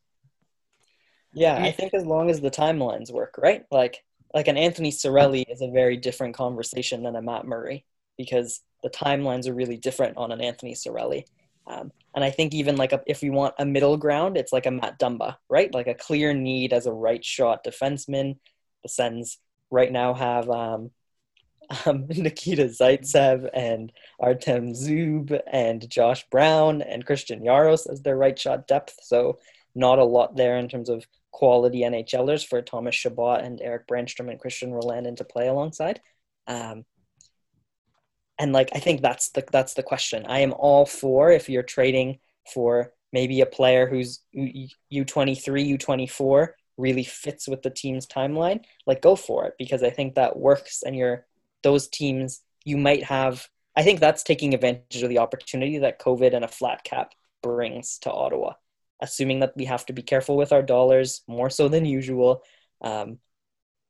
Yeah, 1.32 1.62
I 1.62 1.70
think 1.70 1.94
as 1.94 2.04
long 2.04 2.28
as 2.28 2.40
the 2.40 2.50
timelines 2.50 3.12
work, 3.12 3.36
right? 3.38 3.64
Like 3.70 4.02
like 4.34 4.48
an 4.48 4.56
Anthony 4.56 4.90
Cirelli 4.90 5.44
is 5.48 5.60
a 5.60 5.70
very 5.70 5.96
different 5.96 6.34
conversation 6.34 7.02
than 7.02 7.16
a 7.16 7.22
Matt 7.22 7.46
Murray 7.46 7.84
because 8.16 8.60
the 8.82 8.90
timelines 8.90 9.48
are 9.48 9.54
really 9.54 9.76
different 9.76 10.16
on 10.16 10.30
an 10.30 10.40
Anthony 10.40 10.74
Cirelli. 10.74 11.24
Um, 11.66 11.92
and 12.14 12.24
I 12.24 12.30
think 12.30 12.54
even 12.54 12.76
like 12.76 12.92
a, 12.92 13.00
if 13.06 13.22
we 13.22 13.30
want 13.30 13.54
a 13.58 13.66
middle 13.66 13.96
ground, 13.96 14.36
it's 14.36 14.52
like 14.52 14.66
a 14.66 14.70
Matt 14.70 14.98
Dumba, 14.98 15.36
right? 15.48 15.72
Like 15.72 15.86
a 15.86 15.94
clear 15.94 16.32
need 16.32 16.72
as 16.72 16.86
a 16.86 16.92
right 16.92 17.24
shot 17.24 17.64
defenseman. 17.64 18.38
The 18.82 18.88
Sens 18.88 19.38
right 19.70 19.90
now 19.90 20.14
have 20.14 20.48
um, 20.48 20.90
um, 21.86 22.06
Nikita 22.08 22.64
Zaitsev 22.64 23.48
and 23.54 23.92
Artem 24.18 24.72
Zub 24.72 25.38
and 25.50 25.88
Josh 25.88 26.26
Brown 26.30 26.82
and 26.82 27.06
Christian 27.06 27.40
Jaros 27.40 27.90
as 27.90 28.02
their 28.02 28.16
right 28.16 28.38
shot 28.38 28.66
depth. 28.66 28.98
So 29.02 29.38
not 29.74 29.98
a 29.98 30.04
lot 30.04 30.36
there 30.36 30.56
in 30.58 30.68
terms 30.68 30.88
of 30.88 31.06
quality 31.30 31.80
NHLers 31.80 32.46
for 32.46 32.60
Thomas 32.60 32.94
Chabot 32.94 33.42
and 33.42 33.60
Erik 33.60 33.86
Brännström 33.86 34.30
and 34.30 34.40
Christian 34.40 34.72
Wolanin 34.72 35.16
to 35.16 35.24
play 35.24 35.48
alongside. 35.48 36.00
Um, 36.46 36.84
and 38.38 38.52
like 38.52 38.70
I 38.74 38.78
think 38.78 39.02
that's 39.02 39.30
the 39.30 39.44
that's 39.52 39.74
the 39.74 39.82
question. 39.82 40.24
I 40.26 40.40
am 40.40 40.54
all 40.56 40.86
for 40.86 41.30
if 41.30 41.48
you're 41.48 41.62
trading 41.62 42.18
for 42.52 42.92
maybe 43.12 43.40
a 43.40 43.46
player 43.46 43.86
who's 43.86 44.20
U23, 44.34 45.78
U24 45.78 46.48
really 46.78 47.04
fits 47.04 47.46
with 47.46 47.62
the 47.62 47.70
team's 47.70 48.06
timeline, 48.06 48.64
like 48.86 49.02
go 49.02 49.14
for 49.14 49.46
it 49.46 49.54
because 49.58 49.82
I 49.82 49.90
think 49.90 50.14
that 50.14 50.38
works 50.38 50.82
and 50.82 50.96
you're 50.96 51.26
those 51.62 51.88
teams 51.88 52.42
you 52.64 52.76
might 52.76 53.04
have 53.04 53.48
I 53.76 53.82
think 53.82 54.00
that's 54.00 54.22
taking 54.22 54.52
advantage 54.52 55.02
of 55.02 55.08
the 55.08 55.18
opportunity 55.18 55.78
that 55.78 56.00
COVID 56.00 56.34
and 56.34 56.44
a 56.44 56.48
flat 56.48 56.84
cap 56.84 57.14
brings 57.42 57.98
to 58.00 58.12
Ottawa. 58.12 58.54
Assuming 59.00 59.40
that 59.40 59.56
we 59.56 59.64
have 59.64 59.86
to 59.86 59.92
be 59.92 60.02
careful 60.02 60.36
with 60.36 60.52
our 60.52 60.62
dollars 60.62 61.22
more 61.26 61.48
so 61.48 61.68
than 61.68 61.84
usual. 61.84 62.42
Um, 62.82 63.18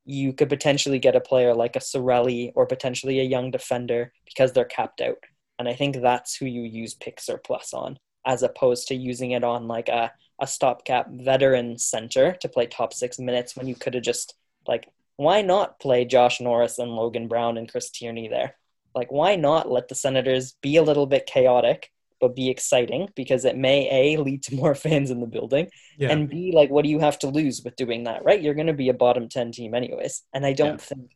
you 0.05 0.33
could 0.33 0.49
potentially 0.49 0.99
get 0.99 1.15
a 1.15 1.21
player 1.21 1.53
like 1.53 1.75
a 1.75 1.79
Cirelli 1.79 2.51
or 2.55 2.65
potentially 2.65 3.19
a 3.19 3.23
young 3.23 3.51
defender 3.51 4.13
because 4.25 4.53
they're 4.53 4.65
capped 4.65 5.01
out. 5.01 5.17
And 5.59 5.67
I 5.67 5.73
think 5.73 5.97
that's 5.97 6.35
who 6.35 6.45
you 6.45 6.61
use 6.61 6.93
pick 6.93 7.19
surplus 7.19 7.73
on, 7.73 7.99
as 8.25 8.41
opposed 8.41 8.87
to 8.87 8.95
using 8.95 9.31
it 9.31 9.43
on 9.43 9.67
like 9.67 9.89
a, 9.89 10.11
a 10.39 10.47
stopgap 10.47 11.07
veteran 11.11 11.77
center 11.77 12.33
to 12.41 12.49
play 12.49 12.65
top 12.65 12.93
six 12.93 13.19
minutes 13.19 13.55
when 13.55 13.67
you 13.67 13.75
could 13.75 13.93
have 13.93 14.03
just 14.03 14.35
like 14.67 14.87
why 15.21 15.41
not 15.41 15.79
play 15.79 16.05
Josh 16.05 16.41
Norris 16.41 16.79
and 16.79 16.91
Logan 16.95 17.27
Brown 17.27 17.57
and 17.57 17.69
Chris 17.71 17.89
Tierney 17.91 18.27
there? 18.27 18.55
Like, 18.95 19.11
why 19.11 19.35
not 19.35 19.71
let 19.71 19.87
the 19.87 19.95
Senators 19.95 20.55
be 20.61 20.75
a 20.77 20.83
little 20.83 21.05
bit 21.05 21.25
chaotic, 21.25 21.91
but 22.19 22.35
be 22.35 22.49
exciting 22.49 23.09
because 23.15 23.45
it 23.45 23.55
may 23.55 23.87
A, 23.91 24.17
lead 24.21 24.43
to 24.43 24.55
more 24.55 24.75
fans 24.85 25.11
in 25.11 25.21
the 25.21 25.27
building, 25.27 25.69
Yeah. 25.97 26.09
and 26.11 26.29
B, 26.29 26.51
like, 26.53 26.69
what 26.69 26.83
do 26.83 26.89
you 26.89 26.99
have 26.99 27.19
to 27.19 27.27
lose 27.27 27.61
with 27.63 27.75
doing 27.75 28.03
that, 28.05 28.23
right? 28.23 28.41
You're 28.41 28.53
going 28.55 28.67
to 28.67 28.73
be 28.73 28.89
a 28.89 28.93
bottom 28.93 29.29
10 29.29 29.51
team, 29.51 29.73
anyways. 29.73 30.23
And 30.33 30.45
I 30.45 30.53
don't 30.53 30.81
think 30.81 31.11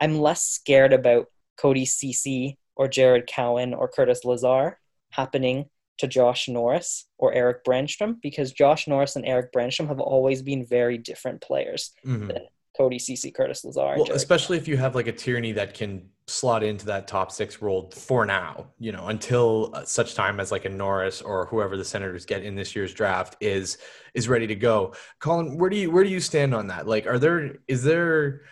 I'm 0.00 0.18
less 0.20 0.42
scared 0.42 0.92
about 0.92 1.26
Cody 1.56 1.84
Cece 1.84 2.56
or 2.76 2.86
Jared 2.88 3.26
Cowen 3.26 3.74
or 3.74 3.88
Curtis 3.88 4.24
Lazar 4.24 4.78
happening 5.10 5.66
to 5.98 6.06
Josh 6.06 6.48
Norris 6.48 7.06
or 7.18 7.32
Erik 7.34 7.64
Brännström 7.64 8.20
because 8.22 8.52
Josh 8.52 8.86
Norris 8.86 9.16
and 9.16 9.26
Erik 9.26 9.52
Brännström 9.52 9.88
have 9.88 9.98
always 10.00 10.42
been 10.42 10.64
very 10.64 10.96
different 10.96 11.40
players. 11.40 11.90
Mhm. 12.06 12.38
Cody 12.78 12.98
Cece, 12.98 13.34
Curtis 13.34 13.64
Lazar, 13.64 13.80
Well, 13.96 14.04
Jared 14.04 14.16
especially 14.16 14.56
if 14.56 14.68
you 14.68 14.76
have 14.76 14.94
like 14.94 15.08
a 15.08 15.12
Tierney 15.12 15.50
that 15.52 15.74
can 15.74 16.08
slot 16.28 16.62
into 16.62 16.86
that 16.86 17.08
top 17.08 17.32
six 17.32 17.60
role 17.60 17.90
for 17.90 18.24
now, 18.24 18.68
you 18.78 18.92
know, 18.92 19.08
until 19.08 19.70
uh, 19.74 19.84
such 19.84 20.14
time 20.14 20.38
as 20.38 20.52
like 20.52 20.64
a 20.64 20.68
Norris 20.68 21.20
or 21.20 21.46
whoever 21.46 21.76
the 21.76 21.84
Senators 21.84 22.24
get 22.24 22.44
in 22.44 22.54
this 22.54 22.76
year's 22.76 22.94
draft 22.94 23.36
is 23.40 23.78
is 24.14 24.28
ready 24.28 24.46
to 24.46 24.54
go. 24.54 24.94
Colin, 25.18 25.58
where 25.58 25.68
do 25.68 25.76
you 25.76 25.90
where 25.90 26.04
do 26.04 26.10
you 26.10 26.20
stand 26.20 26.54
on 26.54 26.68
that? 26.68 26.86
Like, 26.86 27.06
are 27.06 27.18
there 27.18 27.56
is 27.66 27.82
there? 27.82 28.42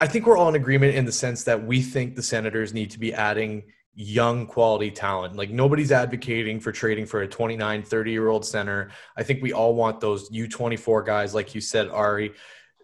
I 0.00 0.06
think 0.06 0.26
we're 0.26 0.36
all 0.36 0.48
in 0.48 0.54
agreement 0.54 0.94
in 0.94 1.04
the 1.04 1.12
sense 1.12 1.42
that 1.44 1.66
we 1.66 1.82
think 1.82 2.14
the 2.14 2.22
Senators 2.22 2.72
need 2.72 2.90
to 2.90 3.00
be 3.00 3.12
adding 3.12 3.64
young 3.96 4.46
quality 4.46 4.90
talent. 4.90 5.34
Like 5.36 5.50
nobody's 5.50 5.90
advocating 5.90 6.60
for 6.60 6.70
trading 6.70 7.06
for 7.06 7.22
a 7.22 7.28
29, 7.28 7.82
30 7.82 8.10
year 8.12 8.28
old 8.28 8.44
center. 8.44 8.90
I 9.16 9.22
think 9.22 9.42
we 9.42 9.54
all 9.54 9.74
want 9.74 10.00
those 10.00 10.30
U24 10.30 11.04
guys, 11.04 11.34
like 11.34 11.54
you 11.54 11.62
said, 11.62 11.88
Ary. 11.88 12.32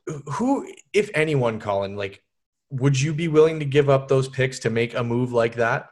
Who, 0.06 0.72
if 0.92 1.10
anyone, 1.14 1.60
Colin, 1.60 1.96
like, 1.96 2.22
would 2.70 3.00
you 3.00 3.12
be 3.12 3.28
willing 3.28 3.58
to 3.60 3.64
give 3.64 3.88
up 3.88 4.08
those 4.08 4.28
picks 4.28 4.58
to 4.60 4.70
make 4.70 4.94
a 4.94 5.04
move 5.04 5.32
like 5.32 5.56
that? 5.56 5.88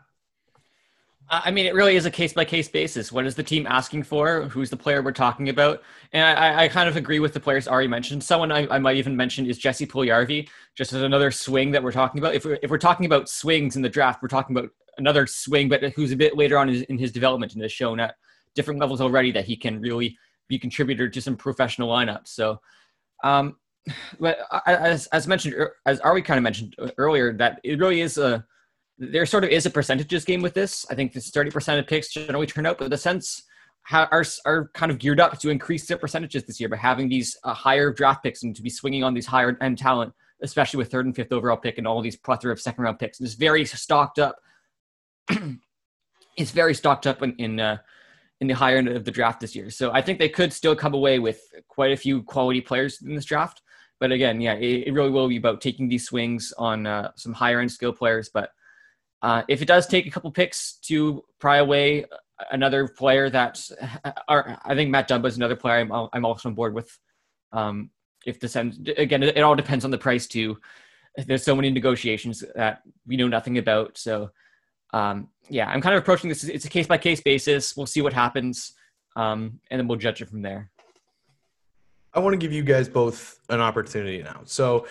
I 1.33 1.53
mean, 1.53 1.67
it 1.67 1.75
really 1.75 1.95
is 1.95 2.07
a 2.07 2.11
case 2.11 2.33
by 2.33 2.45
case 2.45 2.69
basis. 2.69 3.13
What 3.13 3.25
is 3.25 3.37
the 3.37 3.43
team 3.45 3.65
asking 3.69 4.03
for? 4.03 4.49
Who's 4.49 4.69
the 4.69 4.77
player 4.77 5.01
we're 5.01 5.13
talking 5.13 5.49
about? 5.49 5.81
And 6.13 6.25
I, 6.25 6.65
I 6.65 6.69
kind 6.69 6.89
of 6.89 6.97
agree 6.97 7.21
with 7.21 7.33
the 7.33 7.39
players 7.39 7.69
already 7.69 7.87
mentioned. 7.87 8.25
Someone 8.25 8.51
I, 8.51 8.67
I 8.67 8.81
might 8.81 8.97
even 8.97 9.17
mention 9.17 9.47
is 9.47 9.57
Jesse 9.57 9.87
Puljärvi, 9.87 10.49
just 10.75 10.93
as 10.93 11.03
another 11.03 11.31
swing 11.31 11.71
that 11.71 11.85
we're 11.85 11.93
talking 11.93 12.19
about. 12.19 12.35
If 12.35 12.45
we're, 12.45 12.59
if 12.65 12.71
we're 12.71 12.79
talking 12.79 13.07
about 13.07 13.29
swings 13.29 13.77
in 13.77 13.83
the 13.83 13.89
draft, 13.89 14.23
we're 14.23 14.29
talking 14.29 14.57
about 14.57 14.71
another 14.99 15.25
swing, 15.25 15.69
but 15.69 15.85
who's 15.95 16.11
a 16.11 16.17
bit 16.17 16.37
later 16.37 16.59
on 16.59 16.69
in 16.69 16.99
his, 16.99 17.13
development 17.13 17.53
and 17.53 17.63
has 17.63 17.71
shown 17.71 18.01
at 18.01 18.17
different 18.57 18.81
levels 18.81 19.01
already 19.01 19.31
that 19.31 19.45
he 19.45 19.57
can 19.57 19.81
really 19.81 20.19
be 20.49 20.59
contributor 20.59 21.09
to 21.09 21.23
some 21.23 21.37
professional 21.37 21.89
lineups. 21.89 22.29
So, 22.29 22.61
um, 23.23 23.57
but 24.18 24.39
as, 24.66 25.07
as 25.09 25.26
mentioned, 25.26 25.55
as 25.87 26.01
Ary 26.05 26.22
kind 26.22 26.39
of 26.39 26.43
mentioned 26.43 26.76
earlier, 26.99 27.33
that 27.35 27.61
it 27.64 27.78
really 27.78 28.01
is 28.01 28.18
a 28.18 28.45
there 29.01 29.24
sort 29.24 29.45
of 29.45 29.51
is 29.51 29.64
a 29.64 29.70
percentages 29.70 30.24
game 30.24 30.43
with 30.43 30.53
this. 30.53 30.85
I 30.91 30.95
think 30.95 31.14
this 31.14 31.31
30% 31.31 31.78
of 31.78 31.87
picks 31.87 32.12
generally 32.12 32.47
turn 32.47 32.66
out, 32.66 32.78
but 32.78 32.91
the 32.91 32.99
Sens 32.99 33.43
are, 33.91 34.24
are 34.45 34.70
kind 34.74 34.93
of 34.93 34.99
geared 34.99 35.20
up 35.20 35.39
to 35.39 35.49
increase 35.49 35.87
their 35.87 35.97
percentages 35.97 36.45
this 36.45 36.61
year 36.61 36.68
by 36.68 36.76
having 36.76 37.09
these 37.09 37.37
uh, 37.45 37.55
higher 37.55 37.93
draft 37.93 38.22
picks 38.22 38.43
and 38.43 38.55
to 38.55 38.62
be 38.62 38.68
swinging 38.68 39.03
on 39.03 39.14
these 39.14 39.26
higher 39.26 39.57
end 39.62 39.78
talent, 39.78 40.12
especially 40.43 40.78
with 40.78 40.91
third 40.91 41.07
and 41.07 41.16
fifth 41.16 41.33
overall 41.33 41.57
pick 41.57 41.78
and 41.78 41.87
all 41.87 42.03
these 42.03 42.16
plethora 42.16 42.53
of 42.53 42.61
second 42.61 42.85
round 42.85 42.99
picks. 42.99 43.18
And 43.18 43.26
it's 43.26 43.35
very 43.35 43.64
stocked 43.64 44.18
up. 44.18 44.37
it's 46.37 46.51
very 46.51 46.74
stocked 46.74 47.07
up 47.07 47.22
in, 47.22 47.35
in, 47.37 47.59
uh, 47.59 47.78
in 48.41 48.49
the 48.49 48.55
higher 48.55 48.76
end 48.76 48.89
of 48.89 49.05
the 49.05 49.11
draft 49.11 49.41
this 49.41 49.57
year. 49.57 49.70
So 49.70 49.93
I 49.93 50.03
think 50.03 50.18
they 50.18 50.28
could 50.28 50.53
still 50.53 50.76
come 50.76 50.93
away 50.93 51.18
with 51.18 51.41
quite 51.68 51.93
a 51.93 51.97
few 51.97 52.22
quality 52.22 52.61
players 52.61 53.01
in 53.03 53.14
this 53.14 53.24
draft. 53.24 53.62
But 54.01 54.11
again, 54.12 54.40
yeah, 54.40 54.55
it, 54.55 54.88
it 54.88 54.94
really 54.94 55.11
will 55.11 55.28
be 55.28 55.36
about 55.36 55.61
taking 55.61 55.88
these 55.88 56.07
swings 56.07 56.53
on 56.59 56.86
uh, 56.86 57.12
some 57.14 57.34
higher 57.34 57.61
end 57.61 57.70
skill 57.70 57.92
players. 57.92 58.30
But 58.30 58.51
uh, 59.22 59.42
if 59.46 59.61
it 59.61 59.66
does 59.66 59.86
take 59.86 60.07
a 60.07 60.11
couple 60.11 60.30
picks 60.32 60.72
to 60.84 61.22
pry 61.38 61.59
away 61.59 62.07
another 62.51 62.88
player 62.88 63.28
that, 63.30 63.61
or 64.28 64.57
I 64.64 64.74
think 64.74 64.90
Matt 64.90 65.09
Dumba 65.09 65.26
is 65.26 65.36
another 65.36 65.55
player 65.55 65.80
I'm, 65.80 66.09
I'm 66.12 66.24
also 66.24 66.48
on 66.48 66.55
board 66.55 66.74
with. 66.74 66.98
Um, 67.53 67.90
if 68.26 68.38
the 68.38 68.48
Sens, 68.48 68.78
again, 68.96 69.22
it, 69.22 69.36
it 69.36 69.40
all 69.40 69.55
depends 69.55 69.84
on 69.84 69.90
the 69.90 69.98
price 69.98 70.26
too. 70.26 70.59
There's 71.16 71.42
so 71.42 71.57
many 71.57 71.70
negotiations 71.70 72.44
that 72.55 72.82
we 73.07 73.16
know 73.16 73.28
nothing 73.28 73.59
about. 73.59 73.98
So, 73.98 74.30
um, 74.92 75.28
yeah, 75.48 75.68
I'm 75.68 75.80
kind 75.80 75.94
of 75.94 76.03
approaching 76.03 76.28
this. 76.28 76.44
It's 76.44 76.64
a 76.64 76.70
case 76.70 76.86
by 76.86 76.98
case 76.98 77.20
basis. 77.20 77.76
We'll 77.76 77.86
see 77.86 78.03
what 78.03 78.12
happens, 78.12 78.74
um, 79.16 79.61
and 79.70 79.80
then 79.80 79.88
we'll 79.88 79.98
judge 79.98 80.22
it 80.22 80.28
from 80.28 80.42
there. 80.42 80.70
I 82.13 82.21
want 82.21 82.35
to 82.35 82.39
give 82.39 82.53
you 82.53 82.63
guys 82.63 82.89
both 82.89 83.39
an 83.49 83.61
opportunity 83.61 84.23
now. 84.23 84.43
So, 84.45 84.87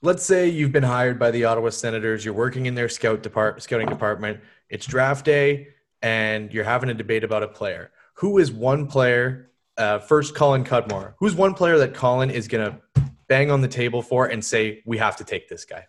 let's 0.00 0.24
say 0.24 0.48
you've 0.48 0.72
been 0.72 0.82
hired 0.82 1.18
by 1.18 1.30
the 1.30 1.44
Ottawa 1.44 1.70
Senators, 1.70 2.24
you're 2.24 2.34
working 2.34 2.66
in 2.66 2.74
their 2.74 2.88
scout 2.88 3.22
depart- 3.22 3.62
scouting 3.62 3.88
department, 3.88 4.40
it's 4.68 4.86
draft 4.86 5.24
day, 5.24 5.68
and 6.02 6.52
you're 6.52 6.64
having 6.64 6.90
a 6.90 6.94
debate 6.94 7.24
about 7.24 7.42
a 7.42 7.48
player. 7.48 7.90
Who 8.14 8.38
is 8.38 8.50
one 8.50 8.86
player? 8.86 9.50
Uh, 9.76 9.98
first, 9.98 10.34
Colin 10.34 10.64
Cudmore. 10.64 11.14
Who's 11.18 11.34
one 11.34 11.54
player 11.54 11.78
that 11.78 11.94
Colin 11.94 12.30
is 12.30 12.48
going 12.48 12.72
to 12.72 13.02
bang 13.28 13.50
on 13.50 13.60
the 13.60 13.68
table 13.68 14.02
for 14.02 14.26
and 14.26 14.44
say, 14.44 14.82
we 14.84 14.98
have 14.98 15.16
to 15.16 15.24
take 15.24 15.48
this 15.48 15.64
guy? 15.64 15.86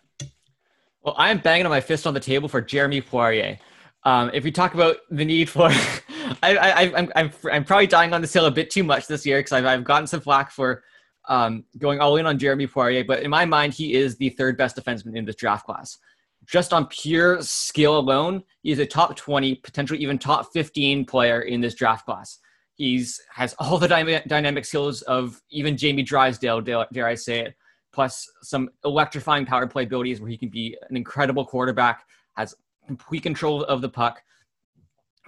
Well, 1.02 1.14
I 1.18 1.30
am 1.30 1.38
banging 1.38 1.66
on 1.66 1.70
my 1.70 1.82
fist 1.82 2.06
on 2.06 2.14
the 2.14 2.20
table 2.20 2.48
for 2.48 2.62
Jeremy 2.62 3.02
Poirier. 3.02 3.58
Um, 4.04 4.30
if 4.34 4.44
we 4.44 4.50
talk 4.50 4.74
about 4.74 4.96
the 5.10 5.24
need 5.24 5.48
for, 5.48 5.68
I, 6.42 6.56
I, 6.56 6.82
I'm, 6.96 7.12
I'm, 7.16 7.30
I'm 7.50 7.64
probably 7.64 7.86
dying 7.86 8.12
on 8.12 8.20
this 8.20 8.32
hill 8.32 8.46
a 8.46 8.50
bit 8.50 8.70
too 8.70 8.84
much 8.84 9.06
this 9.06 9.24
year 9.24 9.38
because 9.38 9.52
I've, 9.52 9.64
I've 9.64 9.84
gotten 9.84 10.06
some 10.06 10.20
flack 10.20 10.50
for 10.50 10.82
um, 11.28 11.64
going 11.78 12.00
all 12.00 12.16
in 12.16 12.26
on 12.26 12.38
Jeremy 12.38 12.66
Poirier, 12.66 13.04
but 13.04 13.22
in 13.22 13.30
my 13.30 13.44
mind, 13.44 13.72
he 13.72 13.94
is 13.94 14.16
the 14.16 14.28
third 14.30 14.58
best 14.58 14.76
defenseman 14.76 15.16
in 15.16 15.24
this 15.24 15.36
draft 15.36 15.66
class. 15.66 15.98
Just 16.46 16.74
on 16.74 16.86
pure 16.86 17.40
skill 17.40 17.98
alone, 17.98 18.42
he 18.62 18.70
is 18.70 18.78
a 18.78 18.86
top 18.86 19.16
20, 19.16 19.54
potentially 19.56 19.98
even 20.00 20.18
top 20.18 20.52
15 20.52 21.06
player 21.06 21.42
in 21.42 21.62
this 21.62 21.74
draft 21.74 22.04
class. 22.04 22.38
He's 22.74 23.20
has 23.32 23.54
all 23.58 23.78
the 23.78 23.88
dy- 23.88 24.22
dynamic 24.26 24.66
skills 24.66 25.00
of 25.02 25.40
even 25.50 25.76
Jamie 25.76 26.02
Drysdale, 26.02 26.60
dare, 26.60 26.86
dare 26.92 27.06
I 27.06 27.14
say 27.14 27.40
it, 27.40 27.54
plus 27.92 28.28
some 28.42 28.68
electrifying 28.84 29.46
power 29.46 29.66
play 29.66 29.84
abilities 29.84 30.20
where 30.20 30.28
he 30.28 30.36
can 30.36 30.50
be 30.50 30.76
an 30.90 30.96
incredible 30.96 31.46
quarterback, 31.46 32.04
has 32.36 32.54
complete 32.86 33.22
control 33.22 33.64
of 33.64 33.80
the 33.80 33.88
puck, 33.88 34.22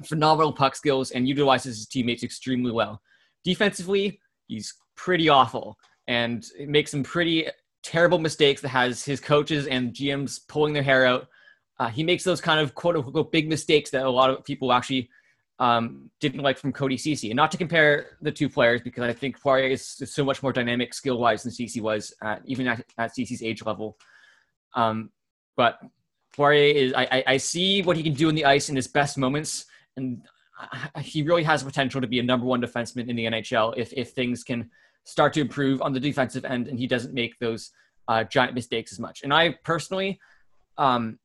phenomenal 0.04 0.52
puck 0.52 0.76
skills, 0.76 1.10
and 1.10 1.28
utilizes 1.28 1.76
his 1.76 1.86
teammates 1.86 2.22
extremely 2.22 2.70
well. 2.70 3.00
Defensively, 3.44 4.20
he's 4.46 4.74
pretty 4.96 5.28
awful 5.28 5.78
and 6.08 6.46
makes 6.66 6.90
some 6.90 7.02
pretty 7.02 7.46
terrible 7.82 8.18
mistakes 8.18 8.60
that 8.60 8.68
has 8.68 9.04
his 9.04 9.20
coaches 9.20 9.66
and 9.66 9.92
GMs 9.92 10.40
pulling 10.48 10.72
their 10.72 10.82
hair 10.82 11.06
out. 11.06 11.28
Uh, 11.78 11.88
he 11.88 12.02
makes 12.02 12.24
those 12.24 12.40
kind 12.40 12.60
of 12.60 12.74
quote 12.74 12.96
unquote 12.96 13.30
big 13.30 13.48
mistakes 13.48 13.90
that 13.90 14.04
a 14.04 14.10
lot 14.10 14.30
of 14.30 14.44
people 14.44 14.72
actually 14.72 15.08
um, 15.58 16.10
didn't 16.20 16.42
like 16.42 16.58
from 16.58 16.72
Cody 16.72 16.96
Cece. 16.96 17.30
And 17.30 17.36
not 17.36 17.50
to 17.50 17.56
compare 17.56 18.16
the 18.20 18.32
two 18.32 18.48
players 18.48 18.80
because 18.82 19.04
I 19.04 19.12
think 19.12 19.40
Poirier 19.40 19.68
is, 19.68 19.86
so 19.86 20.24
much 20.24 20.42
more 20.42 20.52
dynamic 20.52 20.94
skill 20.94 21.18
wise 21.18 21.42
than 21.42 21.52
Cece 21.52 21.80
was, 21.80 22.12
at, 22.22 22.42
even 22.44 22.66
at, 22.66 22.84
at 22.98 23.12
age 23.18 23.64
level. 23.64 23.96
Um, 24.74 25.10
but 25.56 25.78
Poirier 26.36 26.74
is, 26.74 26.92
I, 26.94 27.24
I, 27.26 27.36
see 27.38 27.82
what 27.82 27.96
he 27.96 28.02
can 28.02 28.12
do 28.12 28.28
in 28.28 28.34
the 28.34 28.44
ice 28.44 28.68
in 28.68 28.76
his 28.76 28.86
best 28.86 29.16
moments. 29.16 29.64
And 29.96 30.22
he 31.00 31.22
really 31.22 31.42
has 31.44 31.62
potential 31.62 32.00
to 32.00 32.06
be 32.06 32.18
a 32.18 32.22
number 32.22 32.46
one 32.46 32.60
defenseman 32.60 33.08
in 33.08 33.16
the 33.16 33.24
NHL 33.24 33.74
if, 33.76 33.92
if 33.94 34.10
things 34.10 34.44
can 34.44 34.70
start 35.04 35.32
to 35.34 35.40
improve 35.40 35.80
on 35.80 35.92
the 35.92 36.00
defensive 36.00 36.44
end 36.44 36.68
and 36.68 36.78
he 36.78 36.86
doesn't 36.86 37.14
make 37.14 37.38
those 37.38 37.70
uh, 38.08 38.24
giant 38.24 38.54
mistakes 38.54 38.92
as 38.92 38.98
much. 38.98 39.22
And 39.22 39.32
I 39.32 39.56
personally, 39.64 40.20
um, 40.78 41.18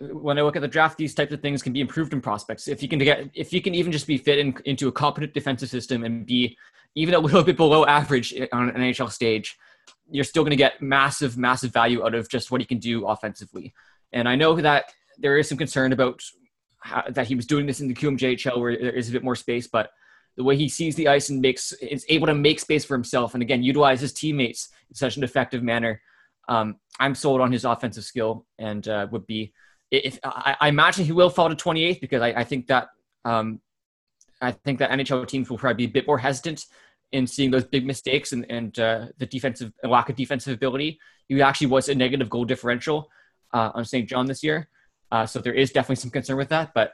when 0.00 0.38
I 0.38 0.42
look 0.42 0.56
at 0.56 0.62
the 0.62 0.68
draft, 0.68 0.98
these 0.98 1.14
types 1.14 1.32
of 1.32 1.40
things 1.40 1.62
can 1.62 1.72
be 1.72 1.80
improved 1.80 2.12
in 2.12 2.20
prospects. 2.20 2.68
If 2.68 2.82
you 2.82 2.88
can 2.88 2.98
get, 2.98 3.30
if 3.34 3.52
you 3.52 3.62
can 3.62 3.74
even 3.74 3.92
just 3.92 4.06
be 4.06 4.18
fit 4.18 4.38
in, 4.38 4.54
into 4.64 4.88
a 4.88 4.92
competent 4.92 5.34
defensive 5.34 5.70
system 5.70 6.04
and 6.04 6.26
be 6.26 6.56
even 6.94 7.14
a 7.14 7.18
little 7.18 7.42
bit 7.50 7.56
below 7.56 7.84
average 7.84 8.34
on 8.52 8.70
an 8.70 8.76
NHL 8.76 9.10
stage, 9.10 9.58
you're 10.10 10.24
still 10.24 10.42
going 10.42 10.50
to 10.50 10.56
get 10.56 10.80
massive, 10.82 11.36
massive 11.36 11.72
value 11.72 12.04
out 12.04 12.14
of 12.14 12.28
just 12.28 12.50
what 12.50 12.60
he 12.60 12.66
can 12.66 12.78
do 12.78 13.06
offensively. 13.06 13.72
And 14.16 14.26
I 14.26 14.34
know 14.34 14.56
that 14.56 14.92
there 15.18 15.36
is 15.36 15.46
some 15.46 15.58
concern 15.58 15.92
about 15.92 16.22
how, 16.78 17.04
that 17.10 17.26
he 17.26 17.34
was 17.34 17.44
doing 17.44 17.66
this 17.66 17.80
in 17.80 17.88
the 17.88 17.94
QMJHL 17.94 18.58
where 18.58 18.76
there 18.76 18.92
is 18.92 19.10
a 19.10 19.12
bit 19.12 19.22
more 19.22 19.36
space, 19.36 19.66
but 19.66 19.90
the 20.38 20.44
way 20.44 20.56
he 20.56 20.70
sees 20.70 20.96
the 20.96 21.08
ice 21.08 21.28
and 21.28 21.42
makes 21.42 21.72
is 21.72 22.06
able 22.08 22.26
to 22.26 22.34
make 22.34 22.58
space 22.58 22.84
for 22.84 22.94
himself 22.94 23.34
and 23.34 23.42
again 23.42 23.62
utilize 23.62 24.00
his 24.00 24.14
teammates 24.14 24.70
in 24.88 24.96
such 24.96 25.18
an 25.18 25.24
effective 25.24 25.62
manner. 25.62 26.00
Um, 26.48 26.76
I'm 26.98 27.14
sold 27.14 27.42
on 27.42 27.52
his 27.52 27.66
offensive 27.66 28.04
skill 28.04 28.46
and 28.58 28.88
uh, 28.88 29.06
would 29.10 29.26
be 29.26 29.52
if 29.90 30.18
I, 30.24 30.56
I, 30.60 30.68
imagine 30.68 31.04
he 31.04 31.12
will 31.12 31.30
fall 31.30 31.48
to 31.48 31.54
28th 31.54 32.00
because 32.00 32.22
I, 32.22 32.28
I 32.28 32.44
think 32.44 32.68
that 32.68 32.88
um, 33.24 33.60
I 34.40 34.52
think 34.52 34.78
that 34.78 34.90
NHL 34.90 35.28
teams 35.28 35.50
will 35.50 35.58
probably 35.58 35.86
be 35.86 35.90
a 35.90 35.92
bit 35.92 36.06
more 36.06 36.18
hesitant 36.18 36.64
in 37.12 37.26
seeing 37.26 37.50
those 37.50 37.64
big 37.64 37.86
mistakes 37.86 38.32
and, 38.32 38.46
and 38.50 38.78
uh, 38.78 39.06
the 39.18 39.26
defensive 39.26 39.72
lack 39.82 40.08
of 40.08 40.16
defensive 40.16 40.54
ability. 40.54 40.98
He 41.28 41.42
actually 41.42 41.68
was 41.68 41.88
a 41.88 41.94
negative 41.94 42.30
goal 42.30 42.44
differential 42.44 43.10
uh, 43.56 43.70
on 43.76 43.84
Saint 43.84 44.06
John 44.10 44.26
this 44.26 44.42
year, 44.42 44.68
uh, 45.12 45.24
so 45.26 45.36
there 45.40 45.56
is 45.62 45.68
definitely 45.72 46.00
some 46.04 46.10
concern 46.10 46.36
with 46.36 46.50
that. 46.50 46.66
But 46.74 46.88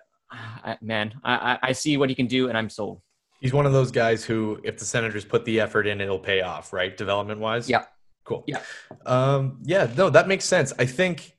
man, 0.81 1.07
I, 1.25 1.59
I 1.71 1.73
see 1.73 1.97
what 1.97 2.09
he 2.09 2.15
can 2.15 2.29
do, 2.37 2.49
and 2.49 2.57
I'm 2.57 2.71
sold. 2.71 3.01
He's 3.41 3.53
one 3.53 3.67
of 3.67 3.73
those 3.73 3.91
guys 3.91 4.25
who, 4.25 4.61
if 4.63 4.79
the 4.79 4.85
Senators 4.85 5.25
put 5.25 5.45
the 5.45 5.61
effort 5.61 5.87
in, 5.87 6.01
it'll 6.01 6.19
pay 6.33 6.43
off, 6.43 6.73
right? 6.73 6.97
Development 6.97 7.41
wise. 7.41 7.69
Yeah. 7.69 7.85
Cool. 8.25 8.45
Yeah. 8.47 8.61
Um, 9.05 9.59
yeah, 9.65 9.91
no, 9.97 10.11
that 10.11 10.29
makes 10.29 10.45
sense. 10.45 10.73
I 10.79 10.87
think 10.87 11.37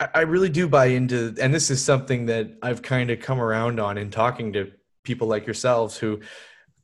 I, 0.00 0.08
I 0.14 0.20
really 0.22 0.48
do 0.48 0.66
buy 0.66 0.86
into, 0.86 1.34
and 1.40 1.52
this 1.52 1.70
is 1.70 1.84
something 1.84 2.26
that 2.26 2.56
I've 2.62 2.80
kind 2.80 3.10
of 3.10 3.20
come 3.20 3.38
around 3.38 3.80
on 3.80 3.98
in 3.98 4.10
talking 4.10 4.54
to 4.54 4.72
people 5.04 5.28
like 5.28 5.46
yourselves 5.46 5.98
who, 5.98 6.20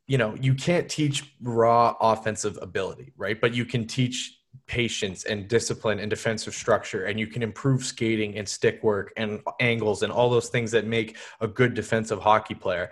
you 0.07 0.19
know, 0.19 0.37
you 0.39 0.55
can't 0.55 0.87
teach 0.87 1.35
raw 1.41 1.97
offensive 1.99 2.59
ability, 2.61 3.15
right? 3.17 3.41
But 3.41 3.55
you 3.55 3.65
can 3.65 3.87
teach 3.87 4.39
patience 4.71 5.25
and 5.25 5.49
discipline 5.49 5.99
and 5.99 6.09
defensive 6.09 6.55
structure 6.55 7.07
and 7.07 7.19
you 7.19 7.27
can 7.27 7.43
improve 7.43 7.85
skating 7.85 8.39
and 8.39 8.49
stick 8.49 8.81
work 8.85 9.13
and 9.17 9.41
angles 9.59 10.05
and 10.05 10.13
all 10.13 10.31
those 10.31 10.49
things 10.49 10.71
that 10.71 10.87
make 10.87 11.17
a 11.41 11.49
good 11.49 11.75
defensive 11.75 12.21
hockey 12.21 12.55
player 12.55 12.89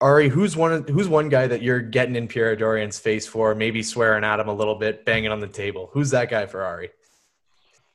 Ary, 0.00 0.28
who's 0.28 0.56
one 0.56 0.86
who's 0.86 1.08
one 1.08 1.28
guy 1.28 1.46
that 1.46 1.62
you're 1.62 1.80
getting 1.80 2.14
in 2.14 2.28
Pierre 2.28 2.56
Dorion's 2.56 2.98
face 2.98 3.26
for, 3.26 3.54
maybe 3.54 3.82
swearing 3.82 4.22
at 4.22 4.38
him 4.40 4.48
a 4.48 4.52
little 4.52 4.74
bit, 4.74 5.04
banging 5.04 5.30
on 5.30 5.40
the 5.40 5.48
table? 5.48 5.88
Who's 5.92 6.10
that 6.10 6.28
guy 6.28 6.44
for 6.46 6.62
Ary? 6.62 6.90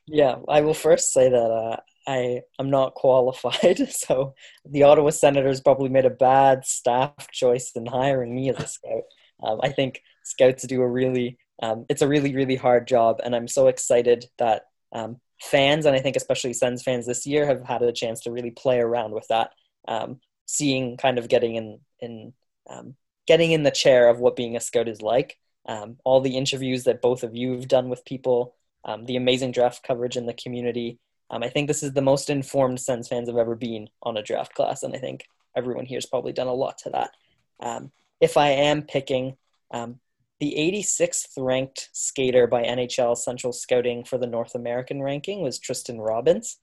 Yeah, 0.08 0.38
I 0.47 0.62
will 0.62 0.74
first 0.74 1.14
say 1.14 1.30
that 1.30 1.38
uh, 1.38 1.78
I 2.08 2.41
am 2.58 2.72
not 2.72 2.95
qualified, 2.95 3.89
so 3.91 4.34
the 4.66 4.84
Ottawa 4.84 5.12
Senators 5.12 5.62
probably 5.62 5.89
made 5.89 6.06
a 6.06 6.10
bad 6.10 6.66
staff 6.66 7.30
choice 7.32 7.74
in 7.76 7.86
hiring 7.86 8.34
me 8.34 8.50
as 8.50 8.58
a 8.58 8.68
scout. 8.68 9.04
Um, 9.43 9.60
I 9.62 9.70
think 9.70 10.02
scouts 10.24 10.66
do 10.66 10.82
a 10.82 10.89
really 10.89 11.38
um, 11.62 11.86
it's 11.89 12.01
a 12.01 12.07
really 12.07 12.34
really 12.36 12.55
hard 12.55 12.88
job, 12.88 13.20
and 13.24 13.36
I'm 13.36 13.47
so 13.47 13.68
excited 13.68 14.26
that 14.38 14.68
um, 14.91 15.20
fans 15.41 15.86
and 15.86 15.95
I 15.95 15.99
think 15.99 16.16
especially 16.16 16.53
Sens 16.53 16.84
fans 16.84 17.05
this 17.05 17.26
year 17.26 17.45
have 17.45 17.64
had 17.64 17.82
a 17.82 17.91
chance 17.91 18.22
to 18.22 18.32
really 18.32 18.51
play 18.51 18.80
around 18.80 19.14
with 19.14 19.28
that. 19.28 19.51
Um, 19.88 20.20
seeing 20.45 20.97
kind 20.97 21.18
of 21.18 21.28
getting 21.28 21.55
in 21.55 21.80
in 21.99 22.34
um, 22.70 22.95
getting 23.28 23.51
in 23.51 23.64
the 23.64 23.72
chair 23.72 24.10
of 24.10 24.20
what 24.20 24.36
being 24.36 24.55
a 24.55 24.60
scout 24.60 24.88
is 24.88 25.01
like. 25.01 25.38
Um, 25.66 25.97
all 26.03 26.22
the 26.22 26.38
interviews 26.38 26.86
that 26.86 27.01
both 27.01 27.24
of 27.24 27.36
you 27.36 27.53
have 27.53 27.68
done 27.68 27.89
with 27.89 28.05
people, 28.05 28.55
um, 28.86 29.05
the 29.05 29.18
amazing 29.18 29.51
draft 29.51 29.84
coverage 29.84 30.18
in 30.18 30.26
the 30.26 30.34
community. 30.34 30.99
I 31.32 31.47
think 31.47 31.68
this 31.68 31.84
is 31.84 31.93
the 31.93 32.01
most 32.01 32.32
informed 32.32 32.80
Sens 32.80 33.07
fans 33.07 33.30
have 33.30 33.38
ever 33.38 33.55
been 33.55 33.88
on 34.01 34.18
a 34.18 34.24
draft 34.24 34.55
class, 34.55 34.82
and 34.82 34.95
I 34.95 34.97
think 34.97 35.28
everyone 35.55 35.86
here 35.86 35.97
has 35.97 36.07
probably 36.07 36.34
done 36.34 36.47
a 36.47 36.53
lot 36.53 36.80
to 36.80 36.89
that. 36.89 37.91
If 38.20 38.36
I 38.36 38.49
am 38.49 38.82
picking 38.82 39.38
um, 39.72 39.99
the 40.39 40.55
86th 40.57 41.29
ranked 41.37 41.89
skater 41.91 42.47
by 42.47 42.63
NHL 42.63 43.17
Central 43.17 43.53
Scouting 43.53 44.03
for 44.03 44.17
the 44.17 44.27
North 44.27 44.55
American 44.55 45.01
ranking 45.01 45.41
was 45.41 45.59
Tristen 45.59 45.99
Robins. 45.99 46.57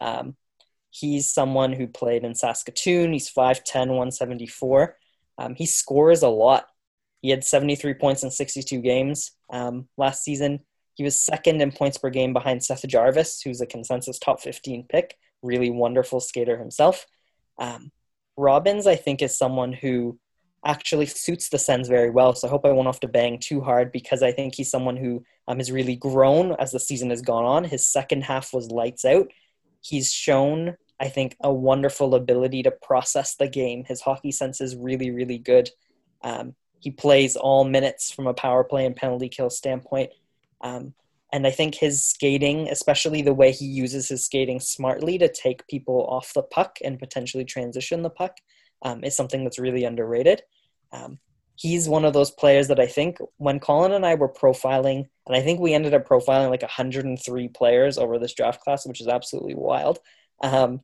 Um, 0.00 0.36
He's 0.92 1.32
someone 1.32 1.72
who 1.72 1.86
played 1.86 2.22
in 2.22 2.34
Saskatoon. 2.34 3.14
He's 3.14 3.32
5'10, 3.32 3.88
174. 3.88 4.96
Um, 5.38 5.54
he 5.54 5.64
scores 5.64 6.22
a 6.22 6.28
lot. 6.28 6.66
He 7.22 7.30
had 7.30 7.44
73 7.44 7.94
points 7.94 8.22
in 8.22 8.30
62 8.30 8.78
games 8.82 9.32
um, 9.50 9.88
last 9.96 10.22
season. 10.22 10.60
He 10.94 11.02
was 11.02 11.18
second 11.18 11.62
in 11.62 11.72
points 11.72 11.96
per 11.96 12.10
game 12.10 12.34
behind 12.34 12.62
Seth 12.62 12.86
Jarvis, 12.86 13.40
who's 13.40 13.62
a 13.62 13.66
consensus 13.66 14.18
top 14.18 14.42
15 14.42 14.84
pick. 14.90 15.16
Really 15.42 15.70
wonderful 15.70 16.20
skater 16.20 16.58
himself. 16.58 17.06
Um, 17.58 17.90
Robins, 18.36 18.86
I 18.86 18.96
think, 18.96 19.22
is 19.22 19.36
someone 19.36 19.72
who 19.72 20.18
actually 20.64 21.06
suits 21.06 21.48
the 21.48 21.58
Sens 21.58 21.88
very 21.88 22.10
well. 22.10 22.34
So 22.34 22.46
I 22.46 22.50
hope 22.50 22.64
I 22.64 22.72
won't 22.72 22.86
have 22.86 23.00
to 23.00 23.08
bang 23.08 23.38
too 23.38 23.60
hard 23.60 23.90
because 23.92 24.22
I 24.22 24.32
think 24.32 24.54
he's 24.54 24.70
someone 24.70 24.96
who 24.96 25.24
um, 25.48 25.58
has 25.58 25.72
really 25.72 25.96
grown 25.96 26.52
as 26.58 26.70
the 26.70 26.80
season 26.80 27.10
has 27.10 27.22
gone 27.22 27.44
on. 27.44 27.64
His 27.64 27.86
second 27.86 28.22
half 28.22 28.52
was 28.52 28.70
lights 28.70 29.04
out. 29.04 29.28
He's 29.80 30.12
shown 30.12 30.76
I 31.02 31.08
think, 31.08 31.36
a 31.40 31.52
wonderful 31.52 32.14
ability 32.14 32.62
to 32.62 32.70
process 32.70 33.34
the 33.34 33.48
game. 33.48 33.82
His 33.82 34.00
hockey 34.00 34.30
sense 34.30 34.60
is 34.60 34.76
really, 34.76 35.10
really 35.10 35.36
good. 35.36 35.68
Um, 36.22 36.54
he 36.78 36.92
plays 36.92 37.34
all 37.34 37.64
minutes 37.64 38.12
from 38.12 38.28
a 38.28 38.34
power 38.34 38.62
play 38.62 38.86
and 38.86 38.94
penalty 38.94 39.28
kill 39.28 39.50
standpoint. 39.50 40.10
Um, 40.60 40.94
and 41.32 41.44
I 41.44 41.50
think 41.50 41.74
his 41.74 42.04
skating, 42.04 42.68
especially 42.68 43.20
the 43.20 43.34
way 43.34 43.50
he 43.50 43.64
uses 43.64 44.08
his 44.08 44.24
skating 44.24 44.60
smartly 44.60 45.18
to 45.18 45.28
take 45.28 45.66
people 45.66 46.06
off 46.06 46.34
the 46.34 46.42
puck 46.44 46.78
and 46.84 47.00
potentially 47.00 47.44
transition 47.44 48.02
the 48.02 48.10
puck, 48.10 48.36
um, 48.82 49.04
is 49.04 49.16
something 49.16 49.44
that's 49.44 49.58
really 49.58 49.84
underrated. 49.84 50.42
Um, 50.92 51.18
he's 51.56 51.88
one 51.88 52.04
of 52.04 52.12
those 52.12 52.30
players 52.30 52.68
that 52.68 52.80
I 52.80 52.86
think 52.86 53.18
when 53.36 53.60
Colin 53.60 53.92
and 53.92 54.04
I 54.04 54.14
were 54.14 54.32
profiling, 54.32 55.06
and 55.26 55.36
I 55.36 55.40
think 55.40 55.60
we 55.60 55.74
ended 55.74 55.94
up 55.94 56.06
profiling 56.06 56.50
like 56.50 56.62
103 56.62 57.48
players 57.48 57.98
over 57.98 58.18
this 58.18 58.34
draft 58.34 58.60
class, 58.60 58.86
which 58.86 59.00
is 59.00 59.08
absolutely 59.08 59.54
wild. 59.54 59.98
Um, 60.42 60.80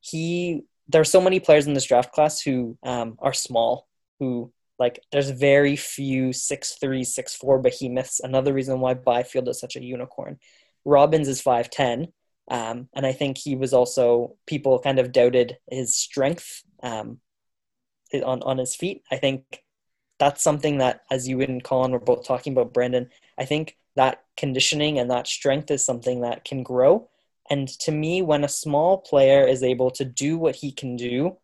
he 0.00 0.62
there 0.88 1.00
are 1.00 1.04
so 1.04 1.20
many 1.20 1.40
players 1.40 1.66
in 1.66 1.74
this 1.74 1.86
draft 1.86 2.12
class 2.12 2.40
who 2.40 2.76
um, 2.82 3.16
are 3.20 3.32
small 3.32 3.86
who 4.18 4.52
like 4.78 5.00
there's 5.12 5.30
very 5.30 5.76
few 5.76 6.32
six 6.32 6.76
three 6.80 7.04
six 7.04 7.34
four 7.34 7.58
behemoths 7.60 8.20
another 8.20 8.52
reason 8.52 8.80
why 8.80 8.94
byfield 8.94 9.48
is 9.48 9.60
such 9.60 9.76
a 9.76 9.82
unicorn 9.82 10.38
Robins 10.84 11.28
is 11.28 11.40
5'10 11.40 12.08
um, 12.50 12.88
and 12.94 13.06
i 13.06 13.12
think 13.12 13.38
he 13.38 13.56
was 13.56 13.72
also 13.72 14.36
people 14.46 14.78
kind 14.78 14.98
of 14.98 15.12
doubted 15.12 15.56
his 15.70 15.96
strength 15.96 16.62
um, 16.82 17.18
on, 18.24 18.42
on 18.42 18.58
his 18.58 18.74
feet 18.74 19.02
i 19.10 19.16
think 19.16 19.62
that's 20.18 20.42
something 20.42 20.78
that 20.78 21.02
as 21.10 21.28
you 21.28 21.40
and 21.40 21.64
colin 21.64 21.92
were 21.92 21.98
both 21.98 22.26
talking 22.26 22.52
about 22.52 22.72
brandon 22.72 23.08
i 23.38 23.44
think 23.44 23.76
that 23.94 24.24
conditioning 24.36 24.98
and 24.98 25.10
that 25.10 25.26
strength 25.26 25.70
is 25.70 25.84
something 25.84 26.22
that 26.22 26.44
can 26.44 26.62
grow 26.62 27.08
and 27.50 27.68
to 27.80 27.92
me, 27.92 28.22
when 28.22 28.44
a 28.44 28.48
small 28.48 28.98
player 28.98 29.46
is 29.46 29.62
able 29.62 29.90
to 29.92 30.04
do 30.04 30.38
what 30.38 30.56
he 30.56 30.72
can 30.72 30.96
do 30.96 31.36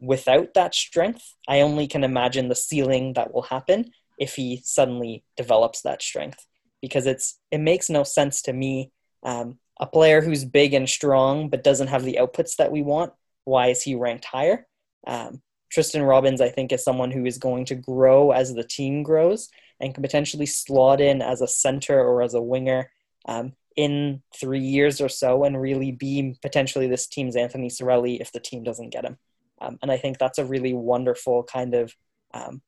without 0.00 0.54
that 0.54 0.74
strength, 0.74 1.34
I 1.48 1.60
only 1.60 1.86
can 1.86 2.04
imagine 2.04 2.48
the 2.48 2.54
ceiling 2.54 3.14
that 3.14 3.32
will 3.32 3.42
happen 3.42 3.92
if 4.18 4.36
he 4.36 4.62
suddenly 4.64 5.24
develops 5.36 5.82
that 5.82 6.02
strength. 6.02 6.46
Because 6.80 7.06
it's 7.06 7.38
it 7.50 7.58
makes 7.58 7.90
no 7.90 8.04
sense 8.04 8.42
to 8.42 8.52
me. 8.52 8.92
Um, 9.22 9.58
a 9.78 9.86
player 9.86 10.20
who's 10.20 10.44
big 10.44 10.74
and 10.74 10.88
strong 10.88 11.48
but 11.48 11.64
doesn't 11.64 11.88
have 11.88 12.04
the 12.04 12.18
outputs 12.20 12.56
that 12.56 12.72
we 12.72 12.82
want, 12.82 13.12
why 13.44 13.68
is 13.68 13.82
he 13.82 13.94
ranked 13.94 14.24
higher? 14.24 14.66
Um, 15.06 15.42
Tristen 15.70 16.02
Robins, 16.02 16.40
I 16.40 16.48
think, 16.48 16.72
is 16.72 16.84
someone 16.84 17.10
who 17.10 17.24
is 17.24 17.38
going 17.38 17.64
to 17.66 17.74
grow 17.74 18.30
as 18.30 18.54
the 18.54 18.64
team 18.64 19.02
grows 19.02 19.48
and 19.80 19.92
can 19.92 20.02
potentially 20.02 20.46
slot 20.46 21.00
in 21.00 21.20
as 21.20 21.40
a 21.40 21.48
center 21.48 21.98
or 21.98 22.22
as 22.22 22.34
a 22.34 22.42
winger. 22.42 22.90
Um, 23.26 23.54
in 23.76 24.22
three 24.34 24.60
years 24.60 25.00
or 25.00 25.08
so 25.08 25.44
and 25.44 25.60
really 25.60 25.92
be 25.92 26.36
potentially 26.42 26.86
this 26.86 27.06
team's 27.06 27.36
Anthony 27.36 27.68
Cirelli 27.68 28.20
if 28.20 28.30
the 28.32 28.40
team 28.40 28.62
doesn't 28.62 28.90
get 28.90 29.04
him. 29.04 29.18
Um, 29.60 29.78
and 29.82 29.90
I 29.90 29.96
think 29.96 30.18
that's 30.18 30.38
a 30.38 30.44
really 30.44 30.72
wonderful 30.72 31.42
kind 31.44 31.74
of 31.74 31.94
um, 32.32 32.62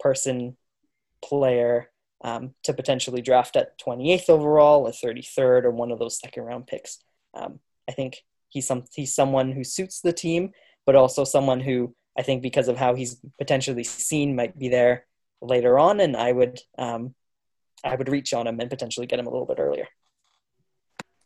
person, 0.00 0.56
player 1.24 1.90
um, 2.22 2.54
to 2.64 2.72
potentially 2.74 3.22
draft 3.22 3.56
at 3.56 3.78
28th 3.78 4.28
overall, 4.28 4.86
or 4.86 4.90
33rd, 4.90 5.64
or 5.64 5.70
one 5.70 5.90
of 5.90 5.98
those 5.98 6.18
second 6.18 6.44
round 6.44 6.66
picks. 6.66 6.98
Um, 7.34 7.60
I 7.88 7.92
think 7.92 8.24
he's 8.48 8.66
some 8.66 8.84
he's 8.92 9.14
someone 9.14 9.52
who 9.52 9.64
suits 9.64 10.00
the 10.00 10.12
team, 10.12 10.52
but 10.86 10.96
also 10.96 11.24
someone 11.24 11.60
who 11.60 11.94
I 12.18 12.22
think 12.22 12.42
because 12.42 12.68
of 12.68 12.76
how 12.76 12.94
he's 12.94 13.20
potentially 13.38 13.84
seen 13.84 14.34
might 14.34 14.58
be 14.58 14.68
there 14.68 15.06
later 15.40 15.78
on. 15.78 16.00
And 16.00 16.16
I 16.16 16.32
would 16.32 16.58
um, 16.76 17.14
I 17.84 17.94
would 17.94 18.08
reach 18.08 18.34
on 18.34 18.46
him 18.46 18.58
and 18.60 18.68
potentially 18.68 19.06
get 19.06 19.18
him 19.18 19.26
a 19.26 19.30
little 19.30 19.46
bit 19.46 19.58
earlier. 19.60 19.86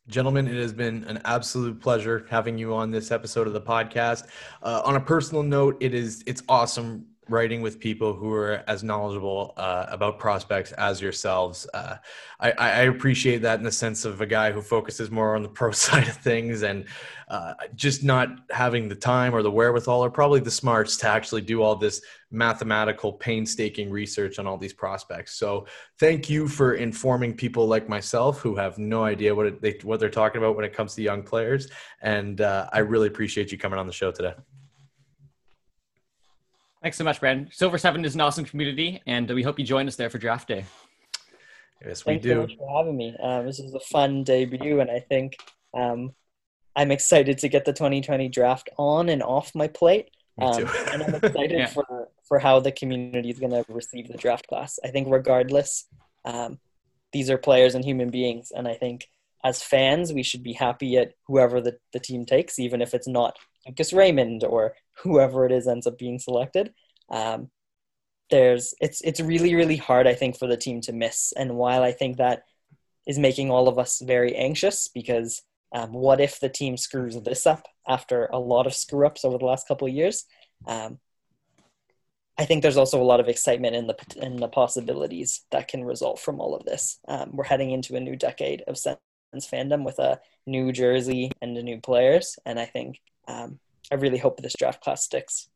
Gentlemen, 0.08 0.48
it 0.48 0.60
has 0.60 0.72
been 0.72 1.04
an 1.04 1.20
absolute 1.24 1.80
pleasure 1.80 2.26
having 2.28 2.58
you 2.58 2.74
on 2.74 2.90
this 2.90 3.12
episode 3.12 3.46
of 3.46 3.52
the 3.52 3.60
podcast. 3.60 4.26
Uh, 4.60 4.82
on 4.84 4.96
a 4.96 5.00
personal 5.00 5.44
note, 5.44 5.76
it 5.80 5.94
is 5.94 6.24
it's 6.26 6.42
awesome 6.48 7.06
writing 7.32 7.62
with 7.62 7.80
people 7.80 8.12
who 8.12 8.32
are 8.32 8.62
as 8.68 8.84
knowledgeable 8.84 9.54
uh, 9.56 9.86
about 9.88 10.18
prospects 10.18 10.72
as 10.72 11.00
yourselves. 11.00 11.66
Uh, 11.72 11.96
I, 12.38 12.52
I, 12.52 12.82
appreciate 12.82 13.42
that 13.42 13.58
in 13.58 13.64
the 13.64 13.72
sense 13.72 14.04
of 14.04 14.20
a 14.20 14.26
guy 14.26 14.52
who 14.52 14.60
focuses 14.60 15.10
more 15.10 15.34
on 15.34 15.42
the 15.42 15.48
pro 15.48 15.70
side 15.72 16.06
of 16.08 16.16
things 16.16 16.62
and 16.62 16.84
uh, 17.28 17.54
just 17.74 18.04
not 18.04 18.28
having 18.50 18.88
the 18.88 18.94
time 18.94 19.34
or 19.34 19.42
the 19.42 19.50
wherewithal 19.50 20.04
or 20.04 20.10
probably 20.10 20.40
the 20.40 20.50
smarts 20.50 20.96
to 20.98 21.08
actually 21.08 21.40
do 21.40 21.62
all 21.62 21.74
this 21.74 22.02
mathematical, 22.30 23.12
painstaking 23.12 23.90
research 23.90 24.38
on 24.38 24.46
all 24.46 24.58
these 24.58 24.74
prospects. 24.74 25.34
So 25.34 25.66
thank 25.98 26.28
you 26.28 26.46
for 26.46 26.74
informing 26.74 27.34
people 27.34 27.66
like 27.66 27.88
myself 27.88 28.40
who 28.40 28.56
have 28.56 28.78
no 28.78 29.04
idea 29.04 29.34
what 29.34 29.46
it, 29.46 29.62
they, 29.62 29.78
what 29.82 30.00
they're 30.00 30.10
talking 30.10 30.38
about 30.38 30.56
when 30.56 30.64
it 30.64 30.74
comes 30.74 30.94
to 30.94 31.02
young 31.02 31.22
players. 31.22 31.68
And 32.02 32.40
uh, 32.40 32.68
I 32.72 32.80
really 32.80 33.08
appreciate 33.08 33.50
you 33.50 33.58
coming 33.58 33.78
on 33.78 33.86
the 33.86 33.92
show 33.92 34.12
today. 34.12 34.34
Thanks 36.82 36.98
so 36.98 37.04
much, 37.04 37.20
Brad. 37.20 37.48
Silver 37.52 37.78
Seven 37.78 38.04
is 38.04 38.16
an 38.16 38.20
awesome 38.20 38.44
community, 38.44 39.00
and 39.06 39.30
we 39.30 39.44
hope 39.44 39.56
you 39.56 39.64
join 39.64 39.86
us 39.86 39.94
there 39.94 40.10
for 40.10 40.18
draft 40.18 40.48
day. 40.48 40.64
Yes, 41.86 42.04
we 42.04 42.14
Thanks 42.14 42.24
do. 42.24 42.30
so 42.30 42.40
much 42.40 42.56
for 42.56 42.76
having 42.76 42.96
me. 42.96 43.16
Uh, 43.22 43.42
this 43.42 43.60
is 43.60 43.72
a 43.72 43.78
fun 43.78 44.24
debut, 44.24 44.80
and 44.80 44.90
I 44.90 44.98
think 44.98 45.36
um, 45.74 46.12
I'm 46.74 46.90
excited 46.90 47.38
to 47.38 47.48
get 47.48 47.64
the 47.64 47.72
2020 47.72 48.28
draft 48.30 48.68
on 48.78 49.10
and 49.10 49.22
off 49.22 49.54
my 49.54 49.68
plate. 49.68 50.10
Um, 50.40 50.66
and 50.92 51.04
I'm 51.04 51.14
excited 51.14 51.52
yeah. 51.52 51.66
for, 51.66 52.08
for 52.24 52.40
how 52.40 52.58
the 52.58 52.72
community 52.72 53.30
is 53.30 53.38
going 53.38 53.52
to 53.52 53.64
receive 53.68 54.08
the 54.08 54.18
draft 54.18 54.48
class. 54.48 54.80
I 54.84 54.88
think, 54.88 55.06
regardless, 55.08 55.86
um, 56.24 56.58
these 57.12 57.30
are 57.30 57.38
players 57.38 57.76
and 57.76 57.84
human 57.84 58.10
beings, 58.10 58.50
and 58.50 58.66
I 58.66 58.74
think 58.74 59.06
as 59.44 59.62
fans, 59.62 60.12
we 60.12 60.22
should 60.22 60.42
be 60.42 60.52
happy 60.52 60.96
at 60.96 61.12
whoever 61.26 61.60
the, 61.60 61.76
the 61.92 62.00
team 62.00 62.24
takes, 62.24 62.58
even 62.58 62.80
if 62.80 62.94
it's 62.94 63.08
not 63.08 63.36
Lucas 63.66 63.92
Raymond 63.92 64.44
or 64.44 64.74
whoever 65.02 65.44
it 65.46 65.52
is 65.52 65.66
ends 65.66 65.86
up 65.86 65.98
being 65.98 66.18
selected. 66.18 66.72
Um, 67.10 67.50
there's 68.30 68.74
it's 68.80 69.02
it's 69.02 69.20
really 69.20 69.54
really 69.54 69.76
hard 69.76 70.06
I 70.06 70.14
think 70.14 70.38
for 70.38 70.46
the 70.46 70.56
team 70.56 70.80
to 70.82 70.92
miss. 70.92 71.32
And 71.36 71.56
while 71.56 71.82
I 71.82 71.92
think 71.92 72.16
that 72.16 72.44
is 73.06 73.18
making 73.18 73.50
all 73.50 73.68
of 73.68 73.78
us 73.78 74.00
very 74.00 74.34
anxious 74.34 74.88
because 74.88 75.42
um, 75.74 75.92
what 75.92 76.20
if 76.20 76.38
the 76.38 76.48
team 76.48 76.76
screws 76.76 77.20
this 77.22 77.46
up 77.46 77.66
after 77.88 78.26
a 78.26 78.38
lot 78.38 78.66
of 78.66 78.74
screw 78.74 79.06
ups 79.06 79.24
over 79.24 79.38
the 79.38 79.44
last 79.44 79.66
couple 79.66 79.88
of 79.88 79.94
years? 79.94 80.24
Um, 80.66 80.98
I 82.38 82.44
think 82.44 82.62
there's 82.62 82.76
also 82.76 83.00
a 83.00 83.04
lot 83.04 83.20
of 83.20 83.28
excitement 83.28 83.76
in 83.76 83.86
the 83.86 83.96
in 84.16 84.36
the 84.36 84.48
possibilities 84.48 85.44
that 85.50 85.68
can 85.68 85.84
result 85.84 86.18
from 86.18 86.40
all 86.40 86.54
of 86.54 86.64
this. 86.64 86.98
Um, 87.08 87.30
we're 87.34 87.44
heading 87.44 87.70
into 87.70 87.96
a 87.96 88.00
new 88.00 88.16
decade 88.16 88.62
of 88.66 88.78
fandom 89.40 89.84
with 89.84 89.98
a 89.98 90.20
new 90.46 90.72
jersey 90.72 91.30
and 91.40 91.54
new 91.54 91.80
players, 91.80 92.38
and 92.44 92.58
I 92.58 92.66
think 92.66 93.00
um, 93.28 93.58
I 93.90 93.96
really 93.96 94.18
hope 94.18 94.40
this 94.40 94.54
draft 94.58 94.82
class 94.82 95.04
sticks. 95.04 95.48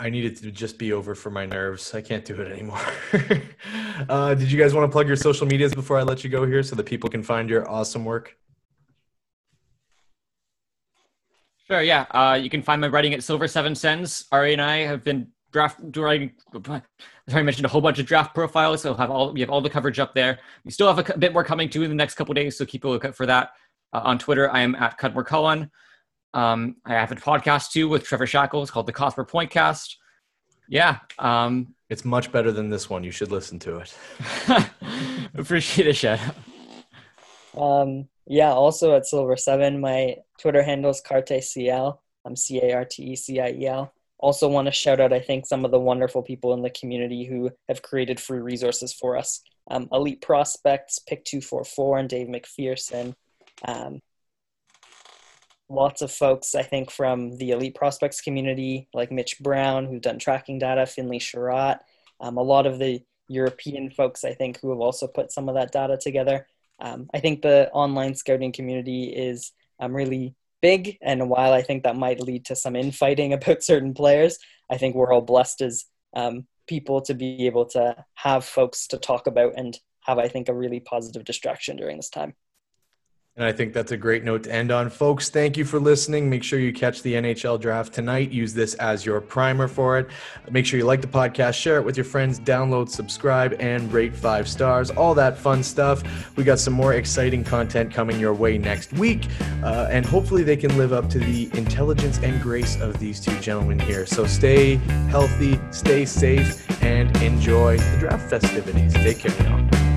I 0.00 0.10
need 0.10 0.24
it 0.24 0.36
to 0.36 0.52
just 0.52 0.78
be 0.78 0.92
over 0.92 1.16
for 1.16 1.30
my 1.30 1.44
nerves. 1.44 1.92
I 1.92 2.00
can't 2.00 2.24
do 2.24 2.40
it 2.40 2.52
anymore. 2.52 2.80
uh, 4.08 4.34
did 4.34 4.50
you 4.50 4.58
guys 4.58 4.72
want 4.72 4.88
to 4.88 4.92
plug 4.92 5.08
your 5.08 5.16
social 5.16 5.46
medias 5.46 5.74
before 5.74 5.98
I 5.98 6.02
let 6.02 6.22
you 6.22 6.30
go 6.30 6.46
here 6.46 6.62
so 6.62 6.76
that 6.76 6.86
people 6.86 7.10
can 7.10 7.22
find 7.22 7.50
your 7.50 7.68
awesome 7.68 8.04
work? 8.04 8.36
Sure, 11.66 11.82
yeah. 11.82 12.06
Uh, 12.12 12.38
you 12.40 12.48
can 12.48 12.62
find 12.62 12.80
my 12.80 12.86
writing 12.88 13.12
at 13.12 13.24
Silver 13.24 13.48
Seven 13.48 13.74
Sens. 13.74 14.26
Ary 14.32 14.52
and 14.52 14.62
I 14.62 14.78
have 14.78 15.02
been 15.02 15.28
draft 15.52 15.80
writing. 15.96 16.32
Sorry, 17.28 17.40
I 17.40 17.44
mentioned 17.44 17.66
a 17.66 17.68
whole 17.68 17.82
bunch 17.82 17.98
of 17.98 18.06
draft 18.06 18.34
profiles. 18.34 18.82
So 18.82 18.94
have 18.94 19.10
all 19.10 19.32
we 19.32 19.40
have 19.40 19.50
all 19.50 19.60
the 19.60 19.70
coverage 19.70 19.98
up 19.98 20.14
there. 20.14 20.38
We 20.64 20.70
still 20.70 20.92
have 20.92 21.10
a 21.10 21.18
bit 21.18 21.32
more 21.32 21.44
coming 21.44 21.68
too 21.68 21.82
in 21.82 21.90
the 21.90 21.96
next 21.96 22.14
couple 22.14 22.32
days, 22.34 22.56
so 22.56 22.64
keep 22.64 22.84
a 22.84 22.88
lookout 22.88 23.14
for 23.14 23.26
that. 23.26 23.50
Uh, 23.92 24.00
on 24.04 24.18
Twitter, 24.18 24.50
I 24.50 24.60
am 24.60 24.74
at 24.74 24.98
Cudmore 24.98 25.26
Cullen. 25.26 25.70
Um, 26.34 26.76
I 26.86 26.94
have 26.94 27.12
a 27.12 27.16
podcast 27.16 27.70
too 27.70 27.88
with 27.88 28.04
Trevor 28.04 28.26
Shackles 28.26 28.70
called 28.70 28.86
the 28.86 28.92
Cosper 28.92 29.28
Pointcast. 29.28 29.96
Yeah, 30.68 30.98
um, 31.18 31.74
it's 31.90 32.04
much 32.04 32.32
better 32.32 32.52
than 32.52 32.70
this 32.70 32.88
one. 32.88 33.04
You 33.04 33.10
should 33.10 33.30
listen 33.30 33.58
to 33.60 33.78
it. 33.78 33.94
Appreciate 35.34 35.88
it, 35.88 35.96
Shed. 35.96 36.20
Um, 37.56 38.08
yeah, 38.26 38.52
also 38.52 38.94
at 38.94 39.06
Silver 39.06 39.36
Seven, 39.36 39.80
my 39.80 40.16
Twitter 40.38 40.62
handle 40.62 40.90
is 40.90 41.02
CarteCL. 41.02 41.98
I'm 42.24 42.36
C 42.36 42.60
A 42.62 42.74
R 42.74 42.84
T 42.84 43.02
E 43.04 43.16
C 43.16 43.40
I 43.40 43.50
E 43.50 43.66
L. 43.66 43.92
Also, 44.18 44.48
want 44.48 44.66
to 44.66 44.72
shout 44.72 45.00
out, 45.00 45.12
I 45.12 45.20
think, 45.20 45.46
some 45.46 45.64
of 45.64 45.70
the 45.70 45.78
wonderful 45.78 46.22
people 46.22 46.52
in 46.52 46.62
the 46.62 46.70
community 46.70 47.24
who 47.24 47.50
have 47.68 47.82
created 47.82 48.18
free 48.18 48.40
resources 48.40 48.92
for 48.92 49.16
us. 49.16 49.42
Um, 49.70 49.88
Elite 49.92 50.20
Prospects, 50.20 50.98
Pick 50.98 51.24
244, 51.24 51.98
and 51.98 52.08
Dave 52.08 52.26
McPherson. 52.26 53.14
Um, 53.64 54.00
lots 55.68 56.02
of 56.02 56.10
folks, 56.10 56.54
I 56.54 56.62
think, 56.62 56.90
from 56.90 57.36
the 57.36 57.50
Elite 57.50 57.74
Prospects 57.74 58.20
community, 58.20 58.88
like 58.92 59.12
Mitch 59.12 59.38
Brown, 59.38 59.86
who's 59.86 60.00
done 60.00 60.18
tracking 60.18 60.58
data, 60.58 60.86
Finley 60.86 61.18
Sherratt, 61.18 61.80
um, 62.20 62.36
a 62.36 62.42
lot 62.42 62.66
of 62.66 62.78
the 62.78 63.02
European 63.28 63.90
folks, 63.90 64.24
I 64.24 64.34
think, 64.34 64.60
who 64.60 64.70
have 64.70 64.80
also 64.80 65.06
put 65.06 65.30
some 65.30 65.48
of 65.48 65.54
that 65.54 65.72
data 65.72 65.96
together. 65.96 66.46
Um, 66.80 67.08
I 67.12 67.20
think 67.20 67.42
the 67.42 67.70
online 67.72 68.14
scouting 68.14 68.52
community 68.52 69.04
is 69.04 69.52
um, 69.78 69.94
really 69.94 70.34
big. 70.60 70.98
And 71.02 71.28
while 71.28 71.52
I 71.52 71.62
think 71.62 71.82
that 71.82 71.96
might 71.96 72.20
lead 72.20 72.44
to 72.46 72.56
some 72.56 72.76
infighting 72.76 73.32
about 73.34 73.62
certain 73.62 73.94
players, 73.94 74.38
I 74.70 74.78
think 74.78 74.94
we're 74.94 75.12
all 75.12 75.22
blessed 75.22 75.62
as 75.62 75.84
um, 76.14 76.46
people 76.66 77.00
to 77.02 77.14
be 77.14 77.46
able 77.46 77.66
to 77.66 77.96
have 78.14 78.44
folks 78.44 78.86
to 78.88 78.98
talk 78.98 79.26
about 79.26 79.54
and 79.56 79.78
have, 80.02 80.18
I 80.18 80.28
think, 80.28 80.48
a 80.48 80.54
really 80.54 80.80
positive 80.80 81.24
distraction 81.24 81.76
during 81.76 81.96
this 81.96 82.10
time. 82.10 82.34
And 83.38 83.46
I 83.46 83.52
think 83.52 83.72
that's 83.72 83.92
a 83.92 83.96
great 83.96 84.24
note 84.24 84.42
to 84.42 84.52
end 84.52 84.72
on. 84.72 84.90
Folks, 84.90 85.30
thank 85.30 85.56
you 85.56 85.64
for 85.64 85.78
listening. 85.78 86.28
Make 86.28 86.42
sure 86.42 86.58
you 86.58 86.72
catch 86.72 87.02
the 87.02 87.14
NHL 87.14 87.60
draft 87.60 87.94
tonight. 87.94 88.32
Use 88.32 88.52
this 88.52 88.74
as 88.74 89.06
your 89.06 89.20
primer 89.20 89.68
for 89.68 89.96
it. 89.96 90.08
Make 90.50 90.66
sure 90.66 90.76
you 90.76 90.84
like 90.84 91.00
the 91.00 91.06
podcast, 91.06 91.54
share 91.54 91.76
it 91.76 91.84
with 91.84 91.96
your 91.96 92.04
friends, 92.04 92.40
download, 92.40 92.88
subscribe, 92.88 93.54
and 93.60 93.92
rate 93.92 94.12
five 94.12 94.48
stars. 94.48 94.90
All 94.90 95.14
that 95.14 95.38
fun 95.38 95.62
stuff. 95.62 96.02
We 96.36 96.42
got 96.42 96.58
some 96.58 96.74
more 96.74 96.94
exciting 96.94 97.44
content 97.44 97.94
coming 97.94 98.18
your 98.18 98.34
way 98.34 98.58
next 98.58 98.92
week. 98.94 99.28
Uh, 99.62 99.86
and 99.88 100.04
hopefully 100.04 100.42
they 100.42 100.56
can 100.56 100.76
live 100.76 100.92
up 100.92 101.08
to 101.10 101.20
the 101.20 101.48
intelligence 101.56 102.18
and 102.24 102.42
grace 102.42 102.80
of 102.80 102.98
these 102.98 103.20
two 103.20 103.38
gentlemen 103.38 103.78
here. 103.78 104.04
So 104.04 104.26
stay 104.26 104.76
healthy, 105.10 105.60
stay 105.70 106.06
safe, 106.06 106.82
and 106.82 107.16
enjoy 107.22 107.78
the 107.78 107.96
draft 108.00 108.28
festivities. 108.28 108.94
Take 108.94 109.20
care 109.20 109.44
now. 109.44 109.87